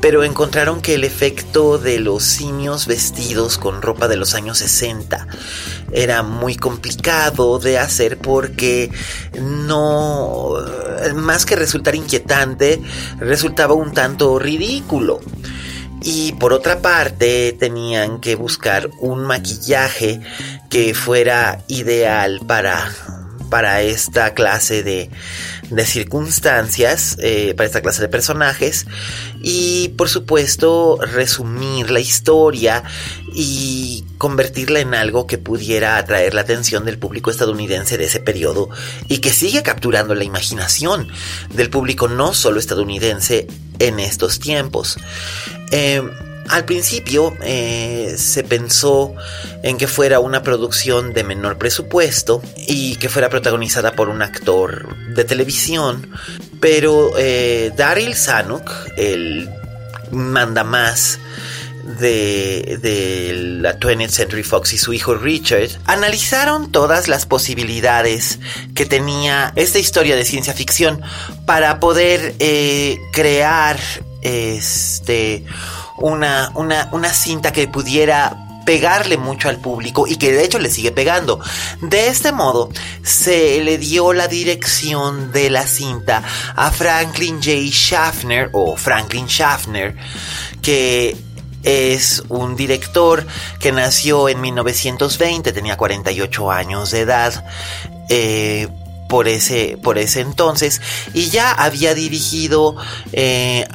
pero 0.00 0.22
encontraron 0.22 0.80
que 0.80 0.94
el 0.94 1.02
efecto 1.02 1.76
de 1.76 1.98
los 1.98 2.22
simios 2.22 2.86
vestidos 2.86 3.58
con 3.58 3.82
ropa 3.82 4.06
de 4.06 4.14
los 4.14 4.34
años 4.34 4.58
60 4.58 5.26
era 5.90 6.22
muy 6.22 6.54
complicado 6.54 7.58
de 7.58 7.80
hacer 7.80 8.16
porque 8.16 8.92
no, 9.42 10.54
más 11.16 11.46
que 11.46 11.56
resultar 11.56 11.96
inquietante, 11.96 12.80
resultaba 13.18 13.74
un 13.74 13.92
tanto 13.92 14.38
ridículo. 14.38 15.18
Y 16.00 16.30
por 16.34 16.52
otra 16.52 16.78
parte 16.78 17.56
tenían 17.58 18.20
que 18.20 18.36
buscar 18.36 18.88
un 19.00 19.24
maquillaje 19.24 20.20
que 20.70 20.94
fuera 20.94 21.64
ideal 21.66 22.38
para, 22.46 22.88
para 23.50 23.82
esta 23.82 24.32
clase 24.32 24.84
de, 24.84 25.10
de 25.70 25.86
circunstancias 25.86 27.16
eh, 27.20 27.54
para 27.56 27.66
esta 27.66 27.80
clase 27.80 28.02
de 28.02 28.08
personajes 28.08 28.86
y 29.40 29.88
por 29.96 30.08
supuesto 30.08 30.98
resumir 31.00 31.90
la 31.90 32.00
historia 32.00 32.82
y 33.32 34.04
convertirla 34.18 34.80
en 34.80 34.94
algo 34.94 35.26
que 35.26 35.38
pudiera 35.38 35.96
atraer 35.96 36.34
la 36.34 36.42
atención 36.42 36.84
del 36.84 36.98
público 36.98 37.30
estadounidense 37.30 37.96
de 37.96 38.04
ese 38.04 38.20
periodo 38.20 38.68
y 39.08 39.18
que 39.18 39.30
sigue 39.30 39.62
capturando 39.62 40.14
la 40.14 40.24
imaginación 40.24 41.08
del 41.54 41.70
público 41.70 42.08
no 42.08 42.34
solo 42.34 42.58
estadounidense 42.58 43.46
en 43.78 44.00
estos 44.00 44.40
tiempos. 44.40 44.98
Eh, 45.70 46.02
al 46.50 46.64
principio 46.64 47.36
eh, 47.42 48.14
se 48.18 48.42
pensó 48.42 49.14
en 49.62 49.78
que 49.78 49.86
fuera 49.86 50.18
una 50.18 50.42
producción 50.42 51.12
de 51.12 51.22
menor 51.22 51.58
presupuesto 51.58 52.42
y 52.56 52.96
que 52.96 53.08
fuera 53.08 53.28
protagonizada 53.28 53.92
por 53.92 54.08
un 54.08 54.20
actor 54.20 54.96
de 55.14 55.24
televisión, 55.24 56.10
pero 56.60 57.12
eh, 57.16 57.72
Daryl 57.76 58.16
Zanuck, 58.16 58.68
el 58.96 59.48
mandamás 60.10 61.20
de, 62.00 62.78
de 62.82 63.32
la 63.60 63.78
20th 63.78 64.08
Century 64.08 64.42
Fox 64.42 64.72
y 64.72 64.78
su 64.78 64.92
hijo 64.92 65.14
Richard 65.14 65.70
analizaron 65.86 66.72
todas 66.72 67.06
las 67.06 67.26
posibilidades 67.26 68.40
que 68.74 68.86
tenía 68.86 69.52
esta 69.54 69.78
historia 69.78 70.16
de 70.16 70.24
ciencia 70.24 70.52
ficción 70.52 71.00
para 71.46 71.78
poder 71.78 72.34
eh, 72.40 72.98
crear 73.12 73.78
este 74.22 75.44
una, 76.00 76.50
una, 76.54 76.88
una 76.92 77.12
cinta 77.12 77.52
que 77.52 77.68
pudiera 77.68 78.36
pegarle 78.64 79.16
mucho 79.16 79.48
al 79.48 79.58
público 79.58 80.06
y 80.06 80.16
que 80.16 80.32
de 80.32 80.44
hecho 80.44 80.58
le 80.58 80.70
sigue 80.70 80.92
pegando. 80.92 81.40
De 81.80 82.08
este 82.08 82.32
modo, 82.32 82.70
se 83.02 83.62
le 83.64 83.78
dio 83.78 84.12
la 84.12 84.28
dirección 84.28 85.32
de 85.32 85.50
la 85.50 85.66
cinta 85.66 86.22
a 86.54 86.70
Franklin 86.70 87.42
J. 87.42 87.50
Schaffner 87.70 88.50
o 88.52 88.76
Franklin 88.76 89.26
Schaffner, 89.26 89.96
que 90.62 91.16
es 91.62 92.22
un 92.28 92.56
director 92.56 93.26
que 93.58 93.72
nació 93.72 94.28
en 94.28 94.40
1920, 94.40 95.52
tenía 95.52 95.76
48 95.76 96.50
años 96.50 96.90
de 96.90 97.00
edad. 97.00 97.44
Eh, 98.08 98.68
por 99.08 99.26
ese, 99.26 99.76
por 99.82 99.98
ese 99.98 100.20
entonces 100.20 100.80
y 101.12 101.30
ya 101.30 101.50
había 101.50 101.94
dirigido 101.94 102.76
eh, 103.12 103.66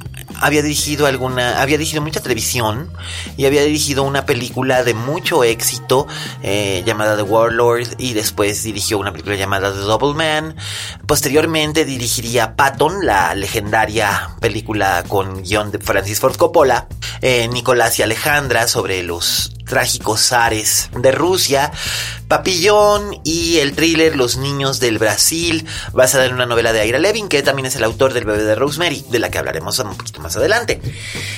había 0.42 0.62
dirigido 0.62 1.08
alguna, 1.08 1.62
había 1.62 1.78
dirigido 1.78 2.02
mucha 2.02 2.22
televisión 2.22 2.92
y 3.38 3.46
había 3.46 3.64
dirigido 3.64 4.04
una 4.04 4.26
película 4.26 4.84
de 4.84 4.94
mucho 4.94 5.44
éxito 5.44 6.08
eh, 6.44 6.84
llamada 6.86 7.16
The 7.16 7.24
Warlord 7.24 7.96
y 7.98 8.14
después 8.14 8.64
dirigió 8.64 8.98
una 8.98 9.12
película 9.12 9.36
llamada 9.36 9.72
The 9.72 9.80
Double 9.80 10.14
Man. 10.14 10.56
Posteriormente 11.08 11.86
dirigiría 11.86 12.56
Patton, 12.56 13.06
la 13.06 13.36
legendaria 13.36 14.36
película 14.40 15.04
con 15.08 15.44
guion 15.44 15.72
de 15.72 15.80
Francis 15.80 16.20
Ford 16.20 16.36
Coppola, 16.36 16.88
eh, 17.22 17.48
Nicolás 17.48 18.00
y 18.00 18.04
Alejandra 18.04 18.68
sobre 18.68 19.04
los 19.04 19.55
trágicos 19.66 20.22
zares 20.22 20.90
de 20.98 21.12
Rusia, 21.12 21.72
Papillón 22.28 23.20
y 23.24 23.58
el 23.58 23.74
thriller 23.74 24.16
Los 24.16 24.38
Niños 24.38 24.80
del 24.80 24.98
Brasil, 24.98 25.66
basada 25.94 26.26
en 26.26 26.34
una 26.34 26.46
novela 26.46 26.74
de 26.74 26.86
Ira 26.88 27.00
Levin, 27.00 27.28
que 27.28 27.44
también 27.44 27.66
es 27.66 27.76
el 27.76 27.84
autor 27.84 28.14
del 28.14 28.26
bebé 28.26 28.44
de 28.44 28.56
Rosemary, 28.56 29.06
de 29.10 29.20
la 29.20 29.30
que 29.30 29.38
hablaremos 29.38 29.78
un 29.80 29.96
poquito 29.96 30.22
más 30.22 30.36
adelante. 30.36 30.82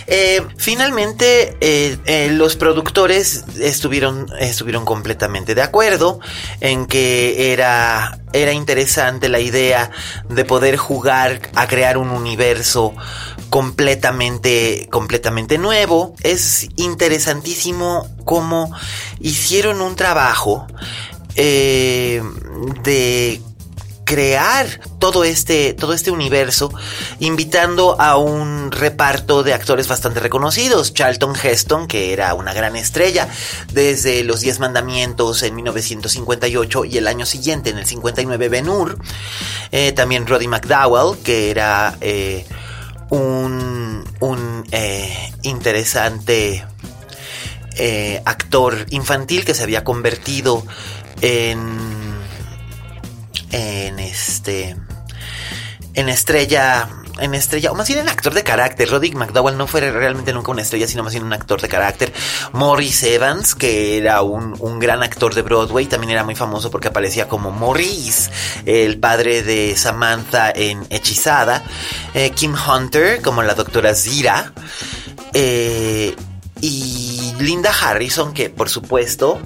Eh, 0.08 0.42
finalmente, 0.58 1.58
eh, 1.62 1.98
eh, 2.06 2.30
los 2.32 2.56
productores 2.56 3.46
estuvieron, 3.60 4.28
estuvieron 4.40 4.86
completamente 4.86 5.56
de 5.56 5.62
acuerdo 5.62 6.20
en 6.62 6.86
que 6.86 7.52
era, 7.52 8.20
era 8.34 8.54
interesante 8.54 9.30
la 9.30 9.40
idea 9.40 9.92
de 10.30 10.46
poder 10.46 10.78
jugar 10.78 11.42
a 11.56 11.68
crear 11.68 11.98
un 11.98 12.10
universo 12.10 12.94
completamente, 13.50 14.88
completamente 14.92 15.58
nuevo. 15.58 16.16
Es 16.22 16.68
interesantísimo 16.76 18.08
cómo 18.26 18.72
hicieron 19.20 19.82
un 19.82 19.96
trabajo 19.96 20.68
eh, 21.36 22.22
de 22.84 23.42
crear 24.04 24.80
todo 25.00 25.26
este, 25.26 25.74
todo 25.74 25.94
este 25.94 26.12
universo, 26.12 26.72
invitando 27.20 28.00
a 28.00 28.18
un 28.18 28.72
reparto 28.72 29.44
de 29.44 29.54
actores 29.54 29.90
bastante 29.90 30.22
reconocidos. 30.22 30.94
Charlton 30.94 31.36
Heston, 31.36 31.88
que 31.88 32.14
era 32.14 32.34
una 32.34 32.54
gran 32.54 32.78
estrella 32.78 33.28
desde 33.74 34.24
Los 34.24 34.40
Diez 34.40 34.60
Mandamientos 34.60 35.44
en 35.44 35.56
1958 35.56 36.86
y 36.86 36.98
el 36.98 37.08
año 37.08 37.26
siguiente, 37.26 37.70
en 37.70 37.80
el 37.80 37.86
59, 37.86 38.48
Ben 38.48 38.70
Hur. 38.70 38.98
También 39.94 40.26
Roddy 40.26 40.48
McDowell, 40.48 41.18
que 41.20 41.52
era 41.52 41.98
eh, 42.00 42.46
un, 43.10 44.04
un 44.20 44.64
interesante 45.44 46.66
actor 48.26 48.86
infantil 48.90 49.46
que 49.46 49.54
se 49.54 49.64
había 49.64 49.84
convertido 49.84 50.66
en 51.22 51.60
en 53.52 54.00
este 54.00 54.76
en 55.94 56.10
estrella 56.10 56.90
en 57.20 57.34
estrella, 57.34 57.72
o 57.72 57.76
más 57.76 57.88
bien 57.88 58.00
en 58.00 58.10
actor 58.10 58.34
de 58.34 58.44
carácter. 58.44 58.90
Roddick 58.90 59.16
McDowell 59.16 59.58
no 59.58 59.68
fue 59.68 59.82
realmente 59.82 60.34
nunca 60.34 60.52
una 60.52 60.62
estrella, 60.62 60.88
sino 60.88 61.04
más 61.04 61.14
bien 61.14 61.24
un 61.24 61.34
actor 61.34 61.62
de 61.62 61.68
carácter. 61.68 62.14
Morris 62.54 63.04
Evans, 63.04 63.56
que 63.56 63.98
era 63.98 64.22
un, 64.22 64.56
un 64.60 64.80
gran 64.80 65.04
actor 65.04 65.34
de 65.34 65.42
Broadway, 65.42 65.86
también 65.86 66.12
era 66.12 66.24
muy 66.24 66.36
famoso 66.36 66.72
porque 66.72 66.90
aparecía 66.90 67.28
como 67.28 67.52
Morris, 67.52 68.30
el 68.66 69.00
padre 69.00 69.44
de 69.44 69.76
Samantha 69.76 70.52
en 70.54 70.86
Hechizada. 70.90 71.64
Eh, 72.14 72.32
Kim 72.32 72.56
Hunter, 72.56 73.22
como 73.22 73.44
la 73.44 73.54
doctora 73.54 73.94
Zira. 73.94 74.54
Eh, 75.34 76.16
y 76.62 77.34
Linda 77.40 77.72
Harrison, 77.72 78.34
que 78.34 78.50
por 78.50 78.70
supuesto 78.70 79.40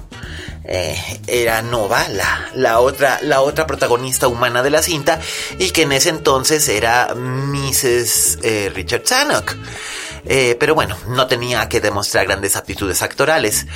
eh, 0.64 1.20
era 1.26 1.62
Nova, 1.62 2.06
la, 2.54 2.80
otra, 2.80 3.20
la 3.22 3.40
otra 3.40 3.66
protagonista 3.66 4.28
humana 4.28 4.62
de 4.62 4.70
la 4.70 4.82
cinta, 4.82 5.20
y 5.58 5.70
que 5.70 5.82
en 5.82 5.92
ese 5.92 6.10
entonces 6.10 6.68
era 6.68 7.14
Mrs. 7.14 8.38
Eh, 8.42 8.72
Richard 8.74 9.02
Zanuck. 9.06 9.56
Eh, 10.24 10.56
pero 10.60 10.76
bueno, 10.76 10.96
no 11.08 11.26
tenía 11.26 11.68
que 11.68 11.80
demostrar 11.80 12.26
grandes 12.26 12.54
aptitudes 12.54 13.02
actorales, 13.02 13.66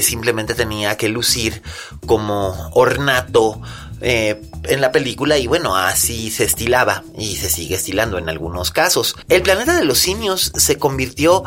simplemente 0.00 0.54
tenía 0.54 0.96
que 0.96 1.08
lucir 1.08 1.60
como 2.06 2.70
ornato 2.74 3.60
en 4.00 4.80
la 4.80 4.92
película 4.92 5.38
y 5.38 5.48
bueno, 5.48 5.76
así 5.76 6.30
se 6.30 6.44
estilaba 6.44 7.02
y 7.18 7.34
se 7.34 7.50
sigue 7.50 7.74
estilando 7.74 8.16
en 8.16 8.28
algunos 8.28 8.70
casos. 8.70 9.16
El 9.28 9.42
planeta 9.42 9.76
de 9.76 9.84
los 9.84 9.98
simios 9.98 10.52
se 10.54 10.78
convirtió 10.78 11.42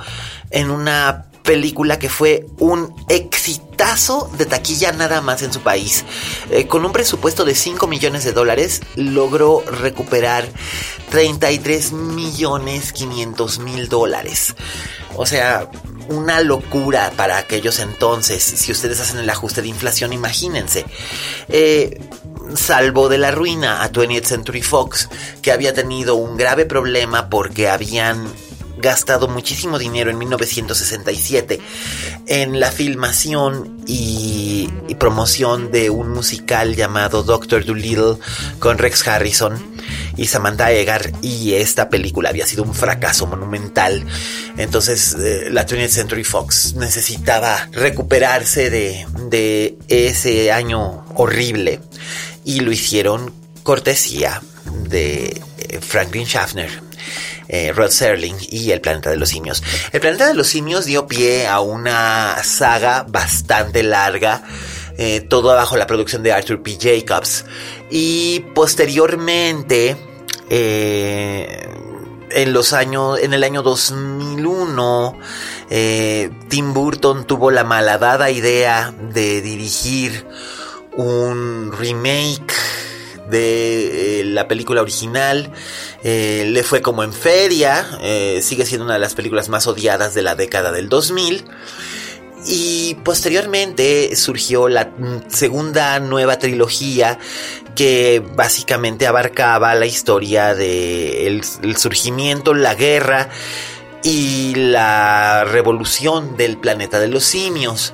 en 0.50 0.70
una 0.70 1.31
película 1.44 2.00
que 2.00 2.10
fue 2.10 2.46
un 2.60 2.94
exitazo 3.10 4.30
de 4.38 4.46
taquilla 4.46 4.92
nada 4.92 5.22
más 5.22 5.42
en 5.42 5.52
su 5.52 5.62
país. 5.62 6.06
Eh, 6.50 6.68
con 6.68 6.86
un 6.86 6.92
presupuesto 6.92 7.46
de 7.46 7.56
5 7.56 7.88
millones 7.88 8.24
de 8.24 8.34
dólares, 8.34 8.82
logró 8.96 9.64
recuperar 9.66 10.48
33 11.10 11.92
millones 11.94 12.94
500 12.94 13.60
mil 13.60 13.90
dólares. 13.90 14.56
O 15.16 15.26
sea, 15.26 15.70
una 16.10 16.42
locura 16.42 17.12
para 17.16 17.38
aquellos 17.38 17.80
entonces. 17.80 18.44
Si 18.44 18.72
ustedes 18.72 19.00
hacen 19.00 19.20
el 19.20 19.30
ajuste 19.30 19.62
de 19.62 19.68
inflación, 19.68 20.14
imagínense. 20.14 20.86
Eh, 21.50 22.00
salvo 22.56 23.10
de 23.10 23.18
la 23.18 23.32
ruina 23.32 23.84
a 23.84 23.92
20th 23.92 24.26
Century 24.26 24.62
Fox, 24.62 25.10
que 25.42 25.52
había 25.52 25.74
tenido 25.74 26.16
un 26.16 26.38
grave 26.38 26.66
problema 26.66 27.30
porque 27.30 27.70
habían 27.70 28.28
gastado 28.82 29.28
muchísimo 29.28 29.80
dinero 29.80 30.12
en 30.12 30.18
1967 30.18 31.60
en 32.28 32.60
la 32.60 32.72
filmación 32.72 33.82
y, 33.88 34.70
promoción 35.00 35.72
de 35.72 35.90
un 35.90 36.10
musical 36.10 36.76
llamado 36.76 37.24
Doctor 37.24 37.66
Dolittle 37.66 38.18
con 38.60 38.78
Rex 38.78 39.08
Harrison 39.08 39.60
y 40.16 40.28
Samantha 40.28 40.72
Egar 40.72 41.12
y 41.24 41.54
esta 41.54 41.90
película 41.90 42.30
había 42.30 42.46
sido 42.46 42.62
un 42.62 42.76
fracaso 42.76 43.26
monumental. 43.26 44.06
Entonces 44.58 45.16
eh, 45.20 45.48
la 45.50 45.66
20th 45.66 45.88
Century 45.88 46.24
Fox 46.24 46.76
necesitaba 46.76 47.68
recuperarse 47.72 48.70
de, 48.70 49.08
de 49.30 49.76
ese 49.88 50.52
año 50.52 51.04
horrible 51.16 51.80
y 52.46 52.60
lo 52.60 52.72
hicieron 52.72 53.34
cortesía 53.64 54.40
de 54.88 55.42
eh, 55.58 55.80
Franklin 55.82 56.28
Schaffner 56.28 56.70
eh, 57.54 57.74
Rod 57.74 57.90
Serling 57.90 58.38
y 58.50 58.72
El 58.72 58.80
Planeta 58.80 59.10
de 59.10 59.18
los 59.18 59.28
Simios. 59.28 59.62
El 59.92 60.00
Planeta 60.00 60.26
de 60.26 60.34
los 60.34 60.48
Simios 60.48 60.86
dio 60.86 61.06
pie 61.06 61.48
a 61.48 61.60
una 61.60 62.42
saga 62.46 63.06
bastante 63.06 63.84
larga. 63.84 64.44
Eh, 64.98 65.20
todo 65.20 65.54
bajo 65.54 65.76
la 65.76 65.86
producción 65.86 66.24
de 66.24 66.32
Arthur 66.32 66.64
P. 66.64 66.78
Jacobs. 66.80 67.44
Y 67.90 68.40
posteriormente, 68.56 69.98
eh, 70.50 71.68
en 72.30 72.54
los 72.54 72.72
años, 72.72 73.20
en 73.20 73.34
el 73.34 73.44
año 73.44 73.64
2001, 73.64 75.18
Tim 76.48 76.74
Burton 76.74 77.28
tuvo 77.28 77.52
la 77.52 77.66
malhadada 77.66 78.32
idea 78.32 78.94
de 79.14 79.42
dirigir 79.42 80.26
un 80.96 81.74
remake 81.78 82.54
de 83.32 84.24
la 84.26 84.48
película 84.48 84.82
original 84.82 85.52
eh, 86.04 86.46
le 86.48 86.64
fue 86.64 86.82
como 86.82 87.04
en 87.04 87.14
feria, 87.14 87.88
eh, 88.02 88.42
sigue 88.44 88.66
siendo 88.66 88.86
una 88.86 88.96
de 88.96 89.00
las 89.00 89.16
películas 89.16 89.50
más 89.50 89.66
odiadas 89.66 90.14
de 90.14 90.22
la 90.22 90.36
década 90.36 90.72
del 90.72 90.90
2000. 90.90 91.46
Y 92.46 92.96
posteriormente 93.04 94.16
surgió 94.16 94.68
la 94.68 94.90
segunda 95.28 96.00
nueva 96.00 96.40
trilogía 96.40 97.20
que 97.76 98.24
básicamente 98.36 99.06
abarcaba 99.06 99.76
la 99.76 99.86
historia 99.86 100.56
del 100.56 101.44
el 101.62 101.78
surgimiento, 101.78 102.56
la 102.56 102.74
guerra 102.74 103.30
y 104.04 104.56
la 104.56 105.44
revolución 105.44 106.36
del 106.36 106.58
planeta 106.58 107.00
de 107.00 107.10
los 107.10 107.24
simios. 107.24 107.94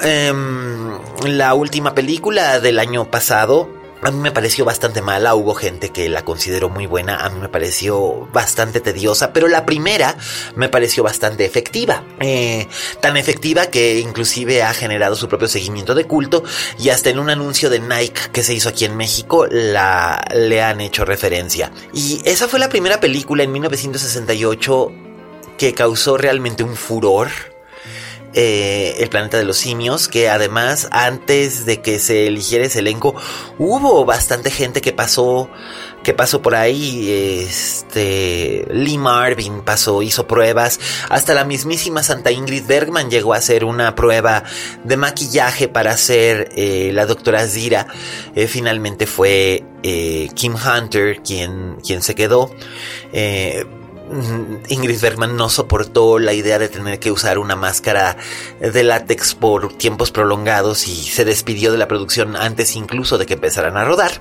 Em, 0.00 0.98
la 1.24 1.54
última 1.54 1.94
película 1.94 2.60
del 2.60 2.78
año 2.78 3.10
pasado 3.10 3.75
a 4.02 4.10
mí 4.10 4.18
me 4.18 4.30
pareció 4.30 4.64
bastante 4.64 5.02
mala, 5.02 5.34
hubo 5.34 5.54
gente 5.54 5.90
que 5.90 6.08
la 6.08 6.24
consideró 6.24 6.68
muy 6.68 6.86
buena, 6.86 7.24
a 7.24 7.30
mí 7.30 7.40
me 7.40 7.48
pareció 7.48 8.28
bastante 8.32 8.80
tediosa, 8.80 9.32
pero 9.32 9.48
la 9.48 9.64
primera 9.66 10.16
me 10.54 10.68
pareció 10.68 11.02
bastante 11.02 11.44
efectiva. 11.44 12.04
Eh, 12.20 12.68
tan 13.00 13.16
efectiva 13.16 13.66
que 13.66 13.98
inclusive 13.98 14.62
ha 14.62 14.74
generado 14.74 15.16
su 15.16 15.28
propio 15.28 15.48
seguimiento 15.48 15.94
de 15.94 16.04
culto 16.04 16.44
y 16.78 16.90
hasta 16.90 17.10
en 17.10 17.18
un 17.18 17.30
anuncio 17.30 17.70
de 17.70 17.80
Nike 17.80 18.20
que 18.32 18.42
se 18.42 18.54
hizo 18.54 18.68
aquí 18.68 18.84
en 18.84 18.96
México 18.96 19.46
la, 19.50 20.22
le 20.34 20.62
han 20.62 20.80
hecho 20.80 21.04
referencia. 21.04 21.72
Y 21.92 22.20
esa 22.24 22.48
fue 22.48 22.58
la 22.58 22.68
primera 22.68 23.00
película 23.00 23.42
en 23.42 23.52
1968 23.52 24.92
que 25.58 25.74
causó 25.74 26.18
realmente 26.18 26.62
un 26.62 26.76
furor 26.76 27.55
eh, 28.38 28.96
el 28.98 29.08
planeta 29.08 29.38
de 29.38 29.44
los 29.44 29.56
simios, 29.56 30.08
que 30.08 30.28
además 30.28 30.88
antes 30.90 31.64
de 31.64 31.80
que 31.80 31.98
se 31.98 32.26
eligiera 32.26 32.66
ese 32.66 32.80
elenco 32.80 33.14
hubo 33.58 34.04
bastante 34.04 34.50
gente 34.50 34.82
que 34.82 34.92
pasó 34.92 35.48
que 36.02 36.12
pasó 36.12 36.42
por 36.42 36.54
ahí, 36.54 37.10
este 37.48 38.66
Lee 38.70 38.98
Marvin 38.98 39.62
pasó, 39.62 40.02
hizo 40.02 40.26
pruebas, 40.26 40.78
hasta 41.08 41.32
la 41.32 41.44
mismísima 41.44 42.02
Santa 42.02 42.30
Ingrid 42.30 42.66
Bergman 42.66 43.10
llegó 43.10 43.32
a 43.32 43.38
hacer 43.38 43.64
una 43.64 43.94
prueba 43.94 44.44
de 44.84 44.98
maquillaje 44.98 45.66
para 45.66 45.96
ser 45.96 46.50
eh, 46.54 46.90
la 46.92 47.06
doctora 47.06 47.48
Zira, 47.48 47.86
eh, 48.34 48.46
finalmente 48.48 49.06
fue 49.06 49.64
Kim 50.34 50.56
Hunter 50.56 51.22
quien, 51.22 51.78
quien 51.82 52.02
se 52.02 52.14
quedó. 52.14 52.50
Ingrid 54.68 55.00
Bergman 55.00 55.36
no 55.36 55.48
soportó 55.48 56.18
la 56.18 56.32
idea 56.32 56.58
de 56.58 56.68
tener 56.68 57.00
que 57.00 57.10
usar 57.10 57.38
una 57.38 57.56
máscara 57.56 58.16
de 58.60 58.82
látex 58.84 59.34
por 59.34 59.72
tiempos 59.76 60.12
prolongados 60.12 60.86
y 60.86 60.94
se 60.94 61.24
despidió 61.24 61.72
de 61.72 61.78
la 61.78 61.88
producción 61.88 62.36
antes 62.36 62.76
incluso 62.76 63.18
de 63.18 63.26
que 63.26 63.34
empezaran 63.34 63.76
a 63.76 63.84
rodar. 63.84 64.20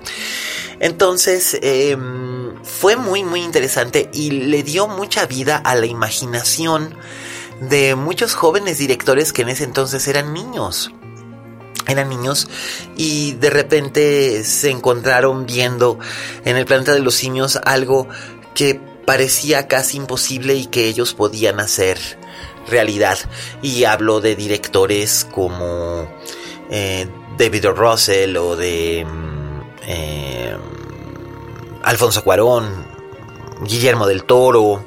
Entonces 0.79 1.57
em, 1.61 2.55
fue 2.63 2.95
muy 2.95 3.23
muy 3.23 3.41
interesante 3.41 4.09
y 4.11 4.31
le 4.31 4.63
dio 4.63 4.87
mucha 4.87 5.25
vida 5.27 5.57
a 5.57 5.75
la 5.75 5.85
imaginación 5.85 6.95
de 7.61 7.95
muchos 7.95 8.33
jóvenes 8.33 8.79
directores 8.79 9.33
que 9.33 9.43
en 9.43 9.49
ese 9.49 9.63
entonces 9.63 10.07
eran 10.07 10.33
niños 10.33 10.91
eran 11.87 12.09
niños 12.09 12.47
y 12.97 13.33
de 13.33 13.49
repente 13.51 14.43
se 14.43 14.71
encontraron 14.71 15.45
viendo 15.45 15.99
en 16.43 16.57
el 16.57 16.65
planeta 16.65 16.93
de 16.93 16.99
los 16.99 17.13
simios 17.13 17.59
algo 17.63 18.07
que 18.55 18.81
parecía 19.05 19.67
casi 19.67 19.97
imposible 19.97 20.55
y 20.55 20.65
que 20.65 20.87
ellos 20.87 21.13
podían 21.13 21.59
hacer 21.59 21.99
realidad. 22.67 23.17
Y 23.61 23.83
hablo 23.83 24.21
de 24.21 24.35
directores 24.35 25.25
como 25.31 26.07
eh, 26.69 27.07
David 27.37 27.69
o. 27.69 27.73
Russell 27.73 28.35
o 28.37 28.55
de 28.55 29.05
mm, 29.05 29.61
eh, 29.87 30.57
Alfonso 31.83 32.23
Cuarón, 32.23 32.85
Guillermo 33.61 34.07
del 34.07 34.23
Toro, 34.23 34.85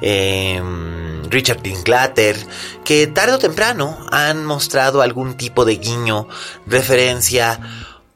eh, 0.00 0.62
Richard 1.28 1.60
Linklater, 1.62 2.36
que 2.84 3.06
tarde 3.06 3.34
o 3.34 3.38
temprano 3.38 3.98
han 4.10 4.44
mostrado 4.44 5.02
algún 5.02 5.36
tipo 5.36 5.64
de 5.64 5.76
guiño, 5.76 6.28
referencia 6.66 7.60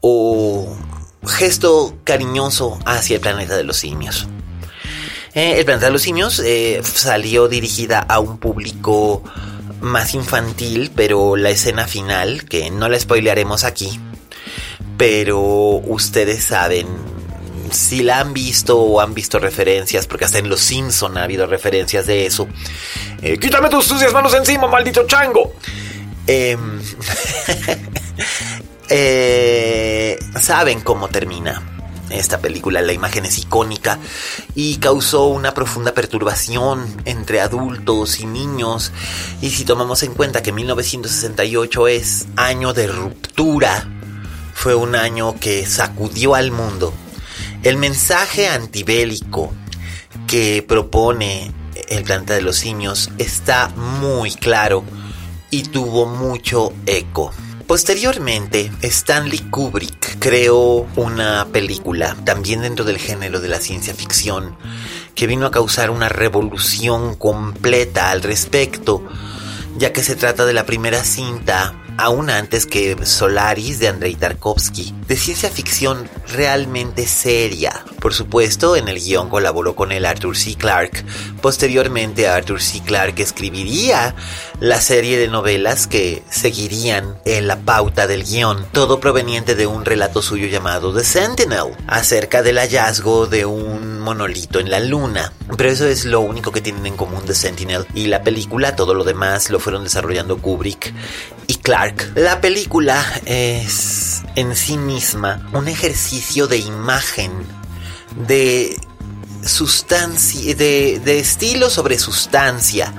o 0.01 0.77
gesto 1.25 1.95
cariñoso 2.05 2.79
hacia 2.85 3.17
el 3.17 3.21
planeta 3.21 3.57
de 3.57 3.65
los 3.65 3.77
simios. 3.77 4.27
Eh, 5.35 5.59
el 5.59 5.65
planeta 5.65 5.87
de 5.87 5.93
los 5.93 6.03
simios 6.03 6.41
eh, 6.45 6.83
salió 6.85 7.49
dirigida 7.49 8.01
a 8.01 8.19
un 8.21 8.37
público 8.39 9.23
más 9.81 10.13
infantil, 10.15 10.91
pero 10.95 11.37
la 11.37 11.49
escena 11.51 11.87
final, 11.87 12.45
que 12.45 12.71
no 12.71 12.89
la 12.91 13.01
spoilearemos 13.01 13.65
aquí, 13.65 13.99
pero 14.99 15.41
ustedes 15.41 16.45
saben 16.45 16.87
si 17.71 18.03
la 18.03 18.21
han 18.21 18.35
visto 18.35 18.79
o 18.79 19.01
han 19.01 19.15
visto 19.15 19.39
referencias, 19.39 20.07
porque 20.07 20.27
hasta 20.27 20.39
en 20.39 20.51
Los 20.51 20.61
Simpson 20.61 21.17
ha 21.17 21.25
habido 21.25 21.47
referencias 21.47 22.07
de 22.07 22.27
eso. 22.27 22.47
Eh, 23.23 23.39
Quítame 23.39 23.71
tus 23.71 23.87
sucias 23.87 24.13
manos 24.13 24.35
encima, 24.35 24.67
maldito 24.67 25.07
chango. 25.07 25.55
Em, 26.27 26.79
saben 30.39 30.83
cómo 30.83 31.09
termina 31.09 31.72
esta 32.13 32.41
película, 32.41 32.81
la 32.83 32.93
imagen 32.93 33.25
es 33.25 33.39
icónica 33.39 33.99
y 34.55 34.77
causó 34.77 35.27
una 35.27 35.55
profunda 35.55 35.95
perturbación 35.95 37.03
entre 37.05 37.41
adultos 37.41 38.21
y 38.21 38.27
niños. 38.27 38.93
Y 39.41 39.51
si 39.51 39.65
tomamos 39.65 40.03
en 40.03 40.15
cuenta 40.15 40.43
que 40.43 40.53
1968 40.53 41.89
es 41.89 42.27
año 42.37 42.73
de 42.73 42.87
ruptura, 42.87 43.89
fue 44.55 44.75
un 44.75 44.95
año 44.95 45.39
que 45.41 45.67
sacudió 45.67 46.35
al 46.35 46.53
mundo. 46.53 46.93
El 47.63 47.77
mensaje 47.77 48.49
antibélico 48.49 49.53
que 50.27 50.65
propone 50.67 51.53
el 51.89 52.05
planeta 52.05 52.35
de 52.35 52.43
los 52.43 52.57
simios 52.57 53.11
está 53.19 53.69
muy 53.69 54.33
claro 54.35 54.85
y 55.51 55.65
tuvo 55.65 56.07
mucho 56.07 56.73
eco. 56.87 57.33
Posteriormente, 57.73 58.71
Stanley 58.83 59.39
Kubrick 59.39 60.19
creó 60.19 60.87
una 60.95 61.47
película, 61.51 62.15
también 62.23 62.61
dentro 62.61 62.85
del 62.85 62.99
género 62.99 63.41
de 63.41 63.49
la 63.49 63.61
ciencia 63.61 63.95
ficción, 63.95 64.59
que 65.15 65.27
vino 65.27 65.47
a 65.47 65.51
causar 65.51 65.89
una 65.89 66.11
revolución 66.11 67.15
completa 67.15 68.11
al 68.11 68.23
respecto, 68.23 69.03
ya 69.79 69.91
que 69.91 70.03
se 70.03 70.17
trata 70.17 70.45
de 70.45 70.53
la 70.53 70.67
primera 70.67 71.03
cinta 71.03 71.83
aún 71.97 72.31
antes 72.31 72.67
que 72.67 72.97
Solaris 73.07 73.79
de 73.79 73.89
Andrei 73.89 74.15
Tarkovsky, 74.17 74.95
de 75.07 75.17
ciencia 75.17 75.51
ficción 75.51 76.09
realmente 76.29 77.07
seria. 77.07 77.85
Por 78.01 78.15
supuesto, 78.15 78.77
en 78.77 78.89
el 78.89 78.99
guion 78.99 79.29
colaboró 79.29 79.75
con 79.75 79.93
el 79.93 80.05
Arthur 80.05 80.37
C. 80.37 80.57
Clarke. 80.57 81.05
Posteriormente, 81.41 82.29
Arthur 82.29 82.61
C. 82.61 82.83
Clarke 82.85 83.21
escribiría 83.21 84.15
la 84.63 84.81
serie 84.81 85.19
de 85.19 85.27
novelas 85.27 85.89
que 85.89 86.23
seguirían 86.31 87.17
en 87.25 87.49
la 87.49 87.59
pauta 87.63 88.07
del 88.07 88.23
guion, 88.23 88.65
todo 88.71 89.01
proveniente 89.01 89.57
de 89.57 89.67
un 89.67 89.85
relato 89.85 90.23
suyo 90.23 90.47
llamado 90.47 90.95
The 90.95 91.03
Sentinel, 91.03 91.75
acerca 91.89 92.43
del 92.45 92.59
hallazgo 92.59 93.27
de 93.27 93.45
un 93.45 93.99
monolito 93.99 94.61
en 94.61 94.71
la 94.71 94.79
luna. 94.79 95.33
Pero 95.57 95.69
eso 95.69 95.89
es 95.89 96.05
lo 96.05 96.21
único 96.21 96.53
que 96.53 96.61
tienen 96.61 96.87
en 96.87 96.97
común 96.97 97.25
The 97.27 97.35
Sentinel 97.35 97.87
y 97.93 98.07
la 98.07 98.23
película, 98.23 98.77
todo 98.77 98.95
lo 98.95 99.03
demás 99.03 99.51
lo 99.51 99.59
fueron 99.59 99.83
desarrollando 99.83 100.39
Kubrick 100.39 100.95
y 101.49 101.57
Clark. 101.57 102.13
La 102.15 102.41
película 102.41 103.05
es 103.25 104.23
en 104.37 104.55
sí 104.55 104.79
misma 104.79 105.45
un 105.53 105.67
ejercicio 105.67 106.47
de 106.47 106.59
imagen, 106.59 107.33
de 108.29 108.77
sustancia, 109.45 110.55
de, 110.55 111.01
de 111.05 111.19
estilo 111.19 111.71
sobre 111.71 111.99
sustancia. 111.99 112.93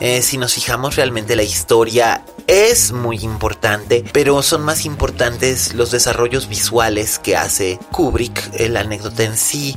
Eh, 0.00 0.22
si 0.22 0.38
nos 0.38 0.54
fijamos 0.54 0.96
realmente 0.96 1.36
la 1.36 1.42
historia 1.42 2.24
es 2.46 2.92
muy 2.92 3.18
importante, 3.18 4.04
pero 4.12 4.42
son 4.42 4.62
más 4.62 4.84
importantes 4.84 5.74
los 5.74 5.90
desarrollos 5.90 6.48
visuales 6.48 7.18
que 7.18 7.36
hace 7.36 7.78
Kubrick, 7.92 8.50
la 8.68 8.80
anécdota 8.80 9.24
en 9.24 9.36
sí 9.36 9.76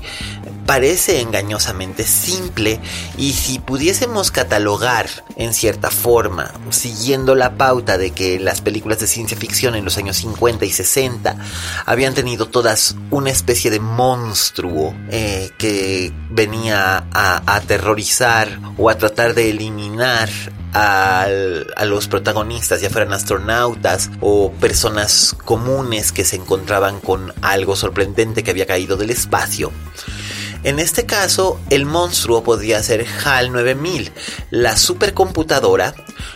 parece 0.65 1.21
engañosamente 1.21 2.03
simple 2.03 2.79
y 3.17 3.33
si 3.33 3.59
pudiésemos 3.59 4.31
catalogar 4.31 5.07
en 5.35 5.53
cierta 5.53 5.89
forma, 5.91 6.53
siguiendo 6.69 7.35
la 7.35 7.57
pauta 7.57 7.97
de 7.97 8.11
que 8.11 8.39
las 8.39 8.61
películas 8.61 8.99
de 8.99 9.07
ciencia 9.07 9.37
ficción 9.37 9.75
en 9.75 9.85
los 9.85 9.97
años 9.97 10.17
50 10.17 10.65
y 10.65 10.71
60 10.71 11.35
habían 11.85 12.13
tenido 12.13 12.47
todas 12.47 12.95
una 13.11 13.29
especie 13.29 13.71
de 13.71 13.79
monstruo 13.79 14.95
eh, 15.09 15.51
que 15.57 16.13
venía 16.29 17.05
a, 17.11 17.55
aterrorizar 17.55 18.59
o 18.77 18.89
a 18.89 18.97
tratar 18.97 19.33
de 19.33 19.49
eliminar 19.49 20.29
a 20.75 21.27
los 21.85 22.07
protagonistas, 22.07 22.81
ya 22.81 22.89
fueran 22.89 23.13
astronautas 23.13 24.09
o 24.21 24.51
personas 24.53 25.35
comunes 25.45 26.11
que 26.11 26.25
se 26.25 26.35
encontraban 26.35 26.99
con 26.99 27.31
algo 27.43 27.75
sorprendente 27.75 28.41
que 28.43 28.49
había 28.49 28.65
caído 28.65 28.97
del 28.97 29.11
espacio. 29.11 29.71
En 30.63 30.79
este 30.79 31.05
caso, 31.05 31.59
el 31.69 31.85
monstruo 31.85 32.43
podría 32.43 32.81
ser 32.81 33.05
HAL 33.25 33.51
9000, 33.51 34.11
la 34.49 34.77
supercomputadora 34.77 35.93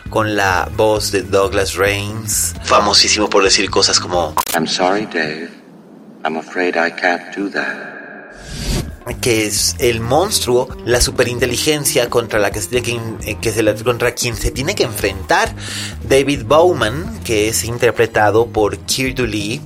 con 0.10 0.36
la 0.36 0.70
voz 0.76 1.12
de 1.12 1.22
Douglas 1.22 1.76
Rains, 1.76 2.54
famosísimo 2.64 3.30
por 3.30 3.44
decir 3.44 3.70
cosas 3.70 4.00
como 4.00 4.36
I'm 4.54 4.68
sorry, 4.68 5.06
Dave. 5.06 5.50
I'm 6.26 6.38
afraid 6.38 6.76
I 6.76 6.92
can't 6.92 7.36
do 7.36 7.50
that 7.52 7.98
que 9.22 9.46
es 9.46 9.76
el 9.80 10.02
monstruo, 10.02 10.68
la 10.86 11.00
superinteligencia 11.00 12.10
contra 12.10 12.40
la 12.40 12.52
que 12.52 12.62
se 12.62 12.82
tiene 12.82 13.18
que, 13.20 13.38
que 13.40 13.52
se, 13.52 13.84
contra 13.84 14.14
quien 14.14 14.36
se 14.36 14.52
tiene 14.52 14.76
que 14.76 14.84
enfrentar 14.84 15.56
David 16.08 16.44
Bowman, 16.46 17.20
que 17.24 17.48
es 17.48 17.64
interpretado 17.64 18.48
por 18.48 18.78
Keir 18.80 19.20
Lee 19.22 19.62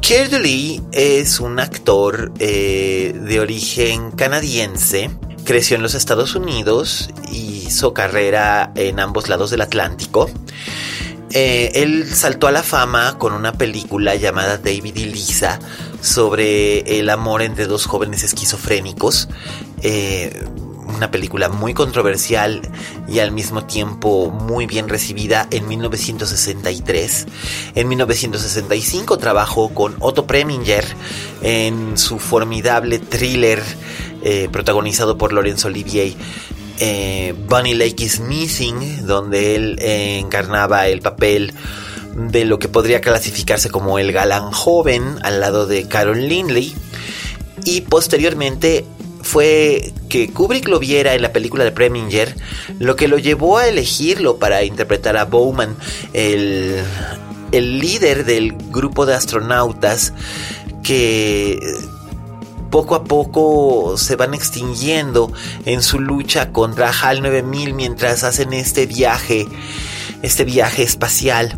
Keir 0.00 0.82
es 0.92 1.40
un 1.40 1.60
actor 1.60 2.32
eh, 2.38 3.14
de 3.14 3.40
origen 3.40 4.10
canadiense. 4.10 5.10
Creció 5.44 5.76
en 5.76 5.82
los 5.82 5.94
Estados 5.94 6.34
Unidos 6.34 7.10
y 7.30 7.66
hizo 7.66 7.94
carrera 7.94 8.72
en 8.74 9.00
ambos 9.00 9.28
lados 9.28 9.50
del 9.50 9.60
Atlántico. 9.60 10.30
Eh, 11.32 11.70
él 11.74 12.08
saltó 12.12 12.48
a 12.48 12.52
la 12.52 12.62
fama 12.62 13.16
con 13.18 13.32
una 13.32 13.52
película 13.52 14.16
llamada 14.16 14.58
David 14.58 14.96
y 14.96 15.04
Lisa 15.04 15.60
sobre 16.00 16.98
el 16.98 17.08
amor 17.08 17.42
entre 17.42 17.66
dos 17.66 17.86
jóvenes 17.86 18.24
esquizofrénicos. 18.24 19.28
Eh, 19.82 20.44
una 20.90 21.10
película 21.10 21.48
muy 21.48 21.74
controversial 21.74 22.60
y 23.08 23.18
al 23.20 23.32
mismo 23.32 23.64
tiempo 23.64 24.30
muy 24.30 24.66
bien 24.66 24.88
recibida 24.88 25.46
en 25.50 25.66
1963. 25.68 27.26
En 27.74 27.88
1965 27.88 29.18
trabajó 29.18 29.70
con 29.70 29.96
Otto 30.00 30.26
Preminger 30.26 30.84
en 31.42 31.96
su 31.96 32.18
formidable 32.18 32.98
thriller 32.98 33.62
eh, 34.22 34.48
protagonizado 34.52 35.16
por 35.16 35.32
Laurence 35.32 35.66
Olivier. 35.66 36.12
Eh, 36.78 37.34
Bunny 37.48 37.74
Lake 37.74 38.04
is 38.04 38.20
Missing, 38.20 39.06
donde 39.06 39.54
él 39.54 39.78
eh, 39.80 40.18
encarnaba 40.18 40.88
el 40.88 41.00
papel 41.00 41.52
de 42.14 42.44
lo 42.44 42.58
que 42.58 42.68
podría 42.68 43.00
clasificarse 43.00 43.70
como 43.70 43.98
el 43.98 44.12
galán 44.12 44.50
joven 44.50 45.16
al 45.22 45.40
lado 45.40 45.66
de 45.66 45.88
Carol 45.88 46.28
Lindley. 46.28 46.74
Y 47.64 47.82
posteriormente 47.82 48.84
fue 49.30 49.92
que 50.08 50.32
Kubrick 50.32 50.66
lo 50.66 50.80
viera 50.80 51.14
en 51.14 51.22
la 51.22 51.32
película 51.32 51.62
de 51.62 51.70
Preminger, 51.70 52.34
lo 52.80 52.96
que 52.96 53.06
lo 53.06 53.16
llevó 53.16 53.58
a 53.58 53.68
elegirlo 53.68 54.38
para 54.38 54.64
interpretar 54.64 55.16
a 55.16 55.24
Bowman, 55.24 55.76
el, 56.14 56.82
el 57.52 57.78
líder 57.78 58.24
del 58.24 58.52
grupo 58.70 59.06
de 59.06 59.14
astronautas 59.14 60.12
que 60.82 61.60
poco 62.70 62.96
a 62.96 63.04
poco 63.04 63.96
se 63.96 64.16
van 64.16 64.34
extinguiendo 64.34 65.32
en 65.64 65.80
su 65.80 66.00
lucha 66.00 66.50
contra 66.50 66.90
HAL 66.90 67.22
9000 67.22 67.74
mientras 67.74 68.24
hacen 68.24 68.52
este 68.52 68.86
viaje, 68.86 69.46
este 70.22 70.44
viaje 70.44 70.82
espacial 70.82 71.56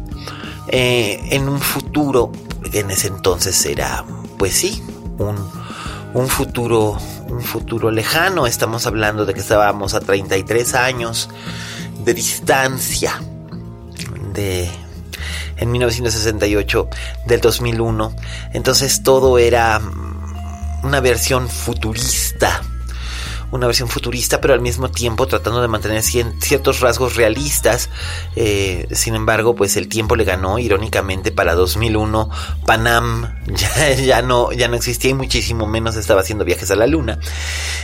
eh, 0.69 1.21
en 1.31 1.49
un 1.49 1.61
futuro 1.61 2.33
que 2.71 2.81
en 2.81 2.91
ese 2.91 3.09
entonces 3.09 3.65
era, 3.65 4.05
pues 4.37 4.53
sí, 4.53 4.83
un, 5.19 5.62
un 6.14 6.29
futuro 6.29 6.98
un 7.29 7.42
futuro 7.42 7.90
lejano. 7.90 8.46
Estamos 8.46 8.87
hablando 8.87 9.25
de 9.25 9.35
que 9.35 9.40
estábamos 9.40 9.94
a 9.94 10.01
33 10.01 10.75
años 10.75 11.29
de 12.05 12.14
distancia 12.14 13.20
de 14.33 14.68
en 15.57 15.72
1968 15.72 16.88
del 17.27 17.40
2001. 17.40 18.14
Entonces 18.53 19.03
todo 19.03 19.38
era 19.38 19.81
una 20.83 21.01
versión 21.01 21.48
futurista 21.48 22.62
una 23.53 23.67
versión 23.67 23.88
futurista, 23.88 24.41
pero 24.41 24.55
al 24.55 24.61
mismo 24.61 24.91
tiempo 24.91 25.27
tratando 25.27 25.61
de 25.61 25.69
mantener 25.69 26.03
ciertos 26.03 26.81
rasgos 26.81 27.17
realistas. 27.17 27.91
Eh, 28.35 28.88
sin 28.93 29.15
embargo, 29.15 29.55
pues 29.55 29.77
el 29.77 29.88
tiempo 29.88 30.17
le 30.17 30.25
ganó, 30.25 30.59
irónicamente, 30.59 31.31
para 31.33 31.55
2001. 31.55 32.31
Panam 32.67 33.41
ya, 33.47 33.95
ya, 33.95 34.23
no, 34.23 34.53
ya 34.53 34.69
no 34.69 34.77
existía 34.77 35.11
y 35.11 35.15
muchísimo 35.15 35.67
menos 35.67 35.97
estaba 35.97 36.23
haciendo 36.23 36.45
viajes 36.47 36.71
a 36.71 36.77
la 36.77 36.87
luna. 36.87 37.19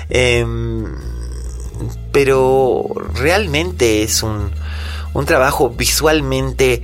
Em, 0.09 0.87
pero 2.13 2.87
realmente 3.15 4.03
es 4.03 4.23
un, 4.23 4.51
un 5.13 5.27
trabajo 5.27 5.69
visualmente 5.69 6.83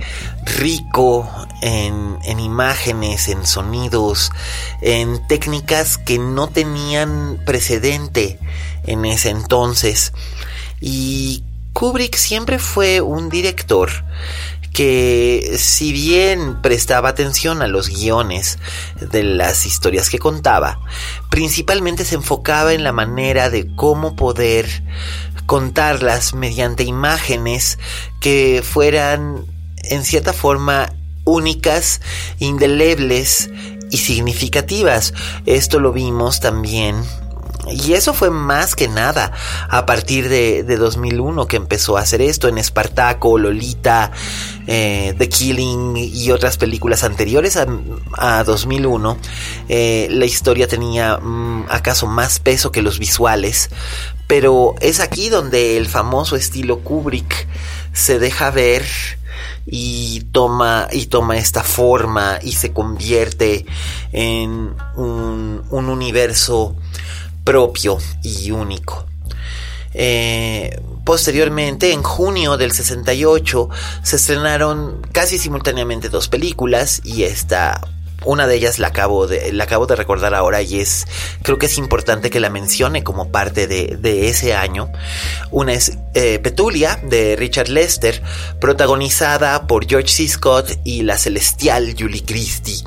rico 0.59 1.27
en, 1.63 2.19
en, 2.23 2.39
imágenes, 2.39 3.29
en 3.29 3.47
sonidos, 3.47 4.31
en 4.81 5.25
técnicas 5.27 5.97
que 5.97 6.19
no 6.19 6.47
tenían 6.47 7.41
precedente 7.45 8.39
en 8.85 9.05
ese 9.05 9.29
entonces. 9.29 10.13
Y 10.79 11.43
Kubrick 11.73 12.15
siempre 12.15 12.59
fue 12.59 13.01
un 13.01 13.29
director 13.29 13.91
que 14.75 15.55
si 15.57 15.93
bien 15.93 16.61
prestaba 16.61 17.07
atención 17.07 17.61
a 17.61 17.67
los 17.67 17.87
guiones 17.87 18.59
de 18.99 19.23
las 19.23 19.65
historias 19.65 20.09
que 20.09 20.19
contaba, 20.19 20.81
principalmente 21.29 22.03
se 22.03 22.15
enfocaba 22.15 22.73
en 22.73 22.83
la 22.83 22.91
manera 22.91 23.49
de 23.49 23.73
cómo 23.75 24.17
poder 24.17 24.83
contarlas 25.45 26.33
mediante 26.33 26.83
imágenes 26.83 27.79
que 28.19 28.63
fueran 28.63 29.45
en 29.83 30.03
cierta 30.03 30.33
forma 30.33 30.91
únicas, 31.23 32.01
indelebles 32.39 33.49
y 33.91 33.97
significativas. 33.97 35.13
Esto 35.45 35.79
lo 35.79 35.93
vimos 35.93 36.41
también 36.41 36.95
y 37.71 37.93
eso 37.93 38.13
fue 38.13 38.29
más 38.29 38.75
que 38.75 38.87
nada 38.87 39.31
a 39.69 39.85
partir 39.85 40.29
de, 40.29 40.63
2001 40.63 41.47
que 41.47 41.57
empezó 41.57 41.97
a 41.97 42.01
hacer 42.01 42.21
esto 42.21 42.47
en 42.47 42.57
Espartaco, 42.57 43.37
Lolita, 43.37 44.11
eh, 44.67 45.13
The 45.17 45.29
Killing 45.29 45.95
y 45.97 46.31
otras 46.31 46.57
películas 46.57 47.03
anteriores 47.03 47.57
a, 47.57 48.43
2001. 48.43 49.17
Eh, 49.69 50.07
la 50.11 50.25
historia 50.25 50.67
tenía 50.67 51.17
mm, 51.17 51.65
acaso 51.69 52.07
más 52.07 52.39
peso 52.39 52.71
que 52.71 52.81
los 52.81 52.99
visuales 52.99 53.69
pero 54.27 54.75
es 54.81 54.99
aquí 54.99 55.29
donde 55.29 55.77
el 55.77 55.87
famoso 55.87 56.35
estilo 56.35 56.79
Kubrick 56.79 57.47
se 57.93 58.19
deja 58.19 58.49
ver 58.51 58.83
y 59.65 60.21
toma 60.31 60.87
y 60.91 61.07
toma 61.07 61.37
esta 61.37 61.63
forma 61.63 62.39
y 62.41 62.53
se 62.53 62.71
convierte 62.71 63.65
en 64.11 64.73
un, 64.95 65.63
universo 65.69 66.75
propio 67.45 67.97
y 68.21 68.51
único. 68.51 69.05
Eh, 69.93 70.77
posteriormente, 71.05 71.93
en 71.93 72.03
junio 72.03 72.57
del 72.57 72.73
68, 72.73 73.69
se 74.03 74.17
estrenaron 74.17 75.01
casi 75.13 75.37
simultáneamente 75.37 76.09
dos 76.09 76.27
películas 76.27 76.99
y 77.05 77.23
esta 77.23 77.79
una 78.25 78.47
de 78.47 78.55
ellas 78.55 78.79
la 78.79 78.87
acabo 78.87 79.27
de, 79.27 79.95
recordar 79.95 80.33
ahora 80.33 80.61
y 80.61 80.79
es, 80.79 81.05
creo 81.43 81.57
que 81.57 81.67
es 81.67 81.77
importante 81.77 82.29
que 82.29 82.39
la 82.39 82.49
mencione 82.49 83.03
como 83.03 83.31
parte 83.31 83.67
de, 83.67 83.97
de 83.99 84.27
ese 84.27 84.55
año. 84.55 84.91
Una 85.51 85.73
es 85.73 85.97
eh, 86.15 86.39
Petulia 86.39 86.99
de 87.03 87.35
Richard 87.35 87.69
Lester, 87.69 88.21
protagonizada 88.59 89.67
por 89.67 89.87
George 89.87 90.09
C. 90.09 90.27
Scott 90.27 90.79
y 90.83 91.03
la 91.03 91.17
celestial 91.17 91.95
Julie 91.97 92.23
Christie. 92.25 92.83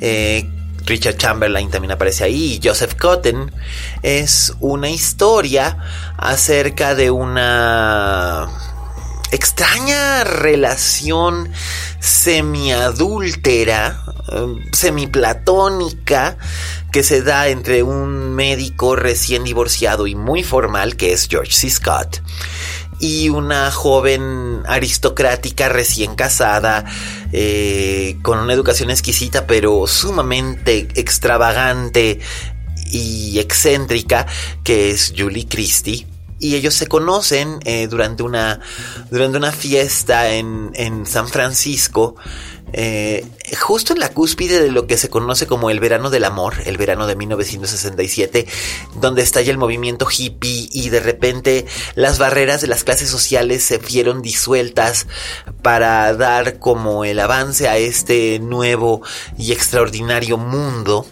Eh, 0.00 0.48
Richard 0.90 1.18
Chamberlain 1.18 1.70
también 1.70 1.92
aparece 1.92 2.24
ahí, 2.24 2.54
y 2.54 2.60
Joseph 2.62 2.96
Cotton. 2.96 3.52
Es 4.02 4.52
una 4.58 4.90
historia 4.90 5.78
acerca 6.18 6.96
de 6.96 7.12
una 7.12 8.48
extraña 9.30 10.24
relación 10.24 11.52
semiadúltera, 12.00 14.02
eh, 14.32 14.46
semiplatónica, 14.72 16.36
que 16.90 17.04
se 17.04 17.22
da 17.22 17.46
entre 17.46 17.84
un 17.84 18.34
médico 18.34 18.96
recién 18.96 19.44
divorciado 19.44 20.08
y 20.08 20.16
muy 20.16 20.42
formal, 20.42 20.96
que 20.96 21.12
es 21.12 21.28
George 21.30 21.52
C. 21.52 21.70
Scott, 21.70 22.20
y 23.00 23.30
una 23.30 23.70
joven 23.70 24.62
aristocrática 24.66 25.68
recién 25.70 26.14
casada, 26.14 26.84
eh, 27.32 28.18
con 28.22 28.38
una 28.38 28.52
educación 28.52 28.90
exquisita, 28.90 29.46
pero 29.46 29.86
sumamente 29.86 30.88
extravagante 30.94 32.20
y 32.92 33.38
excéntrica, 33.38 34.26
que 34.62 34.90
es 34.90 35.14
Julie 35.16 35.48
Christie. 35.48 36.06
Y 36.38 36.54
ellos 36.54 36.74
se 36.74 36.86
conocen 36.86 37.58
eh, 37.64 37.86
durante, 37.86 38.22
una, 38.22 38.60
durante 39.10 39.36
una 39.36 39.52
fiesta 39.52 40.30
en, 40.30 40.70
en 40.74 41.04
San 41.06 41.28
Francisco, 41.28 42.16
eh, 42.72 43.26
justo 43.58 43.92
en 43.92 44.00
la 44.00 44.10
cúspide 44.10 44.60
de 44.60 44.70
lo 44.70 44.86
que 44.86 44.96
se 44.96 45.10
conoce 45.10 45.46
como 45.46 45.70
el 45.70 45.80
verano 45.80 46.10
del 46.10 46.24
amor, 46.24 46.54
el 46.66 46.76
verano 46.76 47.06
de 47.06 47.16
1967, 47.16 48.46
donde 48.96 49.22
estalla 49.22 49.50
el 49.50 49.58
movimiento 49.58 50.06
hippie 50.10 50.68
y 50.72 50.88
de 50.90 51.00
repente 51.00 51.66
las 51.94 52.18
barreras 52.18 52.60
de 52.60 52.68
las 52.68 52.84
clases 52.84 53.10
sociales 53.10 53.62
se 53.62 53.78
vieron 53.78 54.22
disueltas 54.22 55.06
para 55.62 56.12
dar 56.14 56.58
como 56.58 57.04
el 57.04 57.18
avance 57.20 57.68
a 57.68 57.76
este 57.76 58.38
nuevo 58.38 59.02
y 59.38 59.52
extraordinario 59.52 60.36
mundo 60.36 61.06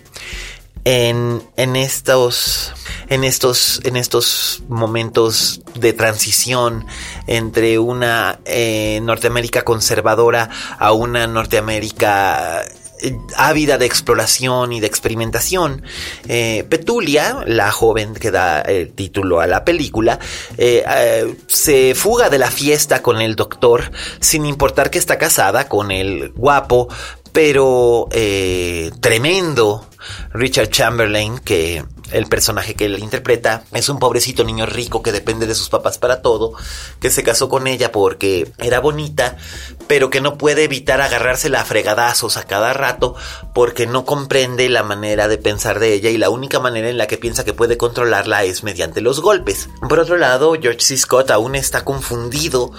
en, 0.84 1.42
en, 1.56 1.76
estos, 1.76 2.72
en, 3.08 3.24
estos, 3.24 3.80
en 3.84 3.96
estos 3.96 4.62
momentos 4.68 5.60
de 5.74 5.92
transición 5.92 6.86
entre 7.26 7.78
una 7.78 8.40
eh, 8.44 9.00
Norteamérica 9.02 9.62
conservadora 9.62 10.50
a 10.78 10.92
una 10.92 11.26
Norteamérica 11.26 12.62
eh, 13.00 13.16
ávida 13.36 13.78
de 13.78 13.86
exploración 13.86 14.72
y 14.72 14.80
de 14.80 14.86
experimentación. 14.86 15.82
Eh, 16.26 16.64
Petulia, 16.68 17.44
la 17.46 17.70
joven 17.70 18.14
que 18.14 18.30
da 18.30 18.60
el 18.60 18.92
título 18.92 19.40
a 19.40 19.46
la 19.46 19.64
película, 19.64 20.18
se 21.46 21.94
fuga 21.94 22.30
de 22.30 22.38
la 22.38 22.50
fiesta 22.50 23.02
con 23.02 23.20
el 23.20 23.36
doctor 23.36 23.90
sin 24.20 24.46
importar 24.46 24.90
que 24.90 24.98
está 24.98 25.18
casada 25.18 25.68
con 25.68 25.90
el 25.90 26.30
guapo 26.30 26.88
pero 27.32 28.08
tremendo 29.00 29.86
Richard 30.32 30.70
Chamberlain, 30.70 31.38
que 31.38 31.84
el 32.10 32.26
personaje 32.26 32.74
que 32.74 32.86
él 32.86 32.98
interpreta 33.00 33.64
es 33.72 33.90
un 33.90 33.98
pobrecito 33.98 34.42
niño 34.42 34.64
rico 34.64 35.02
que 35.02 35.12
depende 35.12 35.46
de 35.46 35.54
sus 35.54 35.68
papás 35.68 35.98
para 35.98 36.22
todo, 36.22 36.54
que 37.00 37.10
se 37.10 37.22
casó 37.22 37.50
con 37.50 37.66
ella 37.66 37.92
porque 37.92 38.50
era 38.58 38.80
bonita, 38.80 39.36
pero 39.88 40.08
que 40.08 40.22
no 40.22 40.38
puede 40.38 40.64
evitar 40.64 41.02
agarrársela 41.02 41.60
a 41.60 41.64
fregadazos 41.66 42.38
a 42.38 42.44
cada 42.44 42.72
rato 42.72 43.14
porque 43.52 43.86
no 43.86 44.06
comprende 44.06 44.70
la 44.70 44.82
manera 44.82 45.28
de 45.28 45.36
pensar 45.36 45.80
de 45.80 45.92
ella 45.92 46.08
y 46.08 46.16
la 46.16 46.30
única 46.30 46.60
manera 46.60 46.88
en 46.88 46.96
la 46.96 47.06
que 47.06 47.18
piensa 47.18 47.44
que 47.44 47.52
puede 47.52 47.76
controlarla 47.76 48.44
es 48.44 48.64
mediante 48.64 49.02
los 49.02 49.20
golpes. 49.20 49.68
Por 49.86 49.98
otro 49.98 50.16
lado, 50.16 50.54
George 50.58 50.80
C. 50.80 50.96
Scott 50.96 51.30
aún 51.30 51.56
está 51.56 51.84
confundido 51.84 52.72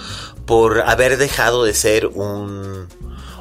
por 0.44 0.80
haber 0.80 1.18
dejado 1.18 1.62
de 1.62 1.74
ser 1.74 2.06
un 2.08 2.88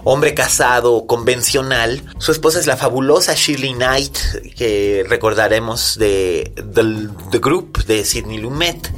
hombre 0.04 0.34
casado 0.34 1.06
convencional. 1.06 2.04
Su 2.18 2.32
esposa 2.32 2.60
es 2.60 2.68
la 2.68 2.78
fabulosa 2.78 3.34
Shirley 3.36 3.74
Knight, 3.74 4.18
que 4.56 5.06
recordaremos 5.08 5.97
de 5.97 6.52
The, 6.56 7.39
Group 7.39 7.86
de 7.86 8.06
Sidney 8.06 8.38
Lumet. 8.38 8.91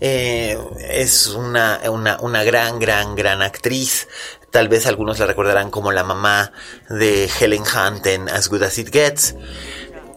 Eh, 0.00 0.58
es 0.90 1.28
una, 1.28 1.80
una, 1.88 2.44
gran, 2.44 2.78
gran, 2.78 3.14
gran 3.14 3.42
actriz. 3.42 4.08
Tal 4.50 4.68
vez 4.68 4.86
algunos 4.86 5.18
la 5.18 5.26
recordarán 5.26 5.70
como 5.70 5.92
la 5.92 6.04
mamá 6.04 6.52
de 6.88 7.30
Helen 7.40 7.62
Hunt 7.62 8.06
en 8.06 8.28
As 8.28 8.48
Good 8.48 8.64
As 8.64 8.78
It 8.78 8.92
Gets. 8.92 9.36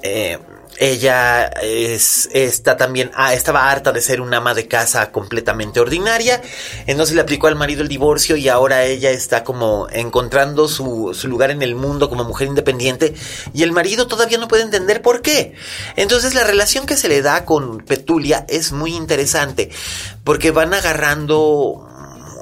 Eh, 0.03 0.39
ella 0.78 1.45
es, 1.45 2.30
está 2.34 2.78
también, 2.78 3.11
ah, 3.15 3.34
estaba 3.34 3.69
harta 3.69 3.91
de 3.91 4.01
ser 4.01 4.21
una 4.21 4.38
ama 4.38 4.53
de 4.53 4.67
casa 4.67 5.11
completamente 5.11 5.80
ordinaria, 5.80 6.41
entonces 6.86 7.15
le 7.15 7.21
aplicó 7.21 7.47
al 7.47 7.55
marido 7.55 7.82
el 7.82 7.88
divorcio 7.88 8.36
y 8.36 8.49
ahora 8.49 8.84
ella 8.86 9.11
está 9.11 9.43
como 9.43 9.88
encontrando 9.91 10.67
su, 10.67 11.13
su 11.13 11.28
lugar 11.28 11.51
en 11.51 11.61
el 11.61 11.76
mundo 11.76 12.09
como 12.09 12.23
mujer 12.23 12.47
independiente 12.47 13.13
y 13.53 13.63
el 13.63 13.71
marido 13.71 14.07
todavía 14.07 14.38
no 14.38 14.47
puede 14.47 14.63
entender 14.63 15.01
por 15.01 15.21
qué. 15.21 15.53
Entonces 15.95 16.34
la 16.34 16.43
relación 16.43 16.86
que 16.86 16.97
se 16.97 17.09
le 17.09 17.21
da 17.21 17.45
con 17.45 17.80
Petulia 17.80 18.45
es 18.47 18.71
muy 18.71 18.95
interesante 18.95 19.69
porque 20.23 20.51
van 20.51 20.73
agarrando 20.73 21.84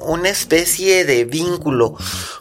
una 0.04 0.28
especie 0.28 1.04
de 1.04 1.24
vínculo 1.24 1.96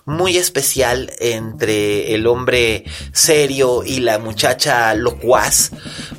muy 0.05 0.37
especial 0.37 1.11
entre 1.19 2.13
el 2.13 2.27
hombre 2.27 2.83
serio 3.11 3.83
y 3.83 3.99
la 3.99 4.19
muchacha 4.19 4.93
locuaz, 4.93 5.71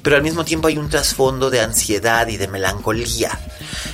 pero 0.02 0.16
al 0.16 0.22
mismo 0.22 0.44
tiempo 0.44 0.68
hay 0.68 0.78
un 0.78 0.88
trasfondo 0.88 1.50
de 1.50 1.60
ansiedad 1.60 2.26
y 2.28 2.36
de 2.36 2.48
melancolía. 2.48 3.38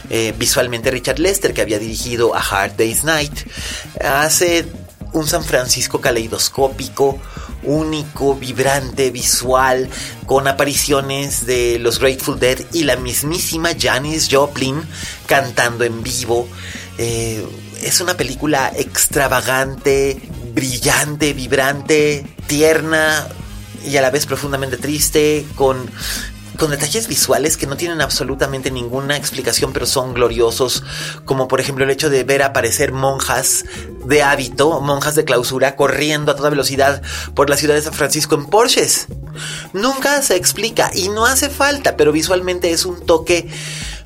Eh, 0.09 0.35
visualmente 0.37 0.91
Richard 0.91 1.19
Lester, 1.19 1.55
que 1.55 1.63
había 1.63 1.79
dirigido 1.79 2.35
a 2.35 2.41
Hard 2.41 2.77
Day's 2.77 3.05
Night, 3.05 3.33
hace 4.03 4.67
un 5.13 5.27
San 5.27 5.45
Francisco 5.45 6.01
caleidoscópico, 6.01 7.21
único, 7.63 8.35
vibrante, 8.35 9.11
visual, 9.11 9.89
con 10.27 10.49
apariciones 10.49 11.47
de 11.47 11.79
los 11.79 11.99
Grateful 11.99 12.39
Dead 12.39 12.59
y 12.73 12.85
la 12.85 12.97
mismísima 12.97 13.71
Janis 13.79 14.29
Joplin 14.31 14.83
cantando 15.27 15.85
en 15.85 16.03
vivo. 16.03 16.49
Eh, 17.03 17.43
es 17.83 18.03
una 18.03 18.15
película 18.15 18.71
extravagante, 18.77 20.21
brillante, 20.53 21.33
vibrante, 21.33 22.27
tierna 22.47 23.27
y 23.87 23.97
a 23.97 24.03
la 24.03 24.11
vez 24.11 24.27
profundamente 24.27 24.77
triste, 24.77 25.47
con 25.55 25.89
con 26.61 26.71
detalles 26.71 27.09
visuales 27.09 27.57
que 27.57 27.67
no 27.67 27.79
tienen 27.79 28.03
absolutamente 28.03 28.71
ninguna 28.71 29.17
explicación, 29.17 29.73
pero 29.73 29.87
son 29.87 30.13
gloriosos, 30.13 30.85
como 31.25 31.49
por 31.49 31.59
ejemplo 31.59 31.85
el 31.87 31.91
hecho 31.91 32.11
de 32.11 32.23
ver 32.23 32.43
aparecer 32.43 32.93
monjas 32.93 33.65
de 34.05 34.23
hábito, 34.23 34.83
monjas 34.83 35.15
de 35.15 35.25
clausura, 35.25 35.75
corriendo 35.75 36.33
a 36.33 36.37
toda 36.37 36.51
velocidad 36.51 37.01
por 37.35 37.49
la 37.49 37.57
ciudad 37.57 37.77
de 37.77 37.81
San 37.81 37.95
Francisco 37.95 38.35
en 38.35 38.45
Porsches. 38.45 39.07
Nunca 39.73 40.21
se 40.21 40.37
explica 40.37 40.91
y 40.93 41.09
no 41.09 41.25
hace 41.25 41.49
falta, 41.49 41.97
pero 41.97 42.13
visualmente 42.13 42.71
es 42.73 42.85
un 42.85 43.07
toque 43.07 43.49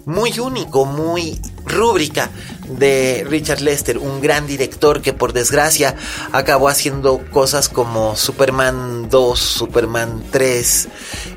muy 0.07 0.39
único, 0.39 0.85
muy 0.85 1.41
rúbrica 1.67 2.31
de 2.69 3.25
Richard 3.29 3.61
Lester, 3.61 3.99
un 3.99 4.21
gran 4.21 4.47
director 4.47 5.03
que 5.03 5.13
por 5.13 5.33
desgracia 5.33 5.95
acabó 6.33 6.69
haciendo 6.69 7.19
cosas 7.31 7.69
como 7.69 8.17
Superman 8.17 9.09
2, 9.09 9.39
Superman 9.39 10.23
3 10.31 10.89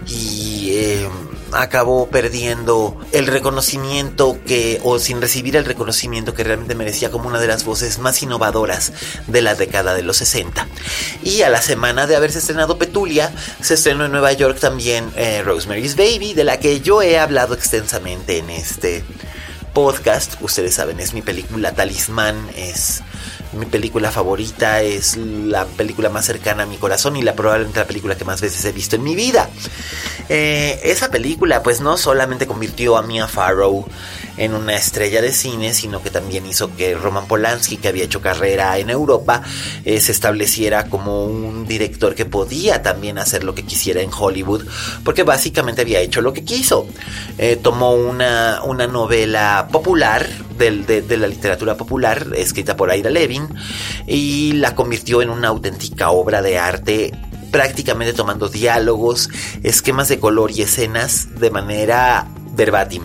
y 0.07 0.69
eh, 0.71 1.09
acabó 1.51 2.07
perdiendo 2.07 2.97
el 3.11 3.27
reconocimiento 3.27 4.37
que, 4.45 4.79
o 4.83 4.99
sin 4.99 5.21
recibir 5.21 5.55
el 5.55 5.65
reconocimiento 5.65 6.33
que 6.33 6.43
realmente 6.43 6.75
merecía 6.75 7.11
como 7.11 7.27
una 7.27 7.39
de 7.39 7.47
las 7.47 7.65
voces 7.65 7.99
más 7.99 8.21
innovadoras 8.21 8.93
de 9.27 9.41
la 9.41 9.55
década 9.55 9.95
de 9.95 10.03
los 10.03 10.17
60. 10.17 10.67
Y 11.23 11.41
a 11.41 11.49
la 11.49 11.61
semana 11.61 12.07
de 12.07 12.15
haberse 12.15 12.39
estrenado 12.39 12.77
Petulia, 12.77 13.33
se 13.61 13.75
estrenó 13.75 14.05
en 14.05 14.11
Nueva 14.11 14.33
York 14.33 14.59
también 14.59 15.11
eh, 15.15 15.41
Rosemary's 15.43 15.95
Baby, 15.95 16.33
de 16.33 16.43
la 16.43 16.59
que 16.59 16.81
yo 16.81 17.01
he 17.01 17.17
hablado 17.17 17.53
extensamente 17.53 18.37
en 18.37 18.49
este 18.49 19.03
podcast. 19.73 20.41
Ustedes 20.41 20.73
saben, 20.75 20.99
es 20.99 21.13
mi 21.13 21.21
película 21.21 21.71
talismán, 21.71 22.49
es 22.55 23.03
mi 23.53 23.65
película 23.65 24.11
favorita, 24.11 24.81
es 24.81 25.17
la 25.17 25.65
película 25.65 26.09
más 26.09 26.25
cercana 26.25 26.63
a 26.63 26.65
mi 26.65 26.77
corazón 26.77 27.15
y 27.15 27.21
la 27.21 27.33
probablemente 27.33 27.79
la 27.79 27.87
película 27.87 28.17
que 28.17 28.25
más 28.25 28.41
veces 28.41 28.63
he 28.65 28.71
visto 28.71 28.95
en 28.95 29.03
mi 29.03 29.15
vida. 29.15 29.49
Eh, 30.29 30.79
esa 30.83 31.09
película 31.09 31.63
pues 31.63 31.79
no 31.79 31.97
solamente 31.97 32.47
convirtió 32.47 32.97
a 32.97 33.03
Mia 33.03 33.27
Farrow 33.27 33.85
en 34.37 34.53
una 34.53 34.75
estrella 34.75 35.21
de 35.21 35.31
cine, 35.31 35.73
sino 35.73 36.01
que 36.01 36.09
también 36.09 36.45
hizo 36.45 36.75
que 36.75 36.95
Roman 36.95 37.27
Polanski, 37.27 37.77
que 37.77 37.87
había 37.87 38.03
hecho 38.03 38.21
carrera 38.21 38.77
en 38.77 38.89
Europa, 38.89 39.41
eh, 39.83 39.99
se 39.99 40.11
estableciera 40.11 40.89
como 40.89 41.25
un 41.25 41.67
director 41.67 42.15
que 42.15 42.25
podía 42.25 42.83
también 42.83 43.17
hacer 43.17 43.43
lo 43.43 43.55
que 43.55 43.63
quisiera 43.63 44.01
en 44.01 44.11
Hollywood, 44.13 44.65
porque 45.03 45.23
básicamente 45.23 45.81
había 45.81 45.99
hecho 45.99 46.21
lo 46.21 46.33
que 46.33 46.43
quiso. 46.43 46.87
Eh, 47.37 47.57
tomó 47.61 47.93
una, 47.93 48.61
una 48.63 48.87
novela 48.87 49.67
popular, 49.71 50.27
de, 50.57 51.17
la 51.17 51.27
literatura 51.27 51.77
popular, 51.77 52.27
escrita 52.35 52.75
por 52.75 52.93
Ira 52.93 53.09
Levin, 53.09 53.47
y 54.07 54.53
la 54.53 54.75
convirtió 54.75 55.21
en 55.21 55.29
una 55.29 55.49
auténtica 55.49 56.09
obra 56.09 56.41
de 56.41 56.57
arte 56.57 57.11
prácticamente 57.51 58.13
tomando 58.13 58.49
diálogos, 58.49 59.29
esquemas 59.63 60.09
de 60.09 60.19
color 60.19 60.51
y 60.51 60.61
escenas 60.63 61.39
de 61.39 61.49
manera 61.49 62.27
verbatim. 62.55 63.03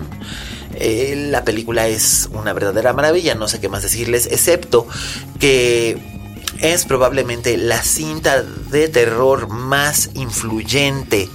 Eh, 0.75 1.29
la 1.31 1.45
película 1.45 1.87
es 1.87 2.29
una 2.33 2.53
verdadera 2.53 2.93
maravilla, 2.93 3.35
no 3.35 3.47
sé 3.47 3.61
qué 3.61 3.69
más 3.69 3.83
decirles, 3.83 4.27
excepto 4.27 4.87
que 5.39 5.99
es 6.61 6.85
probablemente 6.87 7.57
la 7.57 7.83
cinta 7.83 8.43
de 8.43 8.89
terror 8.89 9.49
más 9.49 10.11
influyente 10.15 11.29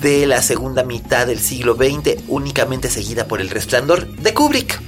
de 0.00 0.26
la 0.26 0.42
segunda 0.42 0.82
mitad 0.82 1.26
del 1.26 1.38
siglo 1.38 1.74
XX, 1.74 2.22
únicamente 2.28 2.88
seguida 2.88 3.26
por 3.26 3.40
El 3.40 3.50
Resplandor 3.50 4.06
de 4.06 4.34
Kubrick. 4.34 4.80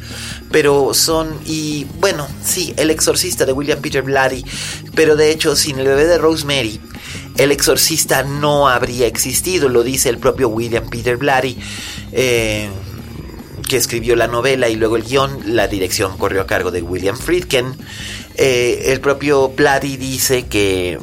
Pero 0.50 0.92
son, 0.94 1.38
y 1.46 1.86
bueno, 1.98 2.26
sí, 2.44 2.74
El 2.76 2.90
Exorcista 2.90 3.46
de 3.46 3.52
William 3.52 3.80
Peter 3.80 4.02
Blatty, 4.02 4.44
pero 4.94 5.16
de 5.16 5.30
hecho, 5.30 5.56
sin 5.56 5.78
el 5.78 5.86
bebé 5.86 6.06
de 6.06 6.18
Rosemary, 6.18 6.80
El 7.36 7.52
Exorcista 7.52 8.22
no 8.22 8.68
habría 8.68 9.06
existido, 9.06 9.68
lo 9.68 9.82
dice 9.82 10.08
el 10.08 10.18
propio 10.18 10.48
William 10.48 10.88
Peter 10.88 11.16
Blatty. 11.16 11.58
Eh, 12.12 12.68
que 13.68 13.78
escribió 13.78 14.16
la 14.16 14.26
novela 14.26 14.68
y 14.68 14.76
luego 14.76 14.96
el 14.96 15.04
guion, 15.04 15.56
la 15.56 15.66
dirección 15.66 16.18
corrió 16.18 16.42
a 16.42 16.46
cargo 16.46 16.70
de 16.70 16.82
William 16.82 17.16
Friedkin. 17.16 17.74
Eh, 18.34 18.82
el 18.88 19.00
propio 19.00 19.48
Blatty 19.48 19.96
dice 19.96 20.46
que 20.46 20.98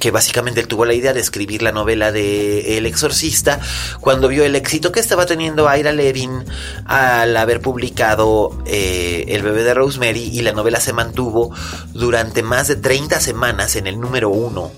que 0.00 0.10
básicamente 0.10 0.64
tuvo 0.64 0.84
la 0.84 0.94
idea 0.94 1.12
de 1.12 1.20
escribir 1.20 1.62
la 1.62 1.72
novela 1.72 2.12
de 2.12 2.76
El 2.76 2.86
Exorcista 2.86 3.60
cuando 4.00 4.28
vio 4.28 4.44
el 4.44 4.54
éxito 4.54 4.92
que 4.92 5.00
estaba 5.00 5.26
teniendo 5.26 5.74
Ira 5.74 5.92
Levin 5.92 6.44
al 6.84 7.36
haber 7.36 7.60
publicado 7.60 8.62
eh, 8.66 9.24
El 9.28 9.42
bebé 9.42 9.62
de 9.62 9.74
Rosemary 9.74 10.24
y 10.24 10.42
la 10.42 10.52
novela 10.52 10.80
se 10.80 10.92
mantuvo 10.92 11.54
durante 11.94 12.42
más 12.42 12.68
de 12.68 12.76
30 12.76 13.18
semanas 13.20 13.76
en 13.76 13.86
el 13.86 13.98
número 13.98 14.28
uno 14.28 14.70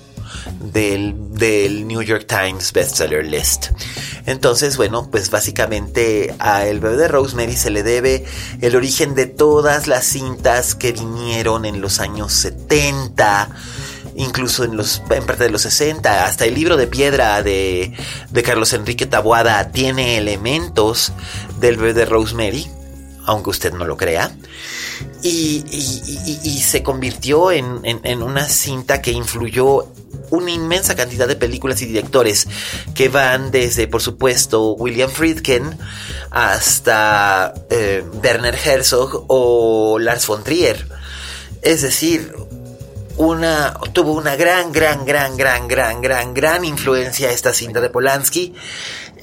del, 0.59 1.15
del 1.31 1.87
New 1.87 2.01
York 2.01 2.25
Times 2.27 2.71
bestseller 2.71 3.25
list. 3.25 3.67
Entonces, 4.25 4.77
bueno, 4.77 5.09
pues 5.11 5.29
básicamente 5.29 6.33
a 6.39 6.65
El 6.65 6.79
bebé 6.79 6.97
de 6.97 7.07
Rosemary 7.07 7.55
se 7.55 7.69
le 7.69 7.83
debe 7.83 8.25
el 8.61 8.75
origen 8.75 9.15
de 9.15 9.25
todas 9.25 9.87
las 9.87 10.05
cintas 10.05 10.75
que 10.75 10.91
vinieron 10.91 11.65
en 11.65 11.81
los 11.81 11.99
años 11.99 12.31
70 12.33 13.49
incluso 14.15 14.63
en 14.63 14.77
los 14.77 15.01
en 15.09 15.25
parte 15.25 15.43
de 15.43 15.49
los 15.49 15.61
60 15.63 16.25
hasta 16.25 16.45
el 16.45 16.55
libro 16.55 16.77
de 16.77 16.87
piedra 16.87 17.41
de, 17.43 17.93
de 18.29 18.43
Carlos 18.43 18.73
Enrique 18.73 19.05
Taboada 19.05 19.71
tiene 19.71 20.17
elementos 20.17 21.13
del 21.59 21.93
de 21.93 22.05
Rosemary 22.05 22.67
aunque 23.25 23.51
usted 23.51 23.73
no 23.73 23.85
lo 23.85 23.97
crea 23.97 24.31
y, 25.23 25.63
y, 25.71 26.61
se 26.61 26.81
convirtió 26.81 27.51
en, 27.51 27.81
en, 27.83 28.23
una 28.23 28.47
cinta 28.47 29.01
que 29.01 29.11
influyó 29.11 29.87
una 30.31 30.51
inmensa 30.51 30.95
cantidad 30.95 31.27
de 31.27 31.35
películas 31.35 31.81
y 31.81 31.85
directores 31.85 32.47
que 32.95 33.09
van 33.09 33.51
desde, 33.51 33.87
por 33.87 34.01
supuesto, 34.01 34.73
William 34.73 35.09
Friedkin 35.11 35.77
hasta 36.31 37.53
eh, 37.69 38.03
Werner 38.23 38.55
Herzog 38.55 39.25
o 39.27 39.99
Lars 39.99 40.25
von 40.25 40.43
Trier. 40.43 40.87
Es 41.61 41.81
decir, 41.81 42.33
una, 43.27 43.73
tuvo 43.93 44.13
una 44.13 44.35
gran, 44.35 44.71
gran, 44.71 45.05
gran, 45.05 45.37
gran, 45.37 45.67
gran, 45.67 46.01
gran, 46.01 46.33
gran 46.33 46.65
influencia 46.65 47.31
esta 47.31 47.53
cinta 47.53 47.81
de 47.81 47.89
Polanski. 47.89 48.53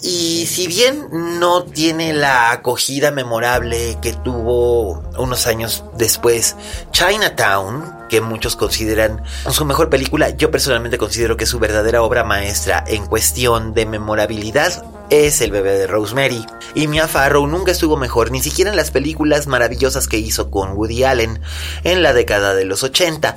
Y 0.02 0.46
si 0.46 0.68
bien 0.68 1.08
no 1.40 1.64
tiene 1.64 2.12
la 2.12 2.52
acogida 2.52 3.10
memorable 3.10 3.98
que 4.00 4.12
tuvo 4.12 5.02
unos 5.18 5.46
años 5.48 5.84
después 5.96 6.54
Chinatown, 6.92 7.97
que 8.08 8.20
muchos 8.20 8.56
consideran 8.56 9.22
su 9.50 9.64
mejor 9.64 9.90
película, 9.90 10.30
yo 10.30 10.50
personalmente 10.50 10.98
considero 10.98 11.36
que 11.36 11.46
su 11.46 11.58
verdadera 11.58 12.02
obra 12.02 12.24
maestra 12.24 12.84
en 12.86 13.06
cuestión 13.06 13.74
de 13.74 13.86
memorabilidad 13.86 14.84
es 15.10 15.40
El 15.40 15.50
bebé 15.50 15.72
de 15.72 15.86
Rosemary. 15.86 16.44
Y 16.74 16.86
Mia 16.86 17.08
Farrow 17.08 17.46
nunca 17.46 17.72
estuvo 17.72 17.96
mejor, 17.96 18.30
ni 18.30 18.42
siquiera 18.42 18.70
en 18.70 18.76
las 18.76 18.90
películas 18.90 19.46
maravillosas 19.46 20.06
que 20.06 20.18
hizo 20.18 20.50
con 20.50 20.72
Woody 20.72 21.04
Allen 21.04 21.40
en 21.84 22.02
la 22.02 22.12
década 22.12 22.54
de 22.54 22.64
los 22.64 22.82
80. 22.82 23.36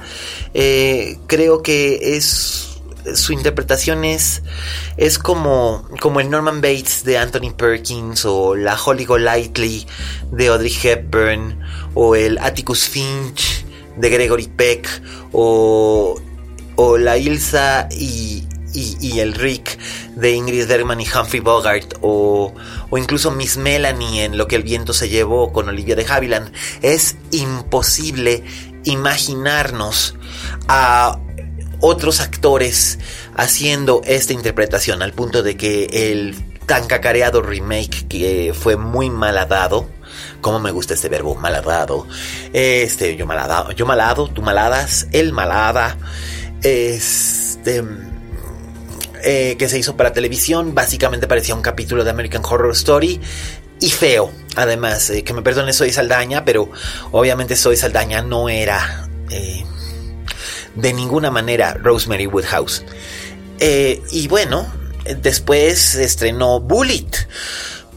Eh, 0.54 1.18
creo 1.28 1.62
que 1.62 2.16
es 2.16 2.68
su 3.16 3.34
interpretación 3.34 4.06
es, 4.06 4.44
es 4.98 5.18
como, 5.18 5.88
como 6.00 6.20
el 6.20 6.30
Norman 6.30 6.62
Bates 6.62 7.04
de 7.04 7.18
Anthony 7.18 7.52
Perkins 7.56 8.26
o 8.26 8.56
la 8.56 8.76
Holly 8.80 9.06
Golightly 9.06 9.88
de 10.32 10.48
Audrey 10.48 10.76
Hepburn 10.84 11.60
o 11.96 12.16
el 12.16 12.38
Atticus 12.38 12.88
Finch 12.88 13.66
de 14.02 14.10
Gregory 14.10 14.48
Peck 14.48 14.90
o, 15.32 16.20
o 16.76 16.98
la 16.98 17.18
Ilsa 17.18 17.88
y, 17.92 18.44
y, 18.74 19.20
el 19.20 19.34
Rick 19.34 19.78
de 20.16 20.32
Ingrid 20.32 20.68
Bergman 20.68 21.00
y 21.00 21.06
Humphrey 21.06 21.40
Bogart 21.40 21.94
o, 22.02 22.54
o, 22.90 22.98
incluso 22.98 23.32
Miss 23.32 23.58
Melanie 23.58 24.26
en 24.26 24.38
Lo 24.38 24.48
que 24.48 24.56
el 24.56 24.64
viento 24.64 24.92
se 24.92 25.08
llevó 25.08 25.54
con 25.54 25.70
Olivia 25.70 25.96
de 25.96 26.06
Havilland. 26.06 26.52
Es 26.82 27.16
imposible 27.32 28.44
imaginarnos 28.84 30.16
a 30.68 31.20
otros 31.80 32.22
actores 32.22 33.00
haciendo 33.36 34.02
esta 34.06 34.34
interpretación 34.34 35.02
al 35.04 35.14
punto 35.14 35.44
de 35.44 35.58
que 35.58 35.86
el 36.12 36.36
tan 36.66 36.88
cacareado 36.88 37.42
remake 37.42 38.08
que 38.08 38.54
fue 38.58 38.78
muy 38.78 39.10
malhadado 39.10 39.88
como 40.42 40.60
me 40.60 40.72
gusta 40.72 40.94
este 40.94 41.10
verbo, 41.10 41.36
malhadado. 41.36 42.08
Este, 42.54 43.16
yo 43.16 43.26
malhadado, 43.26 43.72
yo 43.72 43.86
malado, 43.86 44.28
tú 44.28 44.42
maladas, 44.42 45.08
él 45.12 45.34
malada. 45.34 45.98
Este. 46.62 47.84
Eh, 49.24 49.56
que 49.58 49.70
se 49.70 49.78
hizo 49.78 49.96
para 49.96 50.14
televisión, 50.14 50.74
básicamente 50.74 51.28
parecía 51.28 51.54
un 51.54 51.62
capítulo 51.62 52.04
de 52.04 52.10
American 52.10 52.42
Horror 52.44 52.72
Story 52.72 53.22
y 53.80 53.90
feo. 53.92 54.32
Además, 54.56 55.12
eh, 55.12 55.24
que 55.24 55.34
me 55.34 55.44
perdone, 55.44 55.74
soy 55.74 55.92
Saldaña, 55.92 56.44
pero 56.44 56.72
obviamente 57.12 57.56
soy 57.56 57.78
Saldaña 57.78 58.24
no 58.24 58.50
era 58.50 59.08
eh, 59.30 59.64
de 60.76 60.94
ninguna 60.94 61.30
manera 61.30 61.76
Rosemary 61.76 62.26
Woodhouse. 62.26 62.84
y 63.60 64.28
bueno, 64.28 64.66
después 65.22 65.94
estrenó 65.96 66.60
Bullet 66.60 67.28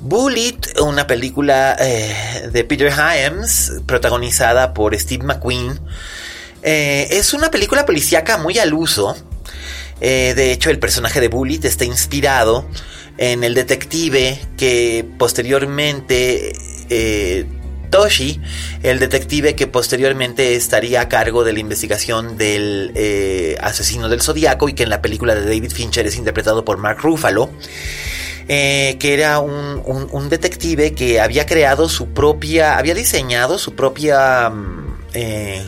Bullet, 0.04 0.58
una 0.82 1.06
película 1.06 1.74
eh, 1.80 2.50
de 2.52 2.64
Peter 2.64 2.92
Hyams, 2.92 3.72
protagonizada 3.86 4.74
por 4.74 4.94
Steve 4.98 5.24
McQueen. 5.24 5.80
Eh, 6.62 7.08
es 7.12 7.32
una 7.32 7.50
película 7.50 7.86
policíaca 7.86 8.36
muy 8.36 8.58
al 8.58 8.74
uso. 8.74 9.16
Eh, 10.02 10.34
de 10.36 10.52
hecho, 10.52 10.68
el 10.68 10.78
personaje 10.78 11.22
de 11.22 11.28
Bullet 11.28 11.60
está 11.64 11.86
inspirado 11.86 12.68
en 13.16 13.44
el 13.44 13.54
detective 13.54 14.38
que 14.58 15.08
posteriormente 15.18 16.52
Toshi, 17.88 18.42
el 18.82 18.98
detective 18.98 19.56
que 19.56 19.66
posteriormente 19.68 20.54
estaría 20.54 21.00
a 21.00 21.08
cargo 21.08 21.44
de 21.44 21.54
la 21.54 21.60
investigación 21.60 22.36
del 22.36 23.56
asesino 23.58 24.10
del 24.10 24.20
zodiaco 24.20 24.68
y 24.68 24.74
que 24.74 24.82
en 24.82 24.90
la 24.90 25.00
película 25.00 25.34
de 25.34 25.46
David 25.46 25.70
Fincher 25.70 26.06
es 26.06 26.16
interpretado 26.16 26.62
por 26.62 26.76
Mark 26.76 26.98
Ruffalo. 27.00 27.48
Eh, 28.48 28.96
que 29.00 29.14
era 29.14 29.38
un, 29.38 30.28
detective 30.28 30.92
que 30.92 31.20
había 31.20 31.46
creado 31.46 31.88
su 31.88 32.08
propia, 32.08 32.76
había 32.76 32.94
diseñado 32.94 33.58
su 33.58 33.74
propia 33.74 34.50
mm, 34.50 34.96
eh, 35.14 35.64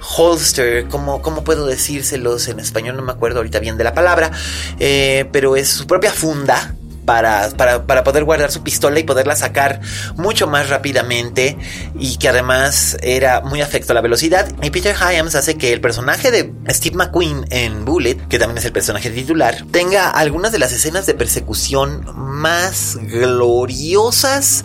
holster, 0.00 0.86
¿cómo, 0.88 1.22
¿cómo, 1.22 1.42
puedo 1.44 1.66
decírselos 1.66 2.48
en 2.48 2.60
español? 2.60 2.96
No 2.96 3.02
me 3.02 3.12
acuerdo 3.12 3.38
ahorita 3.38 3.58
bien 3.58 3.76
de 3.76 3.84
la 3.84 3.94
palabra, 3.94 4.30
eh, 4.78 5.28
pero 5.32 5.56
es 5.56 5.68
su 5.68 5.86
propia 5.86 6.12
funda 6.12 6.76
para, 7.04 7.50
para, 7.50 8.04
poder 8.04 8.24
guardar 8.24 8.50
su 8.50 8.62
pistola 8.62 8.98
y 8.98 9.04
poderla 9.04 9.36
sacar 9.36 9.80
mucho 10.16 10.46
más 10.46 10.68
rápidamente 10.68 11.56
y 11.98 12.16
que 12.16 12.28
además 12.28 12.96
era 13.02 13.40
muy 13.40 13.60
afecto 13.60 13.92
a 13.92 13.94
la 13.94 14.00
velocidad. 14.00 14.50
Y 14.62 14.70
Peter 14.70 14.96
Hyams 14.96 15.34
hace 15.34 15.56
que 15.56 15.72
el 15.72 15.80
personaje 15.80 16.30
de 16.30 16.52
Steve 16.70 16.96
McQueen 16.96 17.46
en 17.50 17.84
Bullet, 17.84 18.16
que 18.28 18.38
también 18.38 18.58
es 18.58 18.64
el 18.64 18.72
personaje 18.72 19.10
titular, 19.10 19.64
tenga 19.70 20.10
algunas 20.10 20.52
de 20.52 20.58
las 20.58 20.72
escenas 20.72 21.06
de 21.06 21.14
persecución 21.14 22.04
más 22.16 22.96
gloriosas 23.00 24.64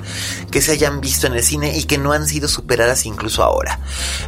que 0.52 0.62
se 0.62 0.72
hayan 0.72 1.02
visto 1.02 1.28
en 1.28 1.34
el 1.34 1.44
cine 1.44 1.78
y 1.78 1.84
que 1.84 1.98
no 1.98 2.12
han 2.12 2.28
sido 2.28 2.48
superadas 2.48 3.06
incluso 3.06 3.44
ahora. 3.44 3.80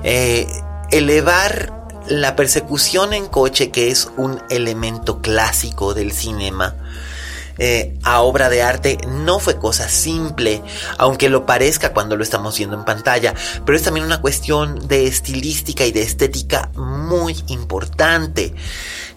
Eh, 0.03 0.47
elevar 0.91 1.82
la 2.07 2.36
persecución 2.36 3.14
en 3.14 3.28
coche, 3.28 3.72
que 3.72 3.89
es 3.89 4.09
un 4.18 4.41
elemento 4.49 5.22
clásico 5.22 5.93
del 5.93 6.12
cinema, 6.12 6.76
eh, 7.64 7.93
a 8.01 8.22
obra 8.22 8.49
de 8.49 8.64
arte 8.64 8.97
no 9.07 9.38
fue 9.38 9.59
cosa 9.59 9.88
simple, 9.88 10.64
aunque 10.97 11.30
lo 11.30 11.45
parezca 11.45 11.93
cuando 11.93 12.18
lo 12.18 12.24
estamos 12.24 12.57
viendo 12.57 12.76
en 12.76 12.86
pantalla, 12.86 13.36
pero 13.68 13.78
es 13.78 13.84
también 13.84 14.03
una 14.03 14.20
cuestión 14.20 14.88
de 14.88 15.05
estilística 15.05 15.86
y 15.86 15.91
de 15.91 16.01
estética 16.01 16.72
muy 16.76 17.36
importante. 17.49 18.55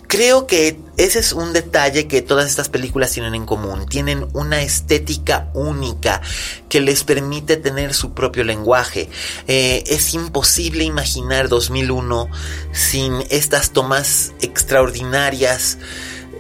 Creo 0.09 0.47
que 0.47 0.79
ese 0.99 1.21
es 1.21 1.33
un 1.33 1.55
detalle 1.55 2.07
que 2.07 2.21
todas 2.21 2.47
estas 2.51 2.69
películas 2.69 3.13
tienen 3.13 3.35
en 3.35 3.47
común. 3.47 3.87
Tienen 3.87 4.29
una 4.35 4.61
estética 4.61 5.49
única 5.55 6.21
que 6.69 6.83
les 6.83 7.03
permite 7.03 7.57
tener 7.57 7.95
su 7.95 8.13
propio 8.13 8.45
lenguaje. 8.45 9.09
Eh, 9.49 9.83
es 9.87 10.13
imposible 10.13 10.85
imaginar 10.85 11.49
2001 11.49 12.29
sin 12.73 13.25
estas 13.31 13.71
tomas 13.71 14.35
extraordinarias. 14.43 15.79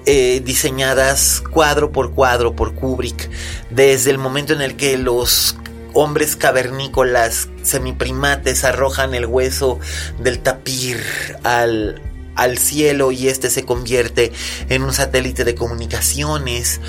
Eh, 0.06 0.42
diseñadas 0.44 1.42
cuadro 1.50 1.90
por 1.90 2.12
cuadro 2.12 2.54
por 2.54 2.74
Kubrick, 2.74 3.30
desde 3.70 4.10
el 4.10 4.18
momento 4.18 4.52
en 4.52 4.60
el 4.60 4.76
que 4.76 4.98
los 4.98 5.56
hombres 5.94 6.36
cavernícolas 6.36 7.48
semiprimates 7.62 8.64
arrojan 8.64 9.14
el 9.14 9.24
hueso 9.24 9.78
del 10.18 10.40
tapir 10.40 11.00
al, 11.42 12.02
al 12.34 12.58
cielo 12.58 13.12
y 13.12 13.28
este 13.28 13.48
se 13.48 13.64
convierte 13.64 14.30
en 14.68 14.82
un 14.82 14.92
satélite 14.92 15.44
de 15.44 15.54
comunicaciones 15.54 16.82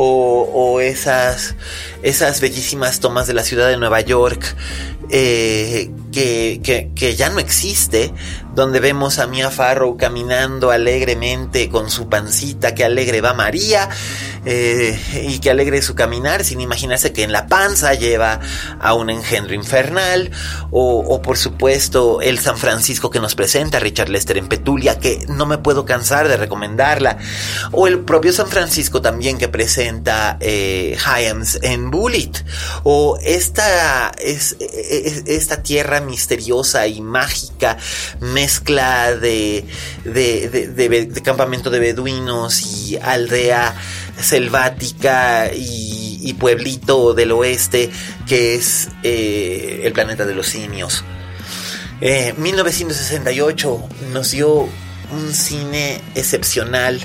o, 0.00 0.80
esas, 0.80 1.56
esas 2.02 2.40
bellísimas 2.40 3.00
tomas 3.00 3.26
de 3.26 3.34
la 3.34 3.42
ciudad 3.42 3.68
de 3.68 3.76
Nueva 3.76 4.00
York 4.00 4.54
eh, 5.10 5.90
que, 6.12 6.90
que, 6.94 7.16
ya 7.16 7.30
no 7.30 7.38
existe, 7.38 8.12
donde 8.54 8.80
vemos 8.80 9.18
a 9.18 9.26
Mia 9.26 9.50
Farrow 9.50 9.96
caminando 9.96 10.70
alegremente 10.70 11.68
con 11.68 11.90
su 11.90 12.08
pancita, 12.08 12.74
que 12.74 12.84
alegre 12.84 13.20
va 13.20 13.34
María, 13.34 13.88
eh, 14.44 14.98
y 15.28 15.38
que 15.38 15.50
alegre 15.50 15.80
su 15.80 15.94
caminar, 15.94 16.44
sin 16.44 16.60
imaginarse 16.60 17.12
que 17.12 17.22
en 17.22 17.32
la 17.32 17.46
panza 17.46 17.94
lleva 17.94 18.40
a 18.80 18.94
un 18.94 19.10
engendro 19.10 19.54
infernal, 19.54 20.30
o 20.70 21.22
por 21.22 21.38
supuesto 21.38 22.20
el 22.20 22.38
San 22.38 22.58
Francisco 22.58 23.10
que 23.10 23.20
nos 23.20 23.34
presenta 23.34 23.78
Richard 23.78 24.08
Lester 24.08 24.38
en 24.38 24.48
Petulia, 24.48 24.98
que 24.98 25.24
no 25.28 25.46
me 25.46 25.58
puedo 25.58 25.84
cansar 25.84 26.28
de 26.28 26.36
recomendarla, 26.36 27.18
o 27.72 27.86
el 27.86 28.00
propio 28.00 28.32
San 28.32 28.48
Francisco 28.48 29.00
también 29.00 29.38
que 29.38 29.48
presenta 29.48 29.87
eh, 30.40 30.96
Hyams 30.96 31.58
en 31.62 31.90
Bullet, 31.90 32.32
o 32.84 33.18
esta, 33.22 34.10
es, 34.18 34.56
esta 34.60 35.62
tierra 35.62 36.00
misteriosa 36.00 36.86
y 36.86 37.00
mágica, 37.00 37.76
mezcla 38.20 39.14
de, 39.14 39.64
de, 40.04 41.22
campamento 41.22 41.70
de 41.70 41.78
beduinos 41.78 42.62
y 42.62 42.96
aldea 42.96 43.74
selvática 44.20 45.50
y, 45.54 46.34
pueblito 46.38 47.14
del 47.14 47.32
oeste 47.32 47.90
que 48.28 48.54
es 48.54 48.88
eh, 49.02 49.80
el 49.82 49.92
planeta 49.92 50.24
de 50.24 50.34
los 50.34 50.46
simios. 50.46 51.02
1968 52.00 53.88
eh, 53.90 54.04
nos 54.12 54.30
dio 54.30 54.68
un 55.10 55.32
cine 55.32 56.00
excepcional. 56.14 57.00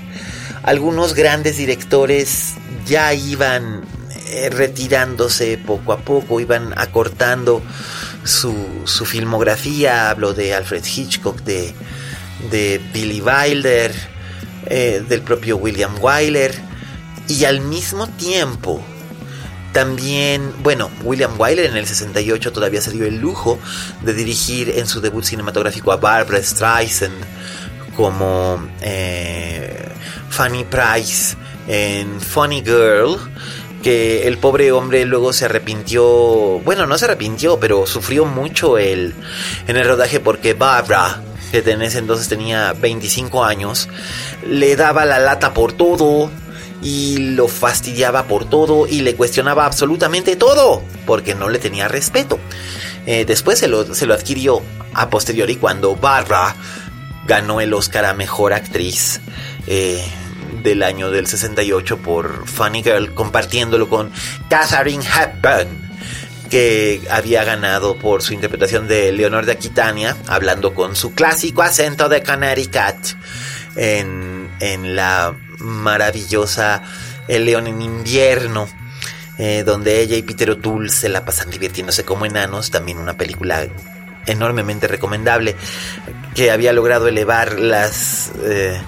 Algunos 0.64 1.14
grandes 1.14 1.57
directores 1.57 2.53
ya 2.86 3.14
iban 3.14 3.84
eh, 4.28 4.49
retirándose 4.49 5.57
poco 5.57 5.93
a 5.93 5.97
poco, 5.97 6.39
iban 6.39 6.74
acortando 6.78 7.61
su, 8.24 8.55
su 8.86 9.05
filmografía. 9.05 10.09
Hablo 10.09 10.34
de 10.34 10.53
Alfred 10.53 10.84
Hitchcock, 10.86 11.41
de, 11.41 11.74
de 12.49 12.82
Billy 12.93 13.22
Wilder, 13.22 13.93
eh, 14.66 15.03
del 15.07 15.22
propio 15.22 15.57
William 15.57 15.95
Wyler. 16.01 16.53
Y 17.28 17.45
al 17.45 17.61
mismo 17.61 18.07
tiempo, 18.07 18.82
también, 19.74 20.53
bueno, 20.61 20.89
William 21.03 21.34
Wyler 21.38 21.66
en 21.66 21.78
el 21.78 21.88
68 21.88 22.53
todavía 22.53 22.80
se 22.80 22.91
dio 22.91 23.05
el 23.05 23.20
lujo 23.20 23.59
de 24.01 24.14
dirigir 24.14 24.70
en 24.70 24.88
su 24.88 25.01
debut 25.01 25.26
cinematográfico 25.26 25.91
a 25.91 25.97
Barbara 25.97 26.41
Streisand 26.41 27.26
como 27.95 28.68
eh, 28.82 29.89
Fanny 30.34 30.63
Price 30.63 31.38
en 31.67 32.19
Funny 32.19 32.63
Girl 32.63 33.19
que 33.84 34.27
el 34.27 34.39
pobre 34.39 34.71
hombre 34.71 35.05
luego 35.05 35.31
se 35.31 35.45
arrepintió, 35.45 36.03
bueno, 36.03 36.88
no 36.88 36.97
se 36.97 37.05
arrepintió, 37.05 37.59
pero 37.59 37.86
sufrió 37.86 38.25
mucho 38.25 38.79
el, 38.79 39.13
en 39.67 39.77
el 39.77 39.86
rodaje 39.86 40.19
porque 40.19 40.55
Barbara, 40.55 41.21
que 41.51 41.59
en 41.59 41.84
ese 41.84 41.99
entonces 41.99 42.27
tenía 42.29 42.73
25 42.73 43.43
años, 43.43 43.89
le 44.47 44.75
daba 44.75 45.05
la 45.05 45.19
lata 45.19 45.53
por 45.53 45.73
todo 45.73 46.31
y 46.81 47.36
lo 47.36 47.47
fastidiaba 47.47 48.23
por 48.23 48.49
todo 48.49 48.88
y 48.88 49.01
le 49.01 49.15
cuestionaba 49.15 49.67
absolutamente 49.67 50.36
todo 50.36 50.81
porque 51.05 51.36
no 51.36 51.49
le 51.49 51.59
tenía 51.59 51.88
respeto. 51.88 52.39
Eh, 53.05 53.25
después 53.25 53.59
se 53.59 53.67
lo, 53.67 53.93
se 53.93 54.07
lo 54.07 54.15
adquirió 54.15 54.63
a 54.95 55.11
posteriori 55.11 55.57
cuando 55.57 55.95
Barbara 55.95 56.55
ganó 57.27 57.61
el 57.61 57.73
Oscar 57.73 58.05
a 58.05 58.13
Mejor 58.13 58.53
Actriz. 58.53 59.21
Eh, 59.67 60.03
del 60.64 60.84
año 60.84 61.11
del 61.11 61.28
68 61.28 61.97
por 61.97 62.47
Funny 62.47 62.84
Girl, 62.84 63.14
compartiéndolo 63.14 63.89
con 63.89 64.11
Catherine 64.49 65.03
Hepburn 65.03 65.84
que 66.49 67.01
había 67.09 67.43
ganado 67.43 67.97
por 67.97 68.22
su 68.22 68.34
interpretación 68.34 68.88
de 68.88 69.11
Leonor 69.11 69.45
de 69.45 69.53
Aquitania, 69.53 70.16
hablando 70.28 70.76
con 70.76 70.95
su 70.95 71.16
clásico 71.16 71.64
acento 71.64 72.09
de 72.09 72.22
Connecticut 72.22 73.18
en, 73.76 74.51
en 74.59 74.95
la 74.95 75.36
maravillosa 75.57 76.84
El 77.28 77.45
León 77.45 77.66
en 77.66 77.82
invierno, 77.82 78.68
eh, 79.39 79.64
donde 79.66 79.99
ella 79.99 80.16
y 80.16 80.22
Peter 80.22 80.51
O'Toole 80.51 80.89
se 80.89 81.09
la 81.09 81.26
pasan 81.26 81.49
divirtiéndose 81.49 82.05
como 82.05 82.28
enanos, 82.28 82.70
también 82.70 82.99
una 82.99 83.18
película 83.18 83.66
enormemente 84.28 84.88
recomendable 84.88 85.55
que 86.36 86.51
había 86.51 86.72
logrado 86.72 87.07
elevar 87.07 87.59
las... 87.59 88.32
Eh, 88.43 88.80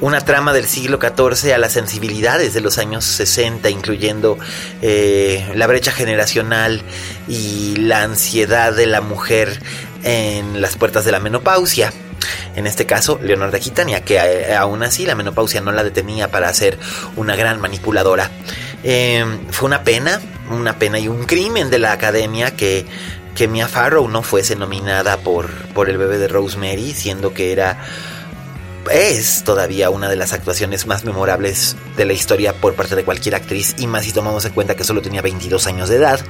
una 0.00 0.20
trama 0.20 0.52
del 0.52 0.66
siglo 0.66 0.98
XIV 1.00 1.52
a 1.54 1.58
las 1.58 1.72
sensibilidades 1.72 2.54
de 2.54 2.60
los 2.60 2.78
años 2.78 3.04
60, 3.04 3.70
incluyendo 3.70 4.38
eh, 4.82 5.50
la 5.54 5.66
brecha 5.66 5.92
generacional 5.92 6.82
y 7.28 7.76
la 7.76 8.02
ansiedad 8.02 8.74
de 8.74 8.86
la 8.86 9.00
mujer 9.00 9.60
en 10.02 10.60
las 10.60 10.76
puertas 10.76 11.04
de 11.04 11.12
la 11.12 11.20
menopausia. 11.20 11.92
En 12.54 12.66
este 12.66 12.86
caso, 12.86 13.18
Leonor 13.22 13.50
de 13.50 13.60
que 13.60 14.16
eh, 14.16 14.54
aún 14.54 14.82
así 14.82 15.06
la 15.06 15.14
menopausia 15.14 15.60
no 15.60 15.72
la 15.72 15.84
detenía 15.84 16.30
para 16.30 16.52
ser 16.52 16.78
una 17.16 17.36
gran 17.36 17.60
manipuladora. 17.60 18.30
Eh, 18.82 19.24
fue 19.50 19.66
una 19.66 19.82
pena, 19.82 20.20
una 20.50 20.78
pena 20.78 20.98
y 20.98 21.08
un 21.08 21.24
crimen 21.24 21.70
de 21.70 21.78
la 21.78 21.92
academia 21.92 22.56
que, 22.56 22.86
que 23.34 23.48
Mia 23.48 23.68
Farrow 23.68 24.08
no 24.08 24.22
fuese 24.22 24.56
nominada 24.56 25.18
por, 25.18 25.50
por 25.68 25.90
el 25.90 25.98
bebé 25.98 26.18
de 26.18 26.28
Rosemary, 26.28 26.92
siendo 26.92 27.34
que 27.34 27.52
era 27.52 27.78
es 28.90 29.44
todavía 29.44 29.90
una 29.90 30.08
de 30.08 30.16
las 30.16 30.32
actuaciones 30.32 30.86
más 30.86 31.04
memorables 31.04 31.76
de 31.96 32.04
la 32.04 32.12
historia 32.12 32.52
por 32.52 32.74
parte 32.74 32.96
de 32.96 33.04
cualquier 33.04 33.34
actriz, 33.34 33.74
y 33.78 33.86
más 33.86 34.04
si 34.04 34.12
tomamos 34.12 34.44
en 34.44 34.52
cuenta 34.52 34.74
que 34.74 34.84
solo 34.84 35.02
tenía 35.02 35.22
22 35.22 35.66
años 35.66 35.88
de 35.88 35.96
edad. 35.96 36.20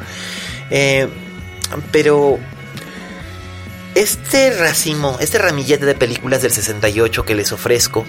Eh, 0.71 1.09
pero 1.93 2.39
este 3.95 4.51
racimo, 4.51 5.17
este 5.21 5.39
ramillete 5.39 5.87
de 5.87 5.95
películas 5.95 6.43
del 6.43 6.53
68 6.53 7.25
que 7.25 7.35
les 7.35 7.53
ofrezco, 7.53 8.05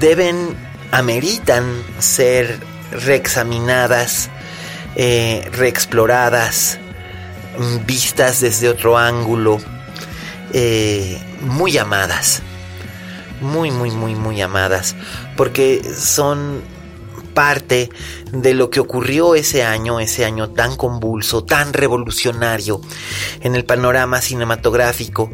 deben, 0.00 0.56
ameritan 0.90 1.82
ser 1.98 2.58
reexaminadas, 2.90 4.30
eh, 4.96 5.48
reexploradas, 5.52 6.78
vistas 7.86 8.40
desde 8.40 8.68
otro 8.68 8.96
ángulo, 8.96 9.58
eh, 10.52 11.20
muy 11.40 11.76
amadas 11.76 12.42
muy, 13.40 13.70
muy, 13.70 13.90
muy, 13.90 14.14
muy 14.14 14.40
amadas, 14.40 14.94
porque 15.36 15.82
son 15.96 16.62
parte 17.34 17.90
de 18.32 18.54
lo 18.54 18.70
que 18.70 18.80
ocurrió 18.80 19.34
ese 19.34 19.62
año, 19.62 20.00
ese 20.00 20.24
año 20.24 20.50
tan 20.50 20.76
convulso, 20.76 21.44
tan 21.44 21.72
revolucionario 21.72 22.80
en 23.40 23.54
el 23.54 23.64
panorama 23.64 24.20
cinematográfico, 24.20 25.30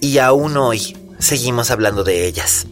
y 0.00 0.18
aún 0.18 0.56
hoy 0.56 0.96
seguimos 1.18 1.70
hablando 1.70 2.04
de 2.04 2.26
ellas. 2.26 2.66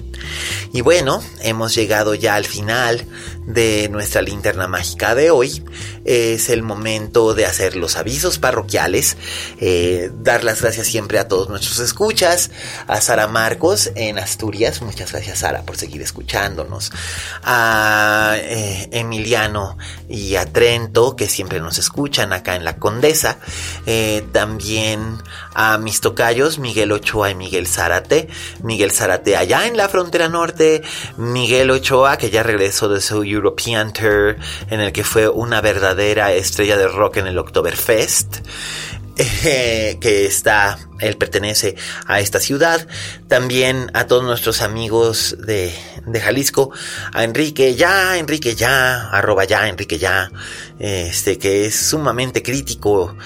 Y 0.72 0.80
bueno, 0.80 1.22
hemos 1.40 1.74
llegado 1.74 2.14
ya 2.14 2.34
al 2.34 2.44
final 2.44 3.06
de 3.46 3.88
nuestra 3.90 4.22
linterna 4.22 4.68
mágica 4.68 5.14
de 5.14 5.30
hoy. 5.30 5.64
Es 6.04 6.48
el 6.48 6.62
momento 6.62 7.34
de 7.34 7.46
hacer 7.46 7.76
los 7.76 7.96
avisos 7.96 8.38
parroquiales, 8.38 9.16
eh, 9.60 10.10
dar 10.20 10.44
las 10.44 10.60
gracias 10.60 10.86
siempre 10.86 11.18
a 11.18 11.28
todos 11.28 11.48
nuestros 11.48 11.78
escuchas, 11.78 12.50
a 12.86 13.00
Sara 13.00 13.26
Marcos 13.26 13.90
en 13.94 14.18
Asturias, 14.18 14.82
muchas 14.82 15.12
gracias 15.12 15.38
Sara 15.38 15.62
por 15.62 15.76
seguir 15.76 16.02
escuchándonos, 16.02 16.92
a 17.42 18.36
eh, 18.38 18.88
Emiliano 18.92 19.78
y 20.08 20.36
a 20.36 20.44
Trento 20.52 21.16
que 21.16 21.28
siempre 21.28 21.60
nos 21.60 21.78
escuchan 21.78 22.32
acá 22.32 22.56
en 22.56 22.64
la 22.64 22.76
Condesa, 22.76 23.38
eh, 23.86 24.26
también 24.32 25.18
a 25.54 25.78
mis 25.78 26.00
tocayos 26.00 26.58
Miguel 26.58 26.92
Ochoa 26.92 27.30
y 27.30 27.34
Miguel 27.34 27.66
Zárate, 27.66 28.28
Miguel 28.62 28.92
Zárate 28.92 29.36
allá 29.36 29.66
en 29.66 29.76
la 29.76 29.88
frontera 29.88 30.28
norte, 30.28 30.82
Miguel 31.16 31.70
Ochoa 31.70 32.18
que 32.18 32.30
ya 32.30 32.42
regresó 32.42 32.88
de 32.88 33.00
su 33.00 33.24
European 33.34 33.92
Tour 33.92 34.36
en 34.70 34.80
el 34.80 34.92
que 34.92 35.04
fue 35.04 35.28
una 35.28 35.60
verdadera 35.60 36.32
estrella 36.32 36.76
de 36.76 36.88
rock 36.88 37.18
en 37.18 37.26
el 37.26 37.38
Oktoberfest. 37.38 38.38
Que 39.44 40.26
está, 40.26 40.76
él 40.98 41.16
pertenece 41.16 41.76
a 42.06 42.18
esta 42.18 42.40
ciudad, 42.40 42.88
también 43.28 43.88
a 43.94 44.08
todos 44.08 44.24
nuestros 44.24 44.60
amigos 44.60 45.36
de, 45.38 45.72
de 46.04 46.20
Jalisco, 46.20 46.72
a 47.12 47.22
Enrique 47.22 47.76
ya, 47.76 48.18
Enrique 48.18 48.56
ya, 48.56 49.08
arroba 49.10 49.44
ya, 49.44 49.68
Enrique 49.68 49.98
ya, 49.98 50.32
este 50.80 51.38
que 51.38 51.66
es 51.66 51.76
sumamente 51.76 52.42
crítico 52.42 53.16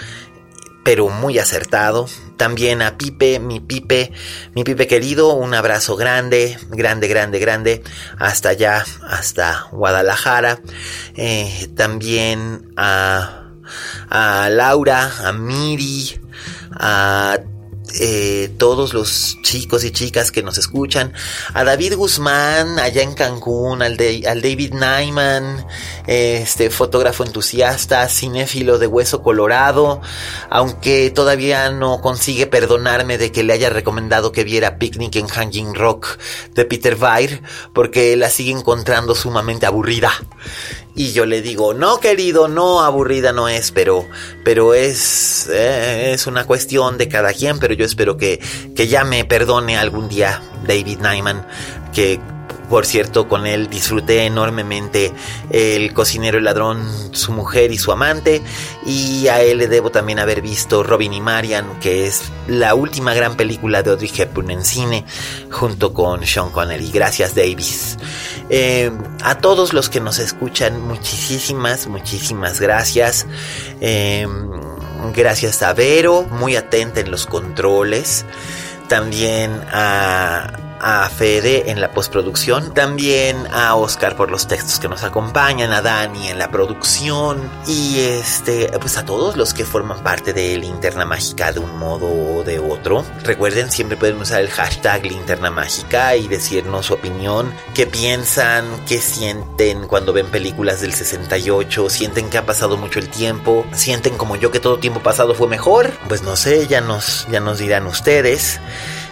pero 0.88 1.10
muy 1.10 1.38
acertado. 1.38 2.08
También 2.38 2.80
a 2.80 2.96
Pipe, 2.96 3.40
mi 3.40 3.60
Pipe, 3.60 4.10
mi 4.54 4.64
Pipe 4.64 4.86
querido, 4.86 5.34
un 5.34 5.52
abrazo 5.52 5.96
grande, 5.96 6.56
grande, 6.70 7.08
grande, 7.08 7.38
grande, 7.38 7.82
hasta 8.16 8.48
allá, 8.48 8.86
hasta 9.06 9.66
Guadalajara. 9.70 10.62
Eh, 11.14 11.68
también 11.76 12.72
a, 12.78 13.50
a 14.08 14.48
Laura, 14.48 15.12
a 15.26 15.30
Miri, 15.32 16.18
a 16.70 17.36
eh, 18.00 18.50
todos 18.58 18.92
los 18.92 19.38
chicos 19.42 19.84
y 19.84 19.90
chicas 19.90 20.30
que 20.30 20.42
nos 20.42 20.58
escuchan, 20.58 21.12
a 21.54 21.64
David 21.64 21.94
Guzmán 21.94 22.78
allá 22.78 23.02
en 23.02 23.14
Cancún, 23.14 23.82
al, 23.82 23.96
David 23.96 24.74
Nyman, 24.74 25.66
este 26.06 26.70
fotógrafo 26.70 27.24
entusiasta, 27.24 28.08
cinéfilo 28.08 28.78
de 28.78 28.86
hueso 28.86 29.22
colorado, 29.22 30.00
aunque 30.50 31.10
todavía 31.10 31.70
no 31.70 32.00
consigue 32.00 32.46
perdonarme 32.46 33.18
de 33.18 33.32
que 33.32 33.42
le 33.42 33.54
haya 33.54 33.70
recomendado 33.70 34.32
que 34.32 34.44
viera 34.44 34.78
Picnic 34.78 35.16
en 35.16 35.28
Hanging 35.28 35.74
Rock 35.74 36.18
de 36.54 36.64
Peter 36.64 36.96
Weir, 37.00 37.42
porque 37.72 38.16
la 38.16 38.30
sigue 38.30 38.52
encontrando 38.52 39.14
sumamente 39.14 39.66
aburrida. 39.66 40.12
Y 40.98 41.12
yo 41.12 41.26
le 41.26 41.42
digo, 41.42 41.74
no 41.74 42.00
querido, 42.00 42.48
no, 42.48 42.80
aburrida 42.80 43.32
no 43.32 43.48
es, 43.48 43.70
pero, 43.70 44.08
pero 44.42 44.74
es, 44.74 45.48
eh, 45.48 46.10
es 46.12 46.26
una 46.26 46.44
cuestión 46.44 46.98
de 46.98 47.06
cada 47.06 47.32
quien, 47.32 47.60
pero 47.60 47.72
yo 47.72 47.84
espero 47.84 48.16
que, 48.16 48.40
que 48.74 48.88
ya 48.88 49.04
me 49.04 49.24
perdone 49.24 49.78
algún 49.78 50.08
día 50.08 50.42
David 50.66 50.98
Nyman, 50.98 51.46
que 51.92 52.18
por 52.68 52.84
cierto, 52.84 53.28
con 53.28 53.46
él 53.46 53.68
disfruté 53.68 54.24
enormemente 54.24 55.12
El 55.50 55.92
cocinero 55.94 56.38
y 56.38 56.42
ladrón, 56.42 56.86
su 57.12 57.32
mujer 57.32 57.72
y 57.72 57.78
su 57.78 57.92
amante. 57.92 58.42
Y 58.84 59.28
a 59.28 59.42
él 59.42 59.58
le 59.58 59.68
debo 59.68 59.90
también 59.90 60.18
haber 60.18 60.42
visto 60.42 60.82
Robin 60.82 61.12
y 61.12 61.20
Marian, 61.20 61.80
que 61.80 62.06
es 62.06 62.22
la 62.46 62.74
última 62.74 63.14
gran 63.14 63.36
película 63.36 63.82
de 63.82 63.90
Audrey 63.90 64.12
Hepburn 64.14 64.50
en 64.50 64.64
cine, 64.64 65.04
junto 65.50 65.94
con 65.94 66.26
Sean 66.26 66.50
Connery. 66.50 66.90
Gracias, 66.90 67.34
Davis. 67.34 67.96
Eh, 68.50 68.90
a 69.22 69.36
todos 69.38 69.72
los 69.72 69.88
que 69.88 70.00
nos 70.00 70.18
escuchan, 70.18 70.80
muchísimas, 70.82 71.86
muchísimas 71.86 72.60
gracias. 72.60 73.26
Eh, 73.80 74.26
gracias 75.14 75.62
a 75.62 75.72
Vero, 75.72 76.24
muy 76.30 76.56
atenta 76.56 77.00
en 77.00 77.10
los 77.10 77.26
controles. 77.26 78.24
También 78.88 79.52
a 79.70 80.67
a 80.80 81.08
Fede 81.08 81.70
en 81.70 81.80
la 81.80 81.92
postproducción, 81.92 82.74
también 82.74 83.46
a 83.52 83.74
Oscar 83.74 84.16
por 84.16 84.30
los 84.30 84.46
textos 84.46 84.78
que 84.78 84.88
nos 84.88 85.02
acompañan, 85.02 85.72
a 85.72 85.82
Dani 85.82 86.28
en 86.28 86.38
la 86.38 86.50
producción 86.50 87.50
y 87.66 88.00
este, 88.00 88.70
pues 88.80 88.96
a 88.96 89.04
todos 89.04 89.36
los 89.36 89.54
que 89.54 89.64
forman 89.64 90.02
parte 90.02 90.32
de 90.32 90.56
Linterna 90.56 91.04
Mágica 91.04 91.52
de 91.52 91.60
un 91.60 91.78
modo 91.78 92.06
o 92.08 92.44
de 92.44 92.58
otro. 92.58 93.04
Recuerden, 93.24 93.70
siempre 93.70 93.96
pueden 93.96 94.20
usar 94.20 94.40
el 94.40 94.50
hashtag 94.50 95.04
Linterna 95.04 95.50
Mágica 95.50 96.16
y 96.16 96.28
decirnos 96.28 96.86
su 96.86 96.94
opinión, 96.94 97.52
qué 97.74 97.86
piensan, 97.86 98.64
qué 98.86 98.98
sienten 98.98 99.86
cuando 99.86 100.12
ven 100.12 100.26
películas 100.26 100.80
del 100.80 100.92
68, 100.92 101.90
sienten 101.90 102.30
que 102.30 102.38
ha 102.38 102.46
pasado 102.46 102.76
mucho 102.76 102.98
el 102.98 103.08
tiempo, 103.08 103.66
sienten 103.72 104.16
como 104.16 104.36
yo 104.36 104.50
que 104.50 104.60
todo 104.60 104.78
tiempo 104.78 105.00
pasado 105.00 105.34
fue 105.34 105.48
mejor, 105.48 105.90
pues 106.08 106.22
no 106.22 106.36
sé, 106.36 106.66
ya 106.66 106.80
nos, 106.80 107.26
ya 107.30 107.40
nos 107.40 107.58
dirán 107.58 107.86
ustedes. 107.86 108.60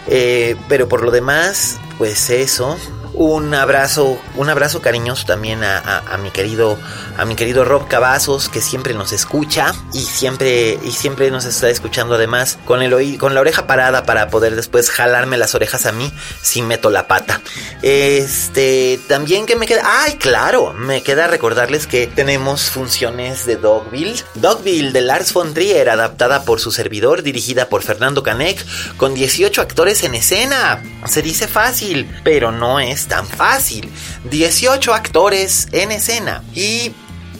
Eh, 0.07 0.55
pero 0.67 0.87
por 0.87 1.03
lo 1.03 1.11
demás, 1.11 1.77
pues 1.97 2.29
eso, 2.29 2.77
un 3.17 3.51
abrazo, 3.55 4.19
un 4.35 4.49
abrazo 4.49 4.79
cariñoso 4.79 5.25
también 5.25 5.63
a, 5.63 6.17
mi 6.21 6.29
querido, 6.29 6.77
a 7.17 7.25
mi 7.25 7.35
querido 7.35 7.65
Rob 7.65 7.87
Cavazos, 7.87 8.47
que 8.47 8.61
siempre 8.61 8.93
nos 8.93 9.11
escucha 9.11 9.73
y 9.91 10.01
siempre, 10.01 10.77
y 10.83 10.91
siempre 10.91 11.31
nos 11.31 11.45
está 11.45 11.69
escuchando 11.69 12.15
además 12.15 12.59
con 12.65 12.83
el 12.83 13.17
con 13.17 13.33
la 13.33 13.41
oreja 13.41 13.67
parada 13.67 14.03
para 14.03 14.29
poder 14.29 14.55
después 14.55 14.91
jalarme 14.91 15.37
las 15.37 15.55
orejas 15.55 15.85
a 15.85 15.91
mí 15.91 16.11
si 16.41 16.61
meto 16.61 16.91
la 16.91 17.07
pata. 17.07 17.41
Este, 17.81 18.99
también 19.07 19.47
que 19.47 19.55
me 19.55 19.65
queda, 19.65 19.81
ay, 20.03 20.17
claro, 20.17 20.73
me 20.73 21.01
queda 21.01 21.27
recordarles 21.27 21.87
que 21.87 22.05
tenemos 22.05 22.69
funciones 22.69 23.45
de 23.45 23.55
Dogville, 23.55 24.23
Dogville 24.35 24.91
de 24.91 25.01
Lars 25.01 25.33
von 25.33 25.55
Trier, 25.55 25.89
adaptada 25.89 26.43
por 26.43 26.59
su 26.59 26.71
servidor, 26.71 27.23
dirigida 27.23 27.67
por 27.67 27.81
Fernando 27.81 28.21
Canek, 28.21 28.63
con 28.97 29.15
18 29.15 29.59
actores 29.59 30.03
en 30.03 30.13
escena. 30.13 30.83
Se 31.05 31.21
dice 31.23 31.47
fácil, 31.47 32.09
pero 32.23 32.51
no 32.51 32.79
es 32.79 33.06
tan 33.07 33.27
fácil. 33.27 33.91
18 34.29 34.93
actores 34.93 35.67
en 35.71 35.91
escena. 35.91 36.43
Y 36.53 36.93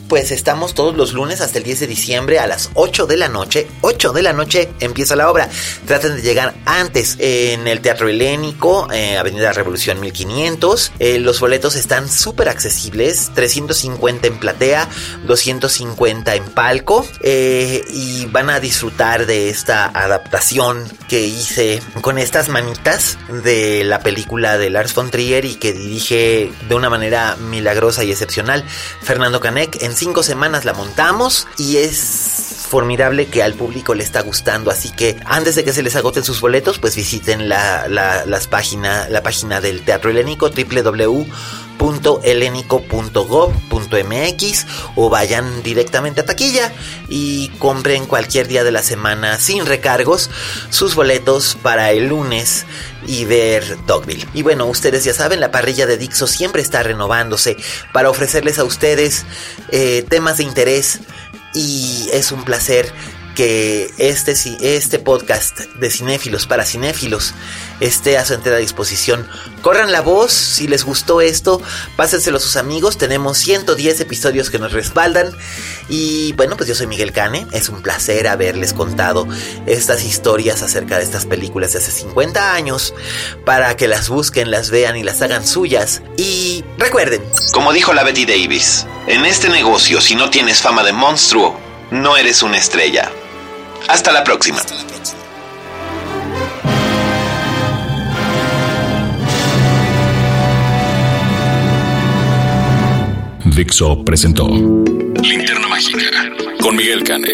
pues 0.07 0.31
estamos 0.31 0.73
todos 0.73 0.95
los 0.95 1.13
lunes 1.13 1.41
hasta 1.41 1.57
el 1.57 1.63
10 1.63 1.81
de 1.81 1.87
diciembre 1.87 2.39
a 2.39 2.47
las 2.47 2.69
8 2.73 3.07
de 3.07 3.17
la 3.17 3.27
noche. 3.27 3.67
8 3.81 4.13
de 4.13 4.21
la 4.21 4.33
noche 4.33 4.69
empieza 4.79 5.15
la 5.15 5.29
obra. 5.29 5.49
Traten 5.85 6.15
de 6.15 6.21
llegar 6.21 6.55
antes 6.65 7.17
en 7.19 7.67
el 7.67 7.81
Teatro 7.81 8.07
Helénico, 8.07 8.91
eh, 8.91 9.17
Avenida 9.17 9.53
Revolución 9.53 9.99
1500. 9.99 10.93
Eh, 10.99 11.19
los 11.19 11.39
boletos 11.39 11.75
están 11.75 12.09
súper 12.09 12.49
accesibles. 12.49 13.31
350 13.35 14.27
en 14.27 14.39
platea, 14.39 14.87
250 15.25 16.35
en 16.35 16.43
palco. 16.45 17.05
Eh, 17.21 17.83
y 17.89 18.25
van 18.27 18.49
a 18.49 18.59
disfrutar 18.59 19.25
de 19.25 19.49
esta 19.49 19.85
adaptación 19.85 20.83
que 21.07 21.21
hice 21.21 21.81
con 22.01 22.17
estas 22.17 22.49
manitas 22.49 23.17
de 23.43 23.83
la 23.83 23.99
película 23.99 24.57
de 24.57 24.69
Lars 24.69 24.93
von 24.93 25.11
Trier 25.11 25.45
y 25.45 25.55
que 25.55 25.73
dirige 25.73 26.51
de 26.67 26.75
una 26.75 26.89
manera 26.89 27.35
milagrosa 27.35 28.03
y 28.03 28.11
excepcional 28.11 28.63
Fernando 29.01 29.39
Canek 29.39 29.81
cinco 29.97 30.23
semanas 30.23 30.65
la 30.65 30.73
montamos 30.73 31.47
y 31.57 31.77
es 31.77 32.65
formidable 32.69 33.27
que 33.27 33.41
al 33.41 33.53
público 33.53 33.95
le 33.95 34.03
está 34.03 34.21
gustando. 34.21 34.69
Así 34.69 34.91
que 34.91 35.17
antes 35.25 35.55
de 35.55 35.63
que 35.63 35.73
se 35.73 35.81
les 35.83 35.95
agoten 35.95 36.23
sus 36.23 36.41
boletos, 36.41 36.79
pues 36.79 36.95
visiten 36.95 37.49
la, 37.49 37.87
las 37.87 38.47
página, 38.47 39.09
la 39.09 39.23
página 39.23 39.61
del 39.61 39.81
Teatro 39.81 40.11
Helénico 40.11 40.51
www.helenico.gov.mx 41.77 44.65
o 44.95 45.09
vayan 45.09 45.63
directamente 45.63 46.21
a 46.21 46.25
taquilla 46.25 46.71
y 47.09 47.49
compren 47.59 48.05
cualquier 48.05 48.47
día 48.47 48.63
de 48.63 48.71
la 48.71 48.83
semana 48.83 49.39
sin 49.39 49.65
recargos 49.65 50.29
sus 50.69 50.95
boletos 50.95 51.57
para 51.61 51.91
el 51.91 52.07
lunes 52.07 52.65
y 53.05 53.25
ver 53.25 53.77
Dogville. 53.85 54.27
Y 54.33 54.43
bueno, 54.43 54.65
ustedes 54.65 55.03
ya 55.03 55.13
saben, 55.13 55.39
la 55.39 55.51
parrilla 55.51 55.85
de 55.85 55.97
Dixo 55.97 56.27
siempre 56.27 56.61
está 56.61 56.83
renovándose 56.83 57.57
para 57.93 58.09
ofrecerles 58.09 58.59
a 58.59 58.63
ustedes 58.63 59.25
eh, 59.71 60.05
temas 60.09 60.37
de 60.37 60.43
interés 60.43 60.99
y 61.53 62.09
es 62.11 62.31
un 62.31 62.43
placer 62.43 62.91
que 63.37 63.93
este, 63.99 64.33
este 64.61 64.97
podcast 64.97 65.59
de 65.59 65.91
cinéfilos 65.91 66.47
para 66.47 66.65
cinéfilos 66.65 67.35
esté 67.79 68.17
a 68.17 68.25
su 68.25 68.33
entera 68.33 68.57
disposición. 68.57 69.27
Corran 69.61 69.91
la 69.91 70.01
voz, 70.01 70.33
si 70.33 70.67
les 70.67 70.83
gustó 70.83 71.21
esto, 71.21 71.61
pásenselo 71.95 72.37
a 72.37 72.39
sus 72.39 72.55
amigos. 72.55 72.97
Tenemos 72.97 73.37
110 73.37 74.01
episodios 74.01 74.49
que 74.49 74.57
nos 74.57 74.73
respaldan. 74.73 75.31
Y 75.87 76.33
bueno, 76.33 76.57
pues 76.57 76.67
yo 76.67 76.73
soy 76.73 76.87
Miguel 76.87 77.11
Cane. 77.11 77.45
Es 77.51 77.69
un 77.69 77.83
placer 77.83 78.27
haberles 78.27 78.73
contado 78.73 79.27
estas 79.67 80.03
historias 80.03 80.63
acerca 80.63 80.97
de 80.97 81.03
estas 81.03 81.27
películas 81.27 81.73
de 81.73 81.77
hace 81.77 81.91
50 81.91 82.55
años 82.55 82.95
para 83.45 83.77
que 83.77 83.87
las 83.87 84.09
busquen, 84.09 84.49
las 84.49 84.71
vean 84.71 84.97
y 84.97 85.03
las 85.03 85.21
hagan 85.21 85.45
suyas. 85.45 86.01
Y 86.17 86.65
recuerden, 86.79 87.21
como 87.51 87.71
dijo 87.71 87.93
la 87.93 88.03
Betty 88.03 88.25
Davis, 88.25 88.87
en 89.05 89.27
este 89.27 89.49
negocio 89.49 90.01
si 90.01 90.15
no 90.15 90.31
tienes 90.31 90.63
fama 90.63 90.83
de 90.83 90.93
monstruo, 90.93 91.55
no 91.91 92.17
eres 92.17 92.41
una 92.41 92.57
estrella. 92.57 93.11
Hasta 93.87 94.11
la 94.11 94.23
próxima. 94.23 94.59
Dixo 103.57 104.05
presentó 104.05 104.47
Linterna 104.47 105.67
Mágica 105.67 106.09
con 106.61 106.75
Miguel 106.75 107.03
Cane. 107.03 107.33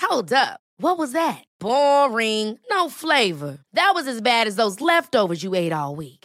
Hold 0.00 0.32
up. 0.32 0.60
What 0.76 0.98
was 0.98 1.12
that? 1.12 1.42
Boring. 1.58 2.58
No 2.70 2.88
flavor. 2.90 3.58
That 3.72 3.92
was 3.94 4.06
as 4.06 4.20
bad 4.20 4.46
as 4.46 4.56
those 4.56 4.80
leftovers 4.80 5.42
you 5.42 5.54
ate 5.54 5.72
all 5.72 5.96
week. 5.96 6.21